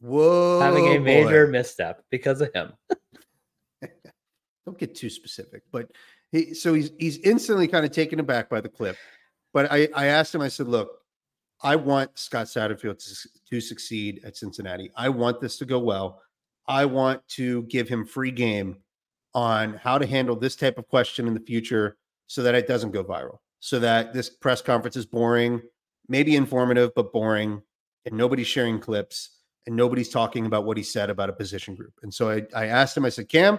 Whoa, 0.00 0.60
having 0.60 0.86
a 0.86 0.96
boy. 0.96 1.04
major 1.04 1.46
misstep 1.46 2.02
because 2.10 2.40
of 2.40 2.54
him. 2.54 2.72
Don't 4.64 4.78
get 4.78 4.94
too 4.94 5.10
specific, 5.10 5.62
but 5.70 5.90
he 6.32 6.54
so 6.54 6.72
he's 6.72 6.90
he's 6.98 7.18
instantly 7.18 7.68
kind 7.68 7.84
of 7.84 7.92
taken 7.92 8.18
aback 8.18 8.48
by 8.48 8.62
the 8.62 8.68
clip. 8.70 8.96
But 9.56 9.72
I 9.72 9.88
I 9.94 10.06
asked 10.08 10.34
him. 10.34 10.42
I 10.42 10.48
said, 10.48 10.68
"Look, 10.68 10.98
I 11.62 11.76
want 11.76 12.18
Scott 12.18 12.44
Satterfield 12.44 12.98
to, 12.98 13.28
to 13.48 13.58
succeed 13.58 14.20
at 14.22 14.36
Cincinnati. 14.36 14.90
I 14.94 15.08
want 15.08 15.40
this 15.40 15.56
to 15.60 15.64
go 15.64 15.78
well. 15.78 16.20
I 16.68 16.84
want 16.84 17.26
to 17.28 17.62
give 17.62 17.88
him 17.88 18.04
free 18.04 18.32
game 18.32 18.82
on 19.32 19.72
how 19.72 19.96
to 19.96 20.04
handle 20.04 20.36
this 20.36 20.56
type 20.56 20.76
of 20.76 20.86
question 20.88 21.26
in 21.26 21.32
the 21.32 21.40
future, 21.40 21.96
so 22.26 22.42
that 22.42 22.54
it 22.54 22.68
doesn't 22.68 22.90
go 22.90 23.02
viral. 23.02 23.38
So 23.60 23.78
that 23.78 24.12
this 24.12 24.28
press 24.28 24.60
conference 24.60 24.94
is 24.94 25.06
boring, 25.06 25.62
maybe 26.06 26.36
informative, 26.36 26.90
but 26.94 27.10
boring, 27.10 27.62
and 28.04 28.14
nobody's 28.14 28.48
sharing 28.48 28.78
clips." 28.78 29.30
And 29.66 29.74
nobody's 29.74 30.10
talking 30.10 30.44
about 30.44 30.66
what 30.66 30.76
he 30.76 30.82
said 30.84 31.08
about 31.08 31.30
a 31.30 31.32
position 31.32 31.74
group. 31.74 31.94
And 32.02 32.12
so 32.12 32.30
I, 32.30 32.42
I 32.54 32.66
asked 32.66 32.96
him, 32.96 33.04
I 33.04 33.08
said, 33.08 33.28
Cam, 33.28 33.58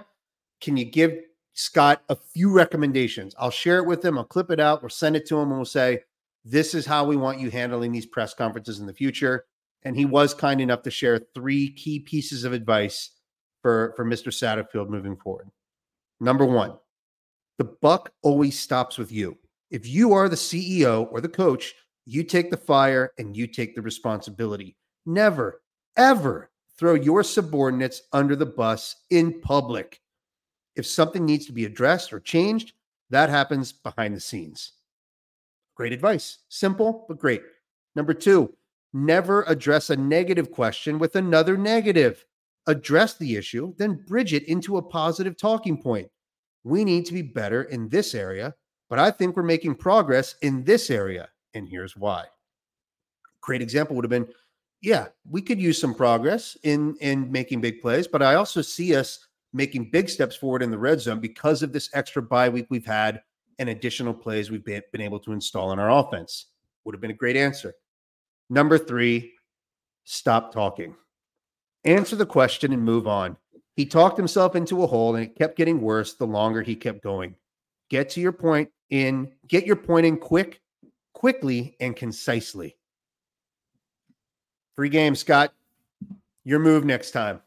can 0.61 0.77
you 0.77 0.85
give 0.85 1.19
Scott 1.57 2.03
a 2.09 2.15
few 2.15 2.51
recommendations? 2.51 3.33
I'll 3.39 3.49
share 3.49 3.79
it 3.79 3.87
with 3.87 4.05
him. 4.05 4.17
I'll 4.17 4.23
clip 4.23 4.51
it 4.51 4.59
out. 4.59 4.83
We'll 4.83 4.89
send 4.89 5.15
it 5.15 5.25
to 5.27 5.37
him 5.37 5.49
and 5.49 5.57
we'll 5.57 5.65
say, 5.65 6.01
this 6.45 6.75
is 6.75 6.85
how 6.85 7.03
we 7.03 7.17
want 7.17 7.39
you 7.39 7.49
handling 7.49 7.91
these 7.91 8.05
press 8.05 8.33
conferences 8.33 8.79
in 8.79 8.85
the 8.85 8.93
future. 8.93 9.45
And 9.81 9.95
he 9.95 10.05
was 10.05 10.35
kind 10.35 10.61
enough 10.61 10.83
to 10.83 10.91
share 10.91 11.19
three 11.33 11.71
key 11.71 11.99
pieces 11.99 12.43
of 12.43 12.53
advice 12.53 13.09
for, 13.63 13.93
for 13.95 14.05
Mr. 14.05 14.27
Satterfield 14.27 14.87
moving 14.87 15.17
forward. 15.17 15.49
Number 16.19 16.45
one, 16.45 16.77
the 17.57 17.65
buck 17.65 18.13
always 18.21 18.59
stops 18.59 18.99
with 18.99 19.11
you. 19.11 19.37
If 19.71 19.87
you 19.87 20.13
are 20.13 20.29
the 20.29 20.35
CEO 20.35 21.11
or 21.11 21.21
the 21.21 21.27
coach, 21.27 21.73
you 22.05 22.23
take 22.23 22.51
the 22.51 22.57
fire 22.57 23.13
and 23.17 23.35
you 23.35 23.47
take 23.47 23.75
the 23.75 23.81
responsibility. 23.81 24.77
Never, 25.07 25.61
ever 25.97 26.51
throw 26.77 26.93
your 26.93 27.23
subordinates 27.23 28.03
under 28.13 28.35
the 28.35 28.45
bus 28.45 28.95
in 29.09 29.41
public. 29.41 29.99
If 30.77 30.85
something 30.85 31.25
needs 31.25 31.45
to 31.47 31.51
be 31.51 31.65
addressed 31.65 32.13
or 32.13 32.19
changed, 32.19 32.73
that 33.09 33.29
happens 33.29 33.71
behind 33.71 34.15
the 34.15 34.21
scenes. 34.21 34.73
Great 35.75 35.91
advice. 35.91 36.39
Simple, 36.49 37.05
but 37.07 37.17
great. 37.19 37.41
Number 37.95 38.13
two, 38.13 38.53
never 38.93 39.43
address 39.43 39.89
a 39.89 39.95
negative 39.95 40.51
question 40.51 40.99
with 40.99 41.15
another 41.15 41.57
negative. 41.57 42.23
Address 42.67 43.15
the 43.15 43.35
issue, 43.35 43.73
then 43.77 44.03
bridge 44.07 44.33
it 44.33 44.47
into 44.47 44.77
a 44.77 44.81
positive 44.81 45.35
talking 45.35 45.81
point. 45.81 46.09
We 46.63 46.83
need 46.83 47.05
to 47.07 47.13
be 47.13 47.21
better 47.21 47.63
in 47.63 47.89
this 47.89 48.13
area, 48.13 48.53
but 48.89 48.99
I 48.99 49.09
think 49.09 49.35
we're 49.35 49.43
making 49.43 49.75
progress 49.75 50.35
in 50.41 50.63
this 50.63 50.89
area. 50.89 51.29
And 51.53 51.67
here's 51.67 51.95
why. 51.95 52.25
Great 53.41 53.61
example 53.61 53.95
would 53.95 54.05
have 54.05 54.09
been 54.09 54.27
yeah, 54.81 55.07
we 55.27 55.41
could 55.41 55.59
use 55.59 55.79
some 55.81 55.95
progress 55.95 56.55
in 56.63 56.95
in 57.01 57.31
making 57.31 57.61
big 57.61 57.81
plays, 57.81 58.07
but 58.07 58.21
I 58.21 58.35
also 58.35 58.61
see 58.61 58.95
us 58.95 59.26
making 59.53 59.89
big 59.91 60.09
steps 60.09 60.35
forward 60.35 60.61
in 60.61 60.71
the 60.71 60.77
red 60.77 60.99
zone 60.99 61.19
because 61.19 61.63
of 61.63 61.73
this 61.73 61.89
extra 61.93 62.21
bye 62.21 62.49
week 62.49 62.67
we've 62.69 62.85
had 62.85 63.21
and 63.59 63.69
additional 63.69 64.13
plays 64.13 64.51
we've 64.51 64.65
been, 64.65 64.81
been 64.91 65.01
able 65.01 65.19
to 65.19 65.33
install 65.33 65.71
in 65.71 65.79
our 65.79 65.89
offense. 65.89 66.47
Would 66.85 66.93
have 66.93 67.01
been 67.01 67.11
a 67.11 67.15
great 67.15 67.35
answer. 67.35 67.73
Number 68.49 68.77
three, 68.77 69.33
stop 70.03 70.53
talking. 70.53 70.95
Answer 71.83 72.15
the 72.15 72.25
question 72.25 72.73
and 72.73 72.83
move 72.83 73.07
on. 73.07 73.37
He 73.75 73.85
talked 73.85 74.17
himself 74.17 74.55
into 74.55 74.83
a 74.83 74.87
hole 74.87 75.15
and 75.15 75.23
it 75.23 75.35
kept 75.35 75.57
getting 75.57 75.81
worse 75.81 76.15
the 76.15 76.25
longer 76.25 76.61
he 76.61 76.75
kept 76.75 77.03
going. 77.03 77.35
Get 77.89 78.09
to 78.11 78.21
your 78.21 78.31
point 78.31 78.69
in, 78.89 79.31
get 79.47 79.65
your 79.65 79.75
point 79.75 80.05
in 80.05 80.17
quick, 80.17 80.61
quickly, 81.13 81.75
and 81.79 81.95
concisely. 81.95 82.75
Free 84.75 84.89
game, 84.89 85.15
Scott. 85.15 85.53
Your 86.43 86.59
move 86.59 86.85
next 86.85 87.11
time. 87.11 87.41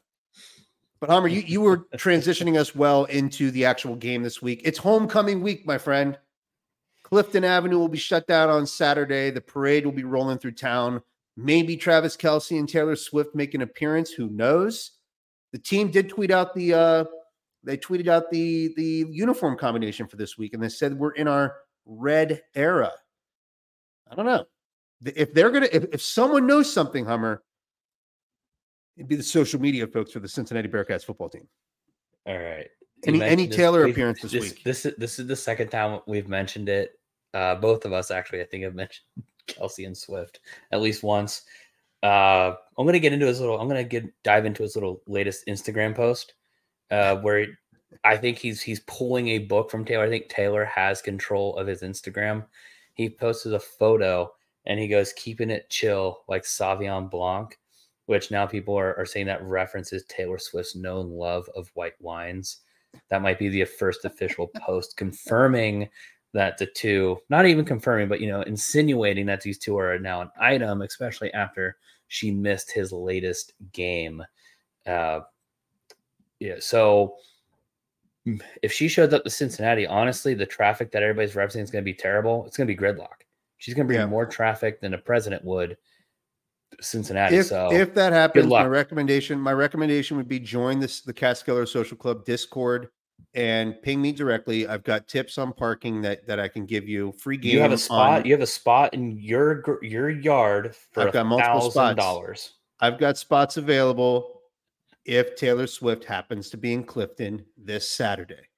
But 1.00 1.08
Hummer, 1.08 1.28
you, 1.28 1.40
you 1.40 1.60
were 1.62 1.78
transitioning 1.96 2.58
us 2.58 2.74
well 2.74 3.04
into 3.06 3.50
the 3.50 3.64
actual 3.64 3.96
game 3.96 4.22
this 4.22 4.42
week. 4.42 4.60
It's 4.64 4.78
homecoming 4.78 5.40
week, 5.40 5.66
my 5.66 5.78
friend. 5.78 6.18
Clifton 7.02 7.42
Avenue 7.42 7.78
will 7.78 7.88
be 7.88 7.98
shut 7.98 8.26
down 8.26 8.50
on 8.50 8.66
Saturday. 8.66 9.30
The 9.30 9.40
parade 9.40 9.84
will 9.84 9.92
be 9.92 10.04
rolling 10.04 10.38
through 10.38 10.52
town. 10.52 11.02
Maybe 11.36 11.76
Travis 11.76 12.16
Kelce 12.16 12.58
and 12.58 12.68
Taylor 12.68 12.96
Swift 12.96 13.34
make 13.34 13.54
an 13.54 13.62
appearance. 13.62 14.10
Who 14.10 14.28
knows? 14.28 14.92
The 15.52 15.58
team 15.58 15.90
did 15.90 16.08
tweet 16.08 16.30
out 16.30 16.54
the 16.54 16.74
uh 16.74 17.04
they 17.64 17.76
tweeted 17.76 18.08
out 18.08 18.30
the 18.30 18.72
the 18.76 19.06
uniform 19.10 19.56
combination 19.56 20.06
for 20.06 20.16
this 20.16 20.38
week, 20.38 20.54
and 20.54 20.62
they 20.62 20.68
said 20.68 20.98
we're 20.98 21.12
in 21.12 21.28
our 21.28 21.56
red 21.86 22.42
era. 22.54 22.92
I 24.10 24.14
don't 24.14 24.26
know 24.26 24.44
if 25.04 25.32
they're 25.34 25.50
gonna 25.50 25.68
if, 25.72 25.84
if 25.92 26.02
someone 26.02 26.46
knows 26.46 26.72
something, 26.72 27.04
Hummer, 27.04 27.42
it'd 28.96 29.09
be 29.09 29.16
the 29.16 29.22
social 29.22 29.61
media 29.61 29.87
folks 29.87 30.12
for 30.12 30.20
the 30.20 30.29
Cincinnati 30.29 30.68
Bearcats 30.68 31.05
football 31.05 31.29
team. 31.29 31.46
All 32.26 32.38
right. 32.38 32.68
Any 33.07 33.18
You 33.18 33.24
any 33.24 33.46
this- 33.46 33.57
Taylor 33.57 33.81
we've- 33.81 33.92
appearance 33.92 34.20
this, 34.22 34.33
this, 34.33 34.42
week? 34.53 34.64
This 34.64 34.87
is 34.87 34.94
this 34.96 35.18
is 35.18 35.26
the 35.26 35.37
second 35.37 35.68
time 35.70 36.00
we've 36.07 36.29
mentioned 36.29 36.68
it. 36.68 36.98
Uh, 37.33 37.55
both 37.55 37.85
of 37.85 37.92
us 37.92 38.11
actually, 38.11 38.40
I 38.40 38.44
think, 38.44 38.64
have 38.64 38.74
mentioned 38.74 39.07
Kelce 39.46 39.87
and 39.87 39.96
Swift 39.96 40.40
at 40.72 40.81
least 40.81 41.03
once. 41.03 41.42
Uh, 42.03 42.55
I'm 42.79 42.87
gonna 42.87 42.98
get 42.98 43.12
into 43.12 43.26
his 43.26 43.40
little. 43.40 43.59
I'm 43.61 43.68
gonna 43.68 43.85
get 43.85 44.05
dive 44.22 44.44
into 44.46 44.62
his 44.62 44.74
little 44.74 45.03
latest 45.07 45.46
Instagram 45.46 45.94
post, 45.94 46.35
uh, 46.90 47.16
where 47.16 47.46
I 48.05 48.16
think 48.16 48.38
he's 48.38 48.61
he's 48.62 48.81
pulling 48.81 49.29
a 49.29 49.38
book 49.38 49.70
from 49.70 49.85
Taylor. 49.85 50.05
I 50.05 50.09
think 50.09 50.29
Taylor 50.29 50.64
has 50.64 51.03
control 51.03 51.57
of 51.57 51.66
his 51.66 51.83
Instagram. 51.83 52.46
He 52.94 53.09
posted 53.11 53.53
a 53.55 53.61
photo 53.61 54.33
and 54.66 54.79
he 54.81 54.88
goes, 54.88 55.12
"Keeping 55.14 55.50
it 55.50 55.68
chill 55.70 56.22
like 56.29 56.42
Sauvignon 56.44 57.11
Blanc," 57.11 57.59
which 58.11 58.33
now 58.33 58.44
people 58.44 58.77
are, 58.77 58.99
are 58.99 59.07
saying 59.07 59.27
that 59.27 59.40
references 59.44 60.03
Taylor 60.09 60.37
Swift's 60.37 60.75
known 60.75 61.12
love 61.12 61.49
of 61.55 61.70
white 61.75 61.94
wines. 62.01 62.57
That 63.09 63.23
might 63.23 63.38
be 63.38 63.49
the 63.49 63.64
first 63.64 64.05
official 64.05 64.49
post 64.49 64.96
confirming 64.96 65.88
that 66.33 66.59
the 66.59 66.66
two 66.66 67.18
not 67.29 67.46
even 67.46 67.64
confirming 67.64 68.09
but 68.09 68.20
you 68.20 68.27
know 68.27 68.42
insinuating 68.42 69.27
that 69.27 69.40
these 69.42 69.59
two 69.59 69.79
are 69.79 69.96
now 70.01 70.23
an 70.23 70.31
item 70.40 70.83
especially 70.83 71.33
after 71.35 71.77
she 72.09 72.33
missed 72.33 72.73
his 72.73 72.90
latest 72.90 73.53
game. 73.73 74.25
Uh 74.88 75.20
yeah 76.40 76.57
so 76.59 77.14
mm, 78.27 78.40
if 78.61 78.73
she 78.73 78.88
shows 78.88 79.12
up 79.12 79.23
to 79.23 79.31
cincinnati 79.31 79.87
honestly 79.87 80.35
the 80.35 80.44
traffic 80.44 80.90
that 80.90 81.05
everybody's 81.05 81.37
referencing 81.37 81.62
is 81.62 81.70
going 81.70 81.85
to 81.85 81.92
be 81.92 81.94
terrible. 81.94 82.44
It's 82.44 82.57
going 82.57 82.66
to 82.66 82.75
be 82.75 82.81
gridlock. 82.81 83.23
She's 83.59 83.75
going 83.75 83.87
to 83.87 83.88
bring 83.88 84.01
Yeah. 84.01 84.07
more 84.07 84.27
traffic 84.27 84.81
than 84.81 84.94
a 84.94 84.99
president 84.99 85.44
would 85.44 85.77
cincinnati 86.80 87.37
If 87.37 87.46
so 87.46 87.72
if 87.72 87.94
that 87.94 88.12
happens, 88.12 88.46
my 88.46 88.64
recommendation 88.64 89.38
my 89.40 89.52
recommendation 89.52 90.16
would 90.16 90.28
be 90.28 90.38
join 90.38 90.80
this 90.80 91.00
the 91.00 91.14
Catskeller 91.14 91.66
Social 91.66 91.96
Club 91.96 92.24
Discord 92.24 92.88
and 93.35 93.80
ping 93.83 94.00
me 94.00 94.12
directly. 94.12 94.66
I've 94.66 94.83
got 94.85 95.06
tips 95.06 95.38
on 95.38 95.52
parking 95.52 96.00
that 96.02 96.26
that 96.26 96.40
I 96.40 96.48
can 96.48 96.66
give 96.66 96.88
you. 96.88 97.12
Free 97.12 97.37
game. 97.37 97.52
you 97.54 97.61
have 97.61 97.72
a 97.72 97.78
spot 97.78 98.20
on- 98.20 98.24
you 98.24 98.33
have 98.33 98.40
a 98.40 98.46
spot 98.46 98.94
in 98.94 99.18
your 99.18 99.78
your 99.83 100.11
yard 100.11 100.74
for 100.92 101.06
I've 101.06 101.12
got 101.12 101.26
multiple 101.26 101.70
dollars 101.94 102.54
I've 102.80 102.98
got 102.98 103.18
spots 103.18 103.56
available 103.59 104.40
if 105.04 105.37
Taylor 105.37 105.66
Swift 105.66 106.04
happens 106.04 106.50
to 106.50 106.56
be 106.56 106.72
in 106.72 106.85
Clifton 106.85 107.44
this 107.56 107.88
Saturday. 107.88 108.48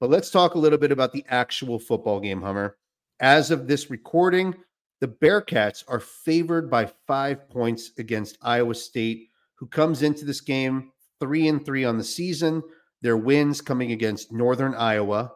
But 0.00 0.10
let's 0.10 0.30
talk 0.30 0.54
a 0.54 0.58
little 0.58 0.78
bit 0.78 0.92
about 0.92 1.12
the 1.12 1.24
actual 1.28 1.78
football 1.78 2.20
game, 2.20 2.40
Hummer. 2.40 2.76
As 3.20 3.50
of 3.50 3.66
this 3.66 3.90
recording, 3.90 4.54
the 5.00 5.08
Bearcats 5.08 5.84
are 5.86 6.00
favored 6.00 6.70
by 6.70 6.90
five 7.06 7.48
points 7.48 7.92
against 7.98 8.38
Iowa 8.42 8.74
State, 8.74 9.28
who 9.54 9.66
comes 9.66 10.02
into 10.02 10.24
this 10.24 10.40
game 10.40 10.90
three 11.20 11.48
and 11.48 11.64
three 11.64 11.84
on 11.84 11.98
the 11.98 12.04
season. 12.04 12.62
Their 13.00 13.16
wins 13.16 13.60
coming 13.60 13.92
against 13.92 14.32
Northern 14.32 14.74
Iowa, 14.74 15.32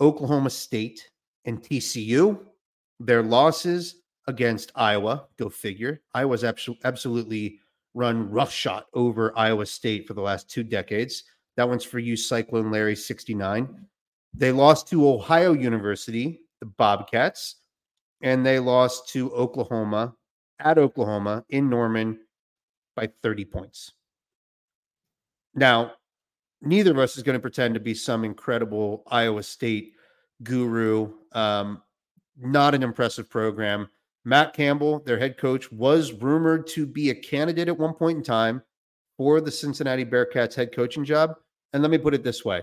Oklahoma 0.00 0.50
State, 0.50 1.10
and 1.44 1.60
TCU. 1.60 2.38
Their 3.00 3.22
losses 3.22 4.02
against 4.28 4.70
Iowa, 4.76 5.26
go 5.36 5.48
figure. 5.48 6.02
Iowa's 6.14 6.44
abso- 6.44 6.78
absolutely 6.84 7.58
run 7.94 8.30
roughshot 8.30 8.84
over 8.94 9.36
Iowa 9.36 9.66
State 9.66 10.06
for 10.06 10.14
the 10.14 10.20
last 10.20 10.48
two 10.48 10.62
decades. 10.62 11.24
That 11.56 11.68
one's 11.68 11.84
for 11.84 11.98
you, 11.98 12.16
Cyclone 12.16 12.70
Larry 12.70 12.96
69. 12.96 13.86
They 14.32 14.52
lost 14.52 14.88
to 14.88 15.08
Ohio 15.08 15.52
University, 15.52 16.40
the 16.60 16.66
Bobcats, 16.66 17.56
and 18.24 18.44
they 18.44 18.58
lost 18.58 19.10
to 19.10 19.30
Oklahoma 19.32 20.14
at 20.58 20.78
Oklahoma 20.78 21.44
in 21.50 21.68
Norman 21.68 22.18
by 22.96 23.10
30 23.22 23.44
points. 23.44 23.92
Now, 25.54 25.92
neither 26.62 26.90
of 26.90 26.98
us 26.98 27.18
is 27.18 27.22
going 27.22 27.34
to 27.34 27.40
pretend 27.40 27.74
to 27.74 27.80
be 27.80 27.94
some 27.94 28.24
incredible 28.24 29.04
Iowa 29.08 29.42
State 29.42 29.92
guru. 30.42 31.12
Um, 31.32 31.82
not 32.40 32.74
an 32.74 32.82
impressive 32.82 33.28
program. 33.28 33.88
Matt 34.24 34.54
Campbell, 34.54 35.00
their 35.00 35.18
head 35.18 35.36
coach, 35.36 35.70
was 35.70 36.12
rumored 36.12 36.66
to 36.68 36.86
be 36.86 37.10
a 37.10 37.14
candidate 37.14 37.68
at 37.68 37.78
one 37.78 37.92
point 37.92 38.16
in 38.16 38.24
time 38.24 38.62
for 39.18 39.42
the 39.42 39.50
Cincinnati 39.50 40.04
Bearcats 40.04 40.54
head 40.54 40.74
coaching 40.74 41.04
job. 41.04 41.36
And 41.74 41.82
let 41.82 41.90
me 41.90 41.98
put 41.98 42.14
it 42.14 42.24
this 42.24 42.42
way 42.42 42.62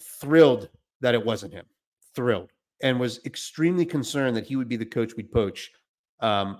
thrilled 0.00 0.68
that 1.02 1.14
it 1.14 1.24
wasn't 1.24 1.52
him, 1.52 1.66
thrilled, 2.16 2.50
and 2.82 2.98
was 3.00 3.20
extremely 3.24 3.86
concerned 3.86 4.36
that 4.36 4.46
he 4.46 4.56
would 4.56 4.68
be 4.68 4.76
the 4.76 4.86
coach 4.86 5.14
we'd 5.16 5.32
poach. 5.32 5.70
Um, 6.20 6.58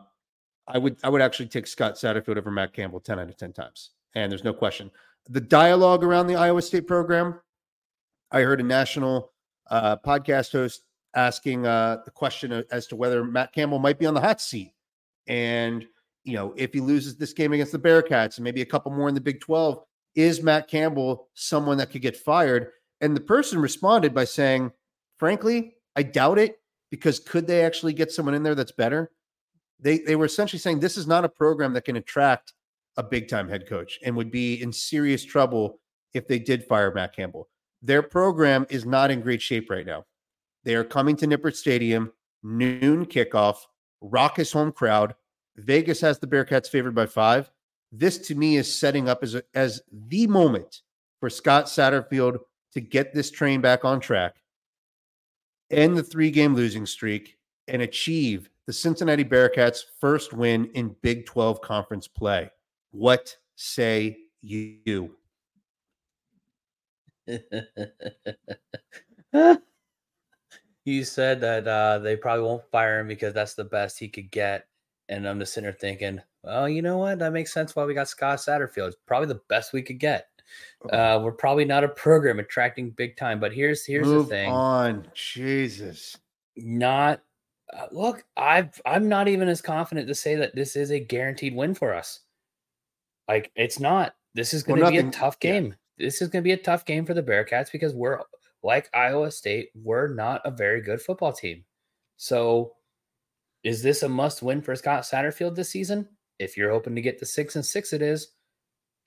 I 0.66 0.78
would 0.78 0.96
I 1.02 1.08
would 1.08 1.20
actually 1.20 1.48
take 1.48 1.66
Scott 1.66 1.94
Satterfield 1.94 2.38
over 2.38 2.50
Matt 2.50 2.72
Campbell 2.72 3.00
10 3.00 3.18
out 3.18 3.28
of 3.28 3.36
10 3.36 3.52
times. 3.52 3.90
And 4.14 4.30
there's 4.30 4.44
no 4.44 4.54
question. 4.54 4.90
The 5.28 5.40
dialogue 5.40 6.04
around 6.04 6.26
the 6.26 6.36
Iowa 6.36 6.62
State 6.62 6.86
program, 6.86 7.40
I 8.30 8.40
heard 8.40 8.60
a 8.60 8.64
national 8.64 9.32
uh, 9.70 9.96
podcast 9.96 10.52
host 10.52 10.84
asking 11.14 11.66
uh, 11.66 11.98
the 12.04 12.10
question 12.10 12.64
as 12.70 12.86
to 12.88 12.96
whether 12.96 13.24
Matt 13.24 13.52
Campbell 13.52 13.78
might 13.78 13.98
be 13.98 14.06
on 14.06 14.14
the 14.14 14.20
hot 14.20 14.40
seat. 14.40 14.72
And, 15.26 15.86
you 16.24 16.34
know, 16.34 16.52
if 16.56 16.72
he 16.72 16.80
loses 16.80 17.16
this 17.16 17.32
game 17.32 17.52
against 17.52 17.72
the 17.72 17.78
Bearcats 17.78 18.36
and 18.36 18.44
maybe 18.44 18.62
a 18.62 18.66
couple 18.66 18.92
more 18.92 19.08
in 19.08 19.14
the 19.14 19.20
Big 19.20 19.40
12, 19.40 19.82
is 20.14 20.42
Matt 20.42 20.68
Campbell 20.68 21.28
someone 21.34 21.78
that 21.78 21.90
could 21.90 22.02
get 22.02 22.16
fired? 22.16 22.70
And 23.00 23.16
the 23.16 23.20
person 23.20 23.60
responded 23.60 24.14
by 24.14 24.24
saying, 24.24 24.72
frankly, 25.18 25.74
I 25.96 26.02
doubt 26.02 26.38
it 26.38 26.60
because 26.90 27.18
could 27.18 27.46
they 27.46 27.64
actually 27.64 27.92
get 27.92 28.12
someone 28.12 28.34
in 28.34 28.42
there 28.42 28.54
that's 28.54 28.72
better? 28.72 29.10
They, 29.80 29.98
they 29.98 30.16
were 30.16 30.26
essentially 30.26 30.60
saying 30.60 30.80
this 30.80 30.96
is 30.96 31.06
not 31.06 31.24
a 31.24 31.28
program 31.28 31.72
that 31.74 31.84
can 31.84 31.96
attract 31.96 32.52
a 32.96 33.02
big 33.02 33.28
time 33.28 33.48
head 33.48 33.68
coach 33.68 33.98
and 34.04 34.16
would 34.16 34.30
be 34.30 34.62
in 34.62 34.72
serious 34.72 35.24
trouble 35.24 35.80
if 36.12 36.28
they 36.28 36.38
did 36.38 36.64
fire 36.64 36.92
Matt 36.92 37.14
Campbell. 37.14 37.48
Their 37.82 38.02
program 38.02 38.66
is 38.70 38.86
not 38.86 39.10
in 39.10 39.20
great 39.20 39.42
shape 39.42 39.68
right 39.68 39.84
now. 39.84 40.04
They 40.64 40.74
are 40.74 40.84
coming 40.84 41.16
to 41.16 41.26
Nippert 41.26 41.56
Stadium, 41.56 42.12
noon 42.42 43.04
kickoff, 43.04 43.56
raucous 44.00 44.52
home 44.52 44.72
crowd. 44.72 45.14
Vegas 45.56 46.00
has 46.00 46.18
the 46.18 46.26
Bearcats 46.26 46.68
favored 46.68 46.94
by 46.94 47.06
five. 47.06 47.50
This 47.92 48.18
to 48.18 48.34
me 48.34 48.56
is 48.56 48.72
setting 48.72 49.08
up 49.08 49.22
as, 49.22 49.34
a, 49.34 49.42
as 49.54 49.82
the 49.92 50.26
moment 50.26 50.82
for 51.20 51.30
Scott 51.30 51.66
Satterfield 51.66 52.38
to 52.72 52.80
get 52.80 53.12
this 53.12 53.30
train 53.30 53.60
back 53.60 53.84
on 53.84 54.00
track, 54.00 54.36
end 55.74 55.96
the 55.96 56.02
three 56.02 56.30
game 56.30 56.54
losing 56.54 56.86
streak, 56.86 57.36
and 57.68 57.82
achieve 57.82 58.50
the 58.66 58.72
Cincinnati 58.72 59.24
Bearcats' 59.24 59.80
first 60.00 60.32
win 60.32 60.66
in 60.74 60.96
Big 61.02 61.26
12 61.26 61.60
conference 61.60 62.08
play. 62.08 62.50
What 62.92 63.36
say 63.56 64.18
you? 64.40 65.16
you 70.84 71.04
said 71.04 71.40
that 71.40 71.66
uh, 71.66 71.98
they 71.98 72.16
probably 72.16 72.44
won't 72.44 72.70
fire 72.70 73.00
him 73.00 73.08
because 73.08 73.34
that's 73.34 73.54
the 73.54 73.64
best 73.64 73.98
he 73.98 74.08
could 74.08 74.30
get. 74.30 74.66
And 75.08 75.28
I'm 75.28 75.38
just 75.38 75.52
sitting 75.52 75.64
there 75.64 75.72
thinking, 75.78 76.20
well, 76.42 76.68
you 76.68 76.82
know 76.82 76.98
what? 76.98 77.18
That 77.18 77.32
makes 77.32 77.52
sense 77.52 77.74
why 77.74 77.84
we 77.84 77.94
got 77.94 78.08
Scott 78.08 78.38
Satterfield. 78.38 78.88
It's 78.88 78.96
probably 79.06 79.28
the 79.28 79.40
best 79.48 79.72
we 79.72 79.82
could 79.82 79.98
get. 79.98 80.28
Uh, 80.90 81.20
we're 81.22 81.32
probably 81.32 81.64
not 81.64 81.84
a 81.84 81.88
program 81.88 82.38
attracting 82.38 82.90
big 82.90 83.16
time, 83.16 83.40
but 83.40 83.52
here's 83.52 83.84
here's 83.84 84.06
Move 84.06 84.28
the 84.28 84.34
thing. 84.34 84.50
on. 84.50 85.06
Jesus. 85.14 86.16
Not 86.56 87.20
uh, 87.72 87.86
look, 87.90 88.24
I've 88.36 88.80
I'm 88.84 89.08
not 89.08 89.28
even 89.28 89.48
as 89.48 89.62
confident 89.62 90.08
to 90.08 90.14
say 90.14 90.36
that 90.36 90.54
this 90.54 90.76
is 90.76 90.90
a 90.90 91.00
guaranteed 91.00 91.54
win 91.54 91.74
for 91.74 91.94
us. 91.94 92.20
Like 93.28 93.50
it's 93.56 93.80
not. 93.80 94.14
This 94.34 94.52
is 94.52 94.62
going 94.62 94.80
to 94.80 94.90
be 94.90 94.98
a 94.98 95.10
tough 95.10 95.36
yeah. 95.42 95.52
game. 95.52 95.74
This 95.96 96.20
is 96.20 96.28
going 96.28 96.42
to 96.42 96.44
be 96.44 96.52
a 96.52 96.56
tough 96.56 96.84
game 96.84 97.06
for 97.06 97.14
the 97.14 97.22
Bearcats 97.22 97.70
because 97.70 97.94
we're 97.94 98.20
like 98.64 98.88
Iowa 98.94 99.30
State, 99.30 99.68
we're 99.74 100.12
not 100.12 100.40
a 100.44 100.50
very 100.50 100.80
good 100.80 101.00
football 101.00 101.32
team. 101.32 101.64
So, 102.16 102.72
is 103.62 103.82
this 103.82 104.02
a 104.02 104.08
must 104.08 104.42
win 104.42 104.62
for 104.62 104.74
Scott 104.74 105.02
Satterfield 105.02 105.54
this 105.54 105.70
season? 105.70 106.08
If 106.38 106.56
you're 106.56 106.70
hoping 106.70 106.96
to 106.96 107.02
get 107.02 107.20
the 107.20 107.26
six 107.26 107.54
and 107.54 107.64
six, 107.64 107.92
it 107.92 108.02
is. 108.02 108.28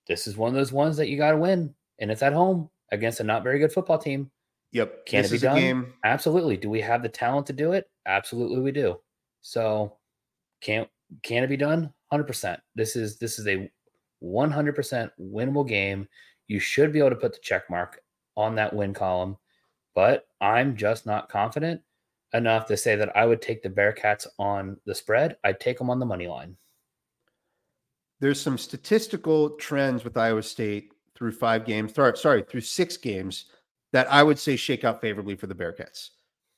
This 0.08 0.28
is 0.28 0.38
one 0.38 0.50
of 0.50 0.56
those 0.56 0.72
ones 0.72 0.98
that 0.98 1.10
you 1.10 1.18
got 1.18 1.32
to 1.32 1.38
win, 1.38 1.74
and 2.00 2.12
it's 2.12 2.24
at 2.24 2.34
home 2.34 2.70
against 2.92 3.20
a 3.20 3.24
not 3.24 3.44
very 3.44 3.60
good 3.60 3.74
football 3.74 3.98
team. 3.98 4.32
Yep. 4.72 5.06
Can 5.06 5.22
this 5.22 5.32
it 5.32 5.36
be 5.36 5.40
done? 5.40 5.56
game. 5.56 5.94
Absolutely. 6.04 6.58
Do 6.58 6.70
we 6.70 6.82
have 6.82 7.02
the 7.02 7.10
talent 7.10 7.48
to 7.48 7.54
do 7.54 7.72
it? 7.74 7.90
Absolutely, 8.06 8.60
we 8.60 8.72
do. 8.72 9.00
So, 9.42 9.98
can 10.62 10.88
can 11.24 11.44
it 11.44 11.48
be 11.48 11.58
done? 11.58 11.94
Hundred 12.12 12.28
percent. 12.28 12.60
This 12.76 12.96
is 12.96 13.18
this 13.18 13.40
is 13.40 13.48
a 13.48 13.70
100% 14.24 15.12
winnable 15.20 15.68
game. 15.68 16.08
You 16.48 16.60
should 16.60 16.92
be 16.92 17.00
able 17.00 17.12
to 17.12 17.16
put 17.16 17.34
the 17.34 17.40
check 17.42 17.70
mark 17.70 18.02
on 18.36 18.56
that 18.56 18.74
win 18.74 18.94
column, 18.94 19.38
but 19.94 20.28
I'm 20.42 20.76
just 20.76 21.06
not 21.06 21.30
confident 21.30 21.82
enough 22.34 22.66
to 22.68 22.78
say 22.78 22.96
that 22.96 23.16
I 23.16 23.26
would 23.26 23.42
take 23.42 23.62
the 23.62 23.70
Bearcats 23.70 24.28
on 24.40 24.78
the 24.86 24.96
spread. 24.96 25.38
I'd 25.44 25.60
take 25.60 25.78
them 25.78 25.90
on 25.90 26.00
the 26.00 26.06
money 26.06 26.28
line. 26.28 26.58
There's 28.20 28.42
some 28.42 28.58
statistical 28.58 29.52
trends 29.52 30.04
with 30.04 30.18
Iowa 30.18 30.44
State 30.44 30.94
through 31.16 31.34
five 31.34 31.66
games, 31.66 31.94
sorry, 32.16 32.44
through 32.44 32.62
six 32.62 32.98
games 32.98 33.46
that 33.94 34.12
I 34.12 34.24
would 34.24 34.40
say 34.40 34.56
shake 34.56 34.84
out 34.84 35.02
favorably 35.02 35.36
for 35.36 35.48
the 35.48 35.56
Bearcats. 35.56 36.10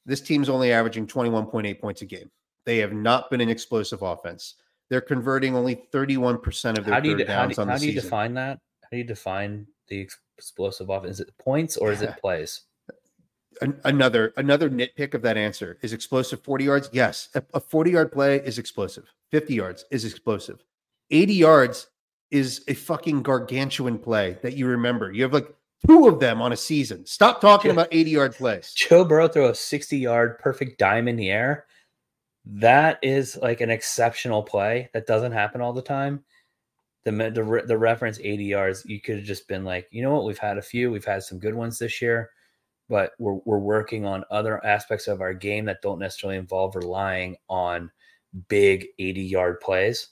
This 0.06 0.22
team's 0.22 0.50
only 0.50 0.72
averaging 0.72 1.08
21.8 1.08 1.80
points 1.80 2.02
a 2.02 2.06
game. 2.06 2.32
They 2.66 2.78
have 2.78 2.94
not 2.94 3.30
been 3.30 3.42
an 3.42 3.50
explosive 3.50 4.02
offense. 4.02 4.56
They're 4.90 5.02
converting 5.02 5.56
only 5.56 5.84
31% 5.94 6.78
of 6.78 6.86
their 6.86 6.94
how 6.94 7.00
do 7.00 7.10
you, 7.10 7.18
third 7.18 7.28
how 7.28 7.42
downs 7.44 7.56
do, 7.56 7.62
on 7.62 7.68
how 7.68 7.74
the 7.76 7.80
do 7.80 7.86
you 7.86 7.92
season. 7.94 8.10
define 8.10 8.34
that? 8.36 8.60
How 8.84 8.90
do 8.92 8.98
you 8.98 9.04
define 9.04 9.68
the 9.88 10.08
explosive 10.38 10.90
offense? 10.90 11.20
Is 11.20 11.20
it 11.28 11.38
points 11.38 11.78
or 11.78 11.92
is 11.92 12.02
it 12.02 12.16
plays? 12.22 12.62
An- 13.62 13.80
another 13.84 14.34
another 14.38 14.70
nitpick 14.70 15.14
of 15.14 15.22
that 15.24 15.36
answer 15.36 15.78
is 15.82 15.94
explosive 15.94 16.42
40 16.42 16.64
yards. 16.64 16.90
Yes, 16.94 17.30
a, 17.36 17.44
a 17.54 17.60
40 17.60 17.92
yard 17.92 18.12
play 18.12 18.38
is 18.38 18.58
explosive. 18.58 19.14
50 19.32 19.54
yards 19.54 19.86
is 19.92 20.06
explosive. 20.06 20.64
80 21.12 21.34
yards 21.34 21.88
is 22.32 22.64
a 22.68 22.74
fucking 22.74 23.24
gargantuan 23.24 23.98
play 23.98 24.38
that 24.44 24.56
you 24.56 24.68
remember. 24.68 25.12
You 25.12 25.24
have 25.24 25.34
like 25.34 25.54
two 25.88 26.08
of 26.08 26.20
them 26.20 26.42
on 26.42 26.54
a 26.54 26.58
season. 26.58 27.06
Stop 27.06 27.42
talking 27.42 27.72
about 27.72 27.88
80 27.92 28.12
yard 28.12 28.36
plays. 28.36 28.74
Joe 28.74 29.04
Burrow 29.04 29.28
throw 29.28 29.50
a 29.50 29.56
60 29.56 29.98
yard 29.98 30.40
perfect 30.40 30.80
dime 30.80 31.08
in 31.08 31.16
the 31.16 31.30
air. 31.30 31.66
That 32.46 33.00
is 33.02 33.38
like 33.38 33.62
an 33.62 33.70
exceptional 33.70 34.44
play 34.44 34.90
that 34.94 35.08
doesn't 35.08 35.32
happen 35.32 35.62
all 35.62 35.74
the 35.74 35.82
time. 35.82 36.24
The, 37.06 37.12
the, 37.12 37.64
the 37.66 37.78
reference 37.78 38.20
80 38.20 38.44
yards, 38.44 38.86
you 38.86 39.02
could 39.02 39.18
have 39.18 39.26
just 39.26 39.48
been 39.48 39.64
like, 39.64 39.88
you 39.92 40.04
know 40.04 40.14
what? 40.14 40.26
We've 40.26 40.38
had 40.38 40.58
a 40.58 40.62
few, 40.62 40.92
we've 40.92 41.06
had 41.06 41.24
some 41.24 41.40
good 41.40 41.56
ones 41.56 41.80
this 41.80 42.02
year, 42.02 42.30
but 42.88 43.14
we're, 43.20 43.40
we're 43.46 43.58
working 43.58 44.06
on 44.06 44.26
other 44.30 44.64
aspects 44.66 45.08
of 45.08 45.22
our 45.22 45.34
game 45.34 45.66
that 45.66 45.82
don't 45.82 46.00
necessarily 46.00 46.38
involve 46.38 46.76
relying 46.76 47.38
on 47.50 47.90
big 48.48 48.88
80 49.00 49.22
yard 49.22 49.60
plays. 49.60 50.10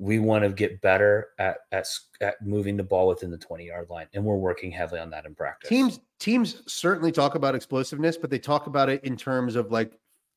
We 0.00 0.18
want 0.18 0.44
to 0.44 0.50
get 0.50 0.80
better 0.80 1.28
at, 1.38 1.58
at, 1.72 1.86
at 2.22 2.34
moving 2.40 2.76
the 2.76 2.82
ball 2.82 3.08
within 3.08 3.30
the 3.30 3.36
20 3.36 3.66
yard 3.66 3.88
line, 3.90 4.06
and 4.14 4.24
we're 4.24 4.36
working 4.36 4.70
heavily 4.70 5.00
on 5.00 5.10
that 5.10 5.26
in 5.26 5.34
practice. 5.34 5.68
Teams 5.68 6.00
teams 6.18 6.62
certainly 6.66 7.12
talk 7.12 7.34
about 7.34 7.54
explosiveness, 7.54 8.16
but 8.16 8.30
they 8.30 8.38
talk 8.38 8.66
about 8.66 8.88
it 8.88 9.04
in 9.04 9.16
terms 9.16 9.56
of 9.56 9.70
like 9.70 9.92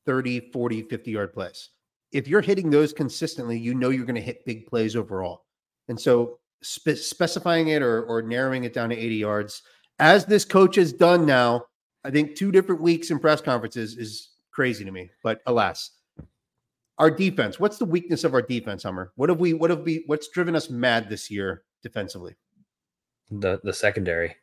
30, 0.06 0.50
40, 0.52 0.82
50 0.82 1.10
yard 1.10 1.32
plays. 1.32 1.70
If 2.12 2.28
you're 2.28 2.42
hitting 2.42 2.70
those 2.70 2.92
consistently, 2.92 3.58
you 3.58 3.74
know 3.74 3.90
you're 3.90 4.04
going 4.04 4.14
to 4.14 4.20
hit 4.20 4.44
big 4.44 4.66
plays 4.66 4.96
overall. 4.96 5.44
And 5.88 5.98
so 5.98 6.38
spe- 6.62 6.96
specifying 6.96 7.68
it 7.68 7.82
or, 7.82 8.02
or 8.04 8.22
narrowing 8.22 8.64
it 8.64 8.72
down 8.72 8.90
to 8.90 8.96
80 8.96 9.14
yards, 9.16 9.62
as 9.98 10.24
this 10.24 10.44
coach 10.44 10.76
has 10.76 10.92
done 10.92 11.26
now, 11.26 11.64
I 12.04 12.10
think 12.10 12.36
two 12.36 12.52
different 12.52 12.80
weeks 12.80 13.10
in 13.10 13.18
press 13.18 13.40
conferences 13.40 13.96
is 13.96 14.30
crazy 14.52 14.84
to 14.84 14.90
me. 14.90 15.10
But 15.22 15.40
alas, 15.46 15.90
our 16.98 17.10
defense. 17.10 17.58
What's 17.58 17.78
the 17.78 17.84
weakness 17.84 18.24
of 18.24 18.34
our 18.34 18.42
defense, 18.42 18.82
Hummer? 18.82 19.12
What 19.16 19.28
have 19.28 19.40
we? 19.40 19.54
What 19.54 19.70
have 19.70 19.80
we? 19.80 20.04
What's 20.06 20.28
driven 20.28 20.54
us 20.54 20.70
mad 20.70 21.08
this 21.08 21.30
year 21.30 21.64
defensively? 21.82 22.36
the, 23.30 23.60
the 23.62 23.72
secondary. 23.72 24.36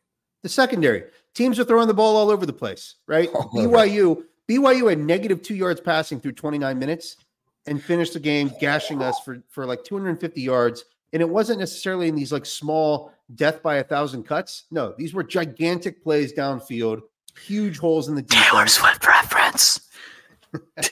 The 0.43 0.49
secondary 0.49 1.03
teams 1.33 1.59
are 1.59 1.63
throwing 1.63 1.87
the 1.87 1.93
ball 1.93 2.17
all 2.17 2.29
over 2.29 2.45
the 2.45 2.53
place, 2.53 2.95
right? 3.07 3.29
All 3.33 3.49
over. 3.53 3.67
BYU, 3.67 4.23
BYU 4.49 4.89
had 4.89 4.99
negative 4.99 5.41
two 5.41 5.55
yards 5.55 5.79
passing 5.79 6.19
through 6.19 6.33
29 6.33 6.77
minutes 6.77 7.17
and 7.67 7.81
finished 7.81 8.13
the 8.13 8.19
game 8.19 8.51
gashing 8.59 9.01
us 9.01 9.19
for 9.19 9.41
for 9.49 9.65
like 9.65 9.83
250 9.83 10.41
yards. 10.41 10.85
And 11.13 11.21
it 11.21 11.29
wasn't 11.29 11.59
necessarily 11.59 12.07
in 12.07 12.15
these 12.15 12.31
like 12.31 12.45
small 12.45 13.11
death 13.35 13.61
by 13.61 13.75
a 13.75 13.83
thousand 13.83 14.23
cuts. 14.23 14.65
No, 14.71 14.95
these 14.97 15.13
were 15.13 15.23
gigantic 15.23 16.01
plays 16.01 16.33
downfield, 16.33 17.01
huge 17.39 17.77
holes 17.77 18.07
in 18.07 18.15
the 18.15 18.21
defense. 18.23 18.47
Taylor 18.47 18.67
Swift 18.67 19.05
reference. 19.05 19.89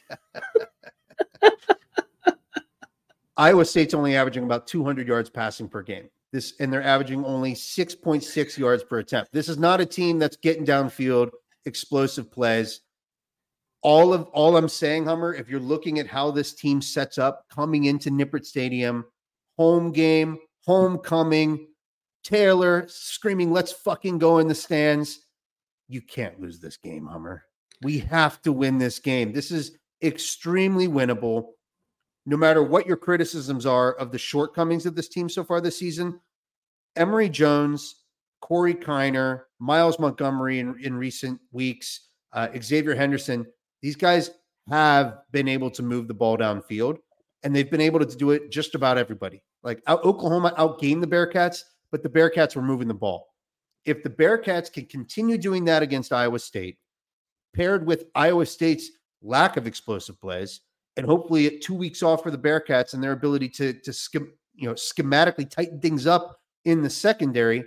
Iowa 3.38 3.66
State's 3.66 3.94
only 3.94 4.16
averaging 4.16 4.44
about 4.44 4.68
200 4.68 5.08
yards 5.08 5.30
passing 5.30 5.70
per 5.70 5.82
game. 5.82 6.10
This 6.32 6.54
and 6.60 6.72
they're 6.72 6.84
averaging 6.84 7.26
only 7.26 7.54
6.6 7.54 8.58
yards 8.58 8.84
per 8.84 9.00
attempt. 9.00 9.32
This 9.32 9.50
is 9.50 9.58
not 9.58 9.82
a 9.82 9.86
team 9.86 10.20
that's 10.20 10.38
getting 10.38 10.66
downfield 10.66 11.32
explosive 11.66 12.32
plays. 12.32 12.82
All 13.82 14.14
of 14.14 14.24
all 14.28 14.58
I'm 14.58 14.70
saying, 14.70 15.06
Hummer, 15.06 15.34
if 15.34 15.50
you're 15.50 15.60
looking 15.60 16.00
at 16.00 16.08
how 16.08 16.32
this 16.32 16.54
team 16.54 16.82
sets 16.82 17.18
up 17.18 17.46
coming 17.50 17.86
into 17.86 18.12
Nippert 18.12 18.46
Stadium, 18.46 19.06
home 19.58 19.92
game, 19.92 20.38
homecoming, 20.66 21.68
Taylor 22.24 22.86
screaming, 22.90 23.52
"Let's 23.52 23.72
fucking 23.72 24.20
go 24.20 24.40
in 24.40 24.48
the 24.48 24.56
stands." 24.56 25.26
You 25.88 26.02
can't 26.02 26.40
lose 26.40 26.60
this 26.60 26.78
game, 26.78 27.08
Hummer. 27.08 27.46
We 27.82 28.00
have 28.00 28.42
to 28.44 28.52
win 28.52 28.78
this 28.78 29.00
game. 29.00 29.32
This 29.32 29.50
is 29.50 29.78
extremely 30.02 30.88
winnable 30.88 31.50
no 32.26 32.38
matter 32.38 32.62
what 32.62 32.86
your 32.86 32.98
criticisms 32.98 33.66
are 33.66 33.94
of 33.94 34.12
the 34.12 34.18
shortcomings 34.18 34.86
of 34.86 34.96
this 34.96 35.10
team 35.10 35.30
so 35.30 35.44
far 35.44 35.62
this 35.62 35.78
season, 35.78 36.20
Emory 36.96 37.30
Jones, 37.30 38.04
Corey 38.42 38.76
Kiner, 38.76 39.44
Myles 39.60 40.00
Montgomery 40.00 40.60
in, 40.60 40.76
in 40.82 40.94
recent 40.96 41.40
weeks, 41.52 42.08
uh, 42.34 42.48
Xzavier 42.50 42.96
Henderson, 42.96 43.46
these 43.82 43.96
guys 43.96 44.32
have 44.70 45.20
been 45.32 45.48
able 45.48 45.72
to 45.72 45.82
move 45.82 46.08
the 46.08 46.14
ball 46.14 46.38
downfield 46.38 46.98
and 47.44 47.56
they've 47.56 47.72
been 47.72 47.82
able 47.82 48.00
to 48.00 48.18
do 48.18 48.32
it 48.32 48.52
just 48.52 48.76
about 48.76 48.98
everybody. 48.98 49.44
Like 49.64 49.82
out, 49.88 50.04
Oklahoma 50.04 50.54
outgained 50.58 51.02
the 51.02 51.08
Bearcats, 51.08 51.64
but 51.92 52.04
the 52.04 52.10
Bearcats 52.10 52.56
were 52.56 52.62
moving 52.62 52.88
the 52.88 52.94
ball. 52.94 53.28
If 53.86 54.04
the 54.04 54.10
Bearcats 54.10 54.72
can 54.72 54.86
continue 54.86 55.38
doing 55.38 55.66
that 55.66 55.82
against 55.82 56.14
Iowa 56.14 56.40
State, 56.40 56.78
paired 57.56 57.88
with 57.88 58.06
Iowa 58.14 58.46
State's 58.46 58.92
lack 59.22 59.58
of 59.58 59.68
explosive 59.68 60.20
plays, 60.20 60.62
and 60.98 61.06
hopefully 61.06 61.60
two 61.60 61.74
weeks 61.74 62.04
off 62.04 62.24
for 62.24 62.32
the 62.32 62.38
Bearcats 62.38 62.94
and 62.94 63.04
their 63.04 63.12
ability 63.12 63.50
to 63.50 63.74
to 63.74 63.94
skim, 63.94 64.34
you 64.56 64.68
know 64.68 64.74
schematically 64.74 65.50
tighten 65.50 65.80
things 65.80 66.08
up 66.08 66.40
in 66.66 66.82
the 66.82 66.90
secondary, 66.90 67.64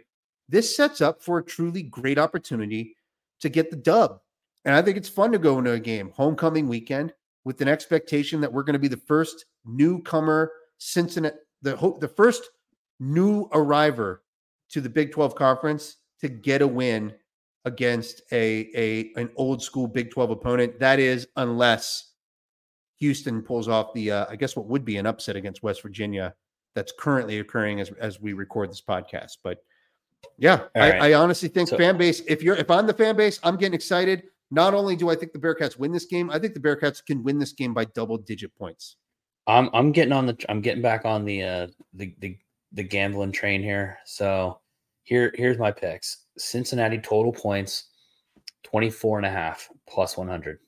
this 0.49 0.77
sets 0.77 1.01
up 1.01 1.23
for 1.23 1.39
a 1.39 1.45
truly 1.45 1.83
great 1.83 2.19
opportunity 2.19 2.97
to 3.41 3.49
get 3.49 3.71
the 3.71 3.77
dub. 3.77 4.21
And 4.65 4.75
I 4.75 4.83
think 4.83 4.97
it's 4.97 5.09
fun 5.09 5.33
to 5.33 5.39
go 5.39 5.59
into 5.59 5.73
a 5.73 5.81
game 5.81 6.13
homecoming 6.15 6.69
weekend 6.69 7.13
with 7.45 7.61
an 7.61 7.69
expectation 7.69 8.41
that 8.41 8.53
we're 8.53 8.63
going 8.63 8.75
to 8.75 8.79
be 8.79 8.89
the 8.89 8.97
first 8.97 9.47
newcomer 9.65 10.53
Cincinnati, 10.79 11.37
the 11.63 11.77
the 12.01 12.09
first 12.09 12.51
new 13.01 13.49
arriver 13.53 14.23
to 14.71 14.81
the 14.81 14.89
Big 14.89 15.13
12 15.13 15.35
conference 15.35 15.97
to 16.21 16.29
get 16.29 16.63
a 16.63 16.67
win 16.67 17.13
against 17.65 18.23
a, 18.33 18.71
a 18.75 19.21
an 19.21 19.31
old 19.37 19.63
school 19.63 19.87
Big 19.87 20.11
12 20.11 20.31
opponent. 20.31 20.79
That 20.81 20.99
is, 20.99 21.29
unless 21.37 22.13
Houston 22.99 23.43
pulls 23.43 23.69
off 23.69 23.93
the, 23.95 24.11
uh, 24.11 24.27
I 24.29 24.37
guess, 24.37 24.57
what 24.57 24.67
would 24.67 24.85
be 24.85 24.97
an 24.97 25.07
upset 25.07 25.37
against 25.37 25.63
West 25.63 25.83
Virginia 25.83 26.35
that's 26.75 26.93
currently 26.99 27.39
occurring 27.39 27.81
as 27.81 27.91
as 28.01 28.21
we 28.21 28.33
record 28.33 28.71
this 28.71 28.81
podcast. 28.81 29.39
But 29.43 29.59
yeah, 30.39 30.65
I, 30.75 30.91
right. 30.91 31.03
I 31.03 31.15
honestly 31.15 31.49
think 31.49 31.69
So- 31.69 31.77
fan 31.77 31.97
base. 31.97 32.23
If 32.27 32.43
you're 32.43 32.57
if 32.57 32.71
I'm 32.71 32.87
the 32.87 32.95
fan 32.95 33.17
base, 33.17 33.39
I'm 33.43 33.57
getting 33.57 33.75
excited. 33.75 34.25
Not 34.51 34.75
only 34.75 34.97
do 34.97 35.09
I 35.09 35.15
think 35.15 35.33
the 35.33 35.39
Bearcats 35.39 35.79
win 35.79 35.93
this 35.93 36.05
game, 36.05 36.31
I 36.31 36.39
think 36.39 36.53
the 36.55 36.61
Bearcats 36.61 37.05
can 37.05 37.23
win 37.23 37.39
this 37.39 37.53
game 37.53 37.73
by 37.73 37.87
double 37.87 38.19
digit 38.19 38.55
points. 38.55 38.97
I'm 39.47 39.71
I'm 39.73 39.93
getting 39.93 40.13
on 40.13 40.27
the 40.27 40.37
I'm 40.49 40.61
getting 40.61 40.83
back 40.83 41.05
on 41.05 41.25
the 41.25 41.43
uh 41.43 41.67
the 41.95 42.15
the, 42.21 42.37
the 42.73 42.83
gambling 42.83 43.33
train 43.33 43.63
here. 43.63 43.99
So 44.05 44.61
here 45.05 45.33
here's 45.37 45.59
my 45.59 45.73
picks. 45.73 46.22
Cincinnati 46.39 46.99
total 46.99 47.33
points 47.33 47.89
24 48.65 49.19
and 49.19 49.27
a 49.27 49.31
half 49.31 49.69
plus 49.89 50.17
100. 50.17 50.59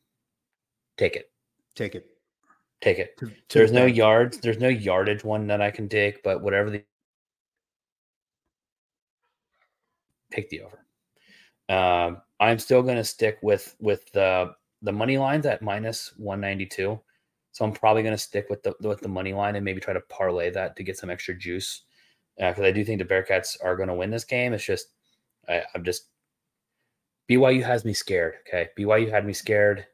Take 0.96 1.16
it. 1.16 1.30
Take 1.74 1.94
it. 1.94 2.06
Take 2.80 2.98
it. 2.98 3.16
To, 3.18 3.26
to 3.26 3.34
There's 3.58 3.72
no 3.72 3.86
yards, 3.86 4.38
there's 4.38 4.58
no 4.58 4.68
yardage 4.68 5.24
one 5.24 5.46
that 5.46 5.60
I 5.60 5.70
can 5.70 5.88
take, 5.88 6.22
but 6.22 6.42
whatever 6.42 6.70
the 6.70 6.84
pick 10.30 10.50
the 10.50 10.62
over. 10.62 10.84
Um, 11.68 12.20
I'm 12.40 12.58
still 12.58 12.82
going 12.82 12.96
to 12.96 13.04
stick 13.04 13.38
with 13.42 13.74
with 13.80 14.10
the 14.12 14.52
the 14.82 14.92
money 14.92 15.16
lines 15.16 15.46
at 15.46 15.62
minus 15.62 16.12
192. 16.18 17.00
So 17.52 17.64
I'm 17.64 17.72
probably 17.72 18.02
going 18.02 18.14
to 18.14 18.22
stick 18.22 18.46
with 18.50 18.62
the 18.62 18.74
with 18.80 19.00
the 19.00 19.08
money 19.08 19.32
line 19.32 19.56
and 19.56 19.64
maybe 19.64 19.80
try 19.80 19.94
to 19.94 20.00
parlay 20.00 20.50
that 20.50 20.76
to 20.76 20.82
get 20.82 20.98
some 20.98 21.08
extra 21.08 21.34
juice 21.34 21.82
because 22.36 22.64
I 22.64 22.72
do 22.72 22.84
think 22.84 22.98
the 22.98 23.04
Bearcats 23.04 23.56
are 23.62 23.76
going 23.76 23.88
to 23.88 23.94
win 23.94 24.10
this 24.10 24.24
game. 24.24 24.52
It's 24.52 24.64
just 24.64 24.88
I, 25.48 25.62
I'm 25.74 25.84
just 25.84 26.08
BYU 27.30 27.62
has 27.62 27.84
me 27.84 27.92
scared. 27.94 28.34
Okay, 28.46 28.68
BYU 28.78 29.10
had 29.10 29.26
me 29.26 29.32
scared. 29.32 29.86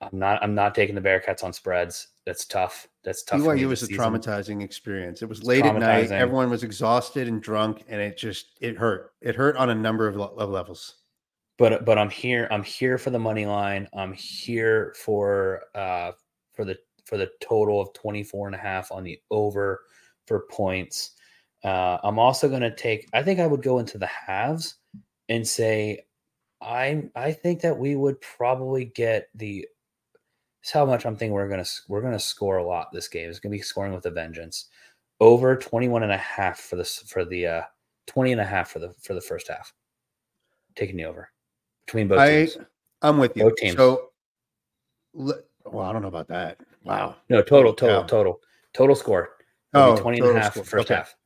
I'm 0.00 0.18
not. 0.18 0.42
I'm 0.42 0.54
not 0.54 0.74
taking 0.74 0.94
the 0.94 1.00
Bearcats 1.00 1.44
on 1.44 1.52
spreads. 1.52 2.08
That's 2.24 2.46
tough. 2.46 2.88
That's 3.04 3.22
tough. 3.22 3.40
BYU 3.40 3.68
was 3.68 3.82
a 3.82 3.86
season. 3.86 4.02
traumatizing 4.02 4.62
experience. 4.62 5.20
It 5.20 5.28
was 5.28 5.44
late 5.44 5.64
at 5.64 5.76
night. 5.76 6.10
Everyone 6.10 6.48
was 6.48 6.62
exhausted 6.62 7.28
and 7.28 7.42
drunk, 7.42 7.84
and 7.88 8.00
it 8.00 8.16
just 8.16 8.56
it 8.60 8.78
hurt. 8.78 9.12
It 9.20 9.34
hurt 9.34 9.56
on 9.56 9.70
a 9.70 9.74
number 9.74 10.08
of, 10.08 10.18
of 10.18 10.48
levels. 10.48 10.96
but 11.58 11.84
but 11.84 11.98
I'm 11.98 12.10
here. 12.10 12.48
I'm 12.50 12.62
here 12.62 12.96
for 12.96 13.10
the 13.10 13.18
money 13.18 13.44
line. 13.44 13.88
I'm 13.92 14.14
here 14.14 14.94
for 14.96 15.64
uh 15.74 16.12
for 16.54 16.64
the 16.64 16.78
for 17.04 17.18
the 17.18 17.30
total 17.40 17.80
of 17.80 17.92
24 17.92 18.46
and 18.46 18.54
a 18.54 18.58
half 18.58 18.92
on 18.92 19.04
the 19.04 19.20
over 19.30 19.82
for 20.26 20.46
points. 20.50 21.12
Uh, 21.62 21.98
I'm 22.02 22.18
also 22.18 22.48
going 22.48 22.62
to 22.62 22.74
take. 22.74 23.08
I 23.12 23.22
think 23.22 23.40
I 23.40 23.46
would 23.46 23.62
go 23.62 23.78
into 23.78 23.98
the 23.98 24.06
halves 24.06 24.76
and 25.28 25.46
say, 25.46 26.06
I 26.62 27.04
I 27.14 27.32
think 27.32 27.60
that 27.62 27.76
we 27.78 27.96
would 27.96 28.20
probably 28.20 28.86
get 28.86 29.28
the. 29.34 29.66
It's 30.62 30.72
how 30.72 30.84
much 30.84 31.06
I'm 31.06 31.16
thinking 31.16 31.32
we're 31.32 31.48
gonna 31.48 31.64
we're 31.88 32.02
gonna 32.02 32.18
score 32.18 32.58
a 32.58 32.66
lot 32.66 32.92
this 32.92 33.08
game. 33.08 33.30
It's 33.30 33.38
gonna 33.40 33.54
be 33.54 33.62
scoring 33.62 33.94
with 33.94 34.04
a 34.04 34.10
vengeance. 34.10 34.66
Over 35.18 35.56
21 35.56 36.02
and 36.02 36.12
a 36.12 36.18
half 36.18 36.60
for 36.60 36.76
this 36.76 36.98
for 36.98 37.24
the 37.24 37.46
uh 37.46 37.62
20 38.08 38.32
and 38.32 38.40
a 38.42 38.44
half 38.44 38.70
for 38.70 38.78
the 38.78 38.92
for 39.00 39.14
the 39.14 39.20
first 39.22 39.48
half. 39.48 39.72
Taking 40.76 40.96
the 40.96 41.04
over 41.06 41.30
between 41.86 42.08
both 42.08 42.18
I 42.18 42.30
teams. 42.44 42.58
I'm 43.00 43.16
with 43.16 43.34
you. 43.36 43.44
Both 43.44 43.56
teams. 43.56 43.76
So, 43.76 44.10
well, 45.14 45.42
I 45.78 45.92
don't 45.92 46.02
know 46.02 46.08
about 46.08 46.28
that. 46.28 46.60
Wow. 46.84 47.16
No, 47.30 47.40
total, 47.42 47.72
total, 47.72 48.02
cow. 48.02 48.06
total, 48.06 48.40
total 48.74 48.94
score. 48.96 49.30
It'll 49.74 49.92
Oh, 49.92 49.96
20 49.96 50.20
and 50.20 50.36
a 50.36 50.40
half 50.40 50.52
score. 50.52 50.64
first 50.64 50.86
Okay. 50.90 50.94
half. 50.96 51.16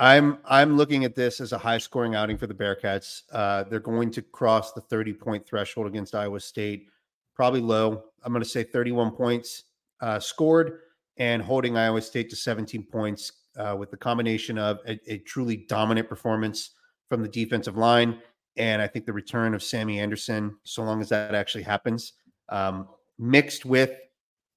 I'm 0.00 0.38
I'm 0.46 0.78
looking 0.78 1.04
at 1.04 1.14
this 1.14 1.40
as 1.40 1.52
a 1.52 1.58
high 1.58 1.78
scoring 1.78 2.14
outing 2.14 2.38
for 2.38 2.46
the 2.46 2.54
Bearcats. 2.54 3.22
Uh, 3.30 3.64
they're 3.64 3.80
going 3.80 4.10
to 4.12 4.22
cross 4.22 4.72
the 4.72 4.80
30 4.80 5.12
point 5.12 5.46
threshold 5.46 5.86
against 5.86 6.14
Iowa 6.14 6.40
State, 6.40 6.88
probably 7.34 7.60
low. 7.60 8.04
I'm 8.24 8.32
going 8.32 8.42
to 8.42 8.48
say 8.48 8.62
31 8.62 9.12
points 9.12 9.64
uh, 10.00 10.18
scored 10.18 10.80
and 11.18 11.42
holding 11.42 11.76
Iowa 11.76 12.00
State 12.00 12.30
to 12.30 12.36
17 12.36 12.82
points 12.84 13.32
uh, 13.58 13.76
with 13.78 13.90
the 13.90 13.96
combination 13.96 14.56
of 14.56 14.78
a, 14.88 14.98
a 15.06 15.18
truly 15.18 15.58
dominant 15.68 16.08
performance 16.08 16.70
from 17.10 17.22
the 17.22 17.28
defensive 17.28 17.76
line 17.76 18.20
and 18.56 18.82
I 18.82 18.86
think 18.86 19.06
the 19.06 19.12
return 19.12 19.54
of 19.54 19.62
Sammy 19.62 20.00
Anderson, 20.00 20.56
so 20.64 20.82
long 20.82 21.00
as 21.00 21.08
that 21.10 21.34
actually 21.34 21.64
happens, 21.64 22.14
um, 22.48 22.88
mixed 23.18 23.64
with 23.64 23.92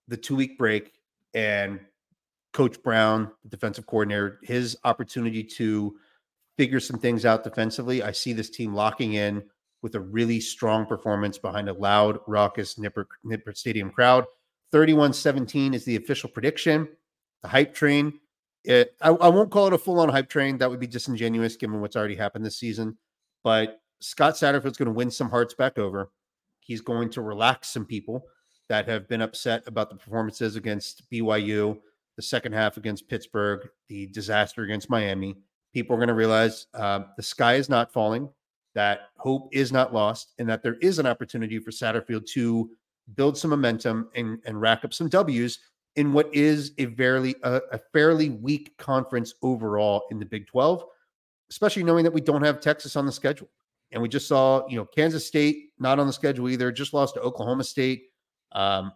the 0.07 0.17
two 0.17 0.35
week 0.35 0.57
break 0.57 0.93
and 1.33 1.79
Coach 2.53 2.81
Brown, 2.83 3.31
the 3.43 3.49
defensive 3.49 3.85
coordinator, 3.85 4.39
his 4.43 4.77
opportunity 4.83 5.43
to 5.43 5.95
figure 6.57 6.79
some 6.79 6.99
things 6.99 7.25
out 7.25 7.43
defensively. 7.43 8.03
I 8.03 8.11
see 8.11 8.31
this 8.31 8.49
team 8.49 8.73
locking 8.73 9.13
in 9.13 9.43
with 9.81 9.95
a 9.95 9.99
really 9.99 10.39
strong 10.39 10.85
performance 10.85 11.37
behind 11.37 11.67
a 11.67 11.73
loud, 11.73 12.19
raucous 12.27 12.75
Nippert, 12.75 13.07
Nippert 13.25 13.57
Stadium 13.57 13.89
crowd. 13.89 14.25
31 14.71 15.13
17 15.13 15.73
is 15.73 15.83
the 15.85 15.95
official 15.95 16.29
prediction. 16.29 16.87
The 17.41 17.47
hype 17.49 17.73
train. 17.73 18.13
It, 18.63 18.95
I, 19.01 19.09
I 19.09 19.27
won't 19.27 19.51
call 19.51 19.67
it 19.67 19.73
a 19.73 19.77
full 19.77 19.99
on 19.99 20.09
hype 20.09 20.29
train. 20.29 20.57
That 20.57 20.69
would 20.69 20.79
be 20.79 20.87
disingenuous 20.87 21.57
given 21.57 21.81
what's 21.81 21.95
already 21.95 22.15
happened 22.15 22.45
this 22.45 22.57
season. 22.57 22.97
But 23.43 23.81
Scott 23.99 24.35
Satterfield's 24.35 24.77
going 24.77 24.87
to 24.87 24.93
win 24.93 25.11
some 25.11 25.29
hearts 25.29 25.53
back 25.53 25.77
over. 25.77 26.11
He's 26.61 26.81
going 26.81 27.09
to 27.11 27.21
relax 27.21 27.69
some 27.69 27.85
people 27.85 28.23
that 28.69 28.87
have 28.87 29.09
been 29.09 29.21
upset 29.21 29.63
about 29.67 29.89
the 29.89 29.95
performances 29.97 30.55
against 30.55 31.09
BYU, 31.11 31.77
the 32.15 32.21
second 32.21 32.53
half 32.53 32.77
against 32.77 33.07
Pittsburgh, 33.07 33.67
the 33.89 34.07
disaster 34.07 34.63
against 34.63 34.89
Miami. 34.89 35.37
People 35.73 35.95
are 35.95 35.99
going 35.99 36.07
to 36.07 36.13
realize 36.13 36.67
uh, 36.73 37.01
the 37.17 37.23
sky 37.23 37.55
is 37.55 37.69
not 37.69 37.91
falling, 37.91 38.29
that 38.75 39.09
hope 39.17 39.49
is 39.51 39.71
not 39.71 39.93
lost, 39.93 40.33
and 40.37 40.47
that 40.49 40.61
there 40.61 40.75
is 40.75 40.99
an 40.99 41.07
opportunity 41.07 41.59
for 41.59 41.71
Satterfield 41.71 42.27
to 42.27 42.69
build 43.15 43.37
some 43.37 43.49
momentum 43.49 44.09
and, 44.15 44.39
and 44.45 44.61
rack 44.61 44.85
up 44.85 44.93
some 44.93 45.09
W's 45.09 45.59
in 45.95 46.13
what 46.13 46.33
is 46.33 46.71
a 46.77 46.87
fairly 46.95 47.35
a, 47.43 47.61
a 47.71 47.79
fairly 47.91 48.29
weak 48.29 48.75
conference 48.77 49.33
overall 49.41 50.05
in 50.11 50.19
the 50.19 50.25
Big 50.25 50.47
12, 50.47 50.83
especially 51.49 51.83
knowing 51.83 52.03
that 52.03 52.13
we 52.13 52.21
don't 52.21 52.43
have 52.43 52.59
Texas 52.59 52.95
on 52.95 53.05
the 53.05 53.11
schedule. 53.11 53.49
And 53.91 54.01
we 54.01 54.09
just 54.09 54.27
saw, 54.27 54.67
you 54.67 54.75
know, 54.75 54.85
Kansas 54.85 55.25
State 55.25 55.69
not 55.77 55.99
on 55.99 56.07
the 56.07 56.13
schedule 56.13 56.49
either, 56.49 56.71
just 56.71 56.93
lost 56.93 57.13
to 57.13 57.21
Oklahoma 57.21 57.63
State. 57.63 58.05
Um, 58.51 58.91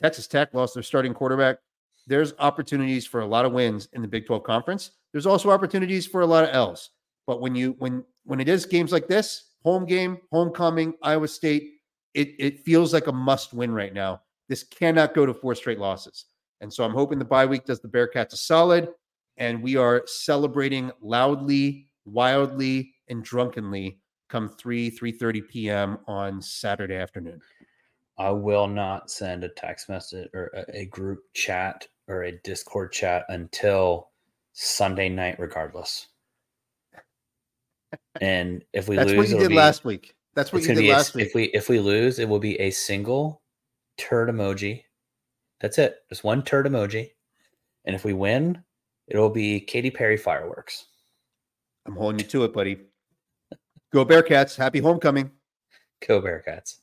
Texas 0.00 0.26
Tech 0.26 0.52
lost 0.52 0.74
their 0.74 0.82
starting 0.82 1.14
quarterback. 1.14 1.58
There's 2.06 2.34
opportunities 2.38 3.06
for 3.06 3.20
a 3.20 3.26
lot 3.26 3.44
of 3.44 3.52
wins 3.52 3.88
in 3.92 4.02
the 4.02 4.08
Big 4.08 4.26
12 4.26 4.42
conference. 4.44 4.90
There's 5.12 5.26
also 5.26 5.50
opportunities 5.50 6.06
for 6.06 6.20
a 6.20 6.26
lot 6.26 6.44
of 6.44 6.50
L's. 6.54 6.90
But 7.26 7.40
when 7.40 7.54
you 7.54 7.76
when 7.78 8.04
when 8.24 8.40
it 8.40 8.48
is 8.48 8.66
games 8.66 8.92
like 8.92 9.08
this, 9.08 9.52
home 9.62 9.86
game, 9.86 10.18
homecoming, 10.30 10.94
Iowa 11.02 11.28
State, 11.28 11.74
it 12.12 12.34
it 12.38 12.60
feels 12.60 12.92
like 12.92 13.06
a 13.06 13.12
must 13.12 13.54
win 13.54 13.72
right 13.72 13.94
now. 13.94 14.20
This 14.48 14.62
cannot 14.62 15.14
go 15.14 15.24
to 15.24 15.32
four 15.32 15.54
straight 15.54 15.78
losses. 15.78 16.26
And 16.60 16.72
so 16.72 16.84
I'm 16.84 16.92
hoping 16.92 17.18
the 17.18 17.24
bye 17.24 17.46
week 17.46 17.64
does 17.64 17.80
the 17.80 17.88
Bearcats 17.88 18.32
a 18.32 18.36
solid 18.36 18.88
and 19.36 19.62
we 19.62 19.76
are 19.76 20.02
celebrating 20.06 20.90
loudly, 21.00 21.88
wildly, 22.04 22.94
and 23.08 23.24
drunkenly 23.24 23.98
come 24.28 24.48
3 24.48 24.90
3:30 24.90 25.48
p.m. 25.48 25.98
on 26.06 26.40
Saturday 26.40 26.96
afternoon. 26.96 27.40
I 28.16 28.30
will 28.30 28.68
not 28.68 29.10
send 29.10 29.44
a 29.44 29.48
text 29.48 29.88
message 29.88 30.28
or 30.34 30.50
a, 30.54 30.80
a 30.82 30.86
group 30.86 31.20
chat 31.34 31.86
or 32.08 32.24
a 32.24 32.32
Discord 32.42 32.92
chat 32.92 33.24
until 33.28 34.10
Sunday 34.52 35.08
night, 35.08 35.36
regardless. 35.38 36.08
And 38.20 38.64
if 38.72 38.88
we 38.88 38.96
That's 38.96 39.10
lose, 39.10 39.18
what 39.18 39.28
you 39.28 39.38
did 39.38 39.48
be- 39.50 39.54
last 39.56 39.84
week. 39.84 40.14
That's 40.34 40.52
what 40.52 40.62
you 40.62 40.68
did 40.68 40.78
be 40.78 40.90
a- 40.90 40.92
last 40.92 41.14
week. 41.14 41.26
if 41.26 41.34
we 41.34 41.44
if 41.44 41.68
we 41.68 41.78
lose, 41.80 42.18
it 42.18 42.28
will 42.28 42.40
be 42.40 42.58
a 42.60 42.70
single 42.70 43.42
turd 43.98 44.28
emoji. 44.28 44.82
That's 45.60 45.78
it, 45.78 45.98
just 46.08 46.24
one 46.24 46.42
turd 46.42 46.66
emoji. 46.66 47.10
And 47.84 47.94
if 47.94 48.04
we 48.04 48.12
win, 48.12 48.62
it'll 49.06 49.30
be 49.30 49.60
Katy 49.60 49.90
Perry 49.90 50.16
fireworks. 50.16 50.86
I'm 51.86 51.94
holding 51.94 52.18
you 52.18 52.26
to 52.26 52.44
it, 52.44 52.52
buddy. 52.52 52.78
Go 53.92 54.04
Bearcats. 54.04 54.56
Happy 54.56 54.80
homecoming. 54.80 55.30
Go 56.06 56.20
Bearcats! 56.20 56.78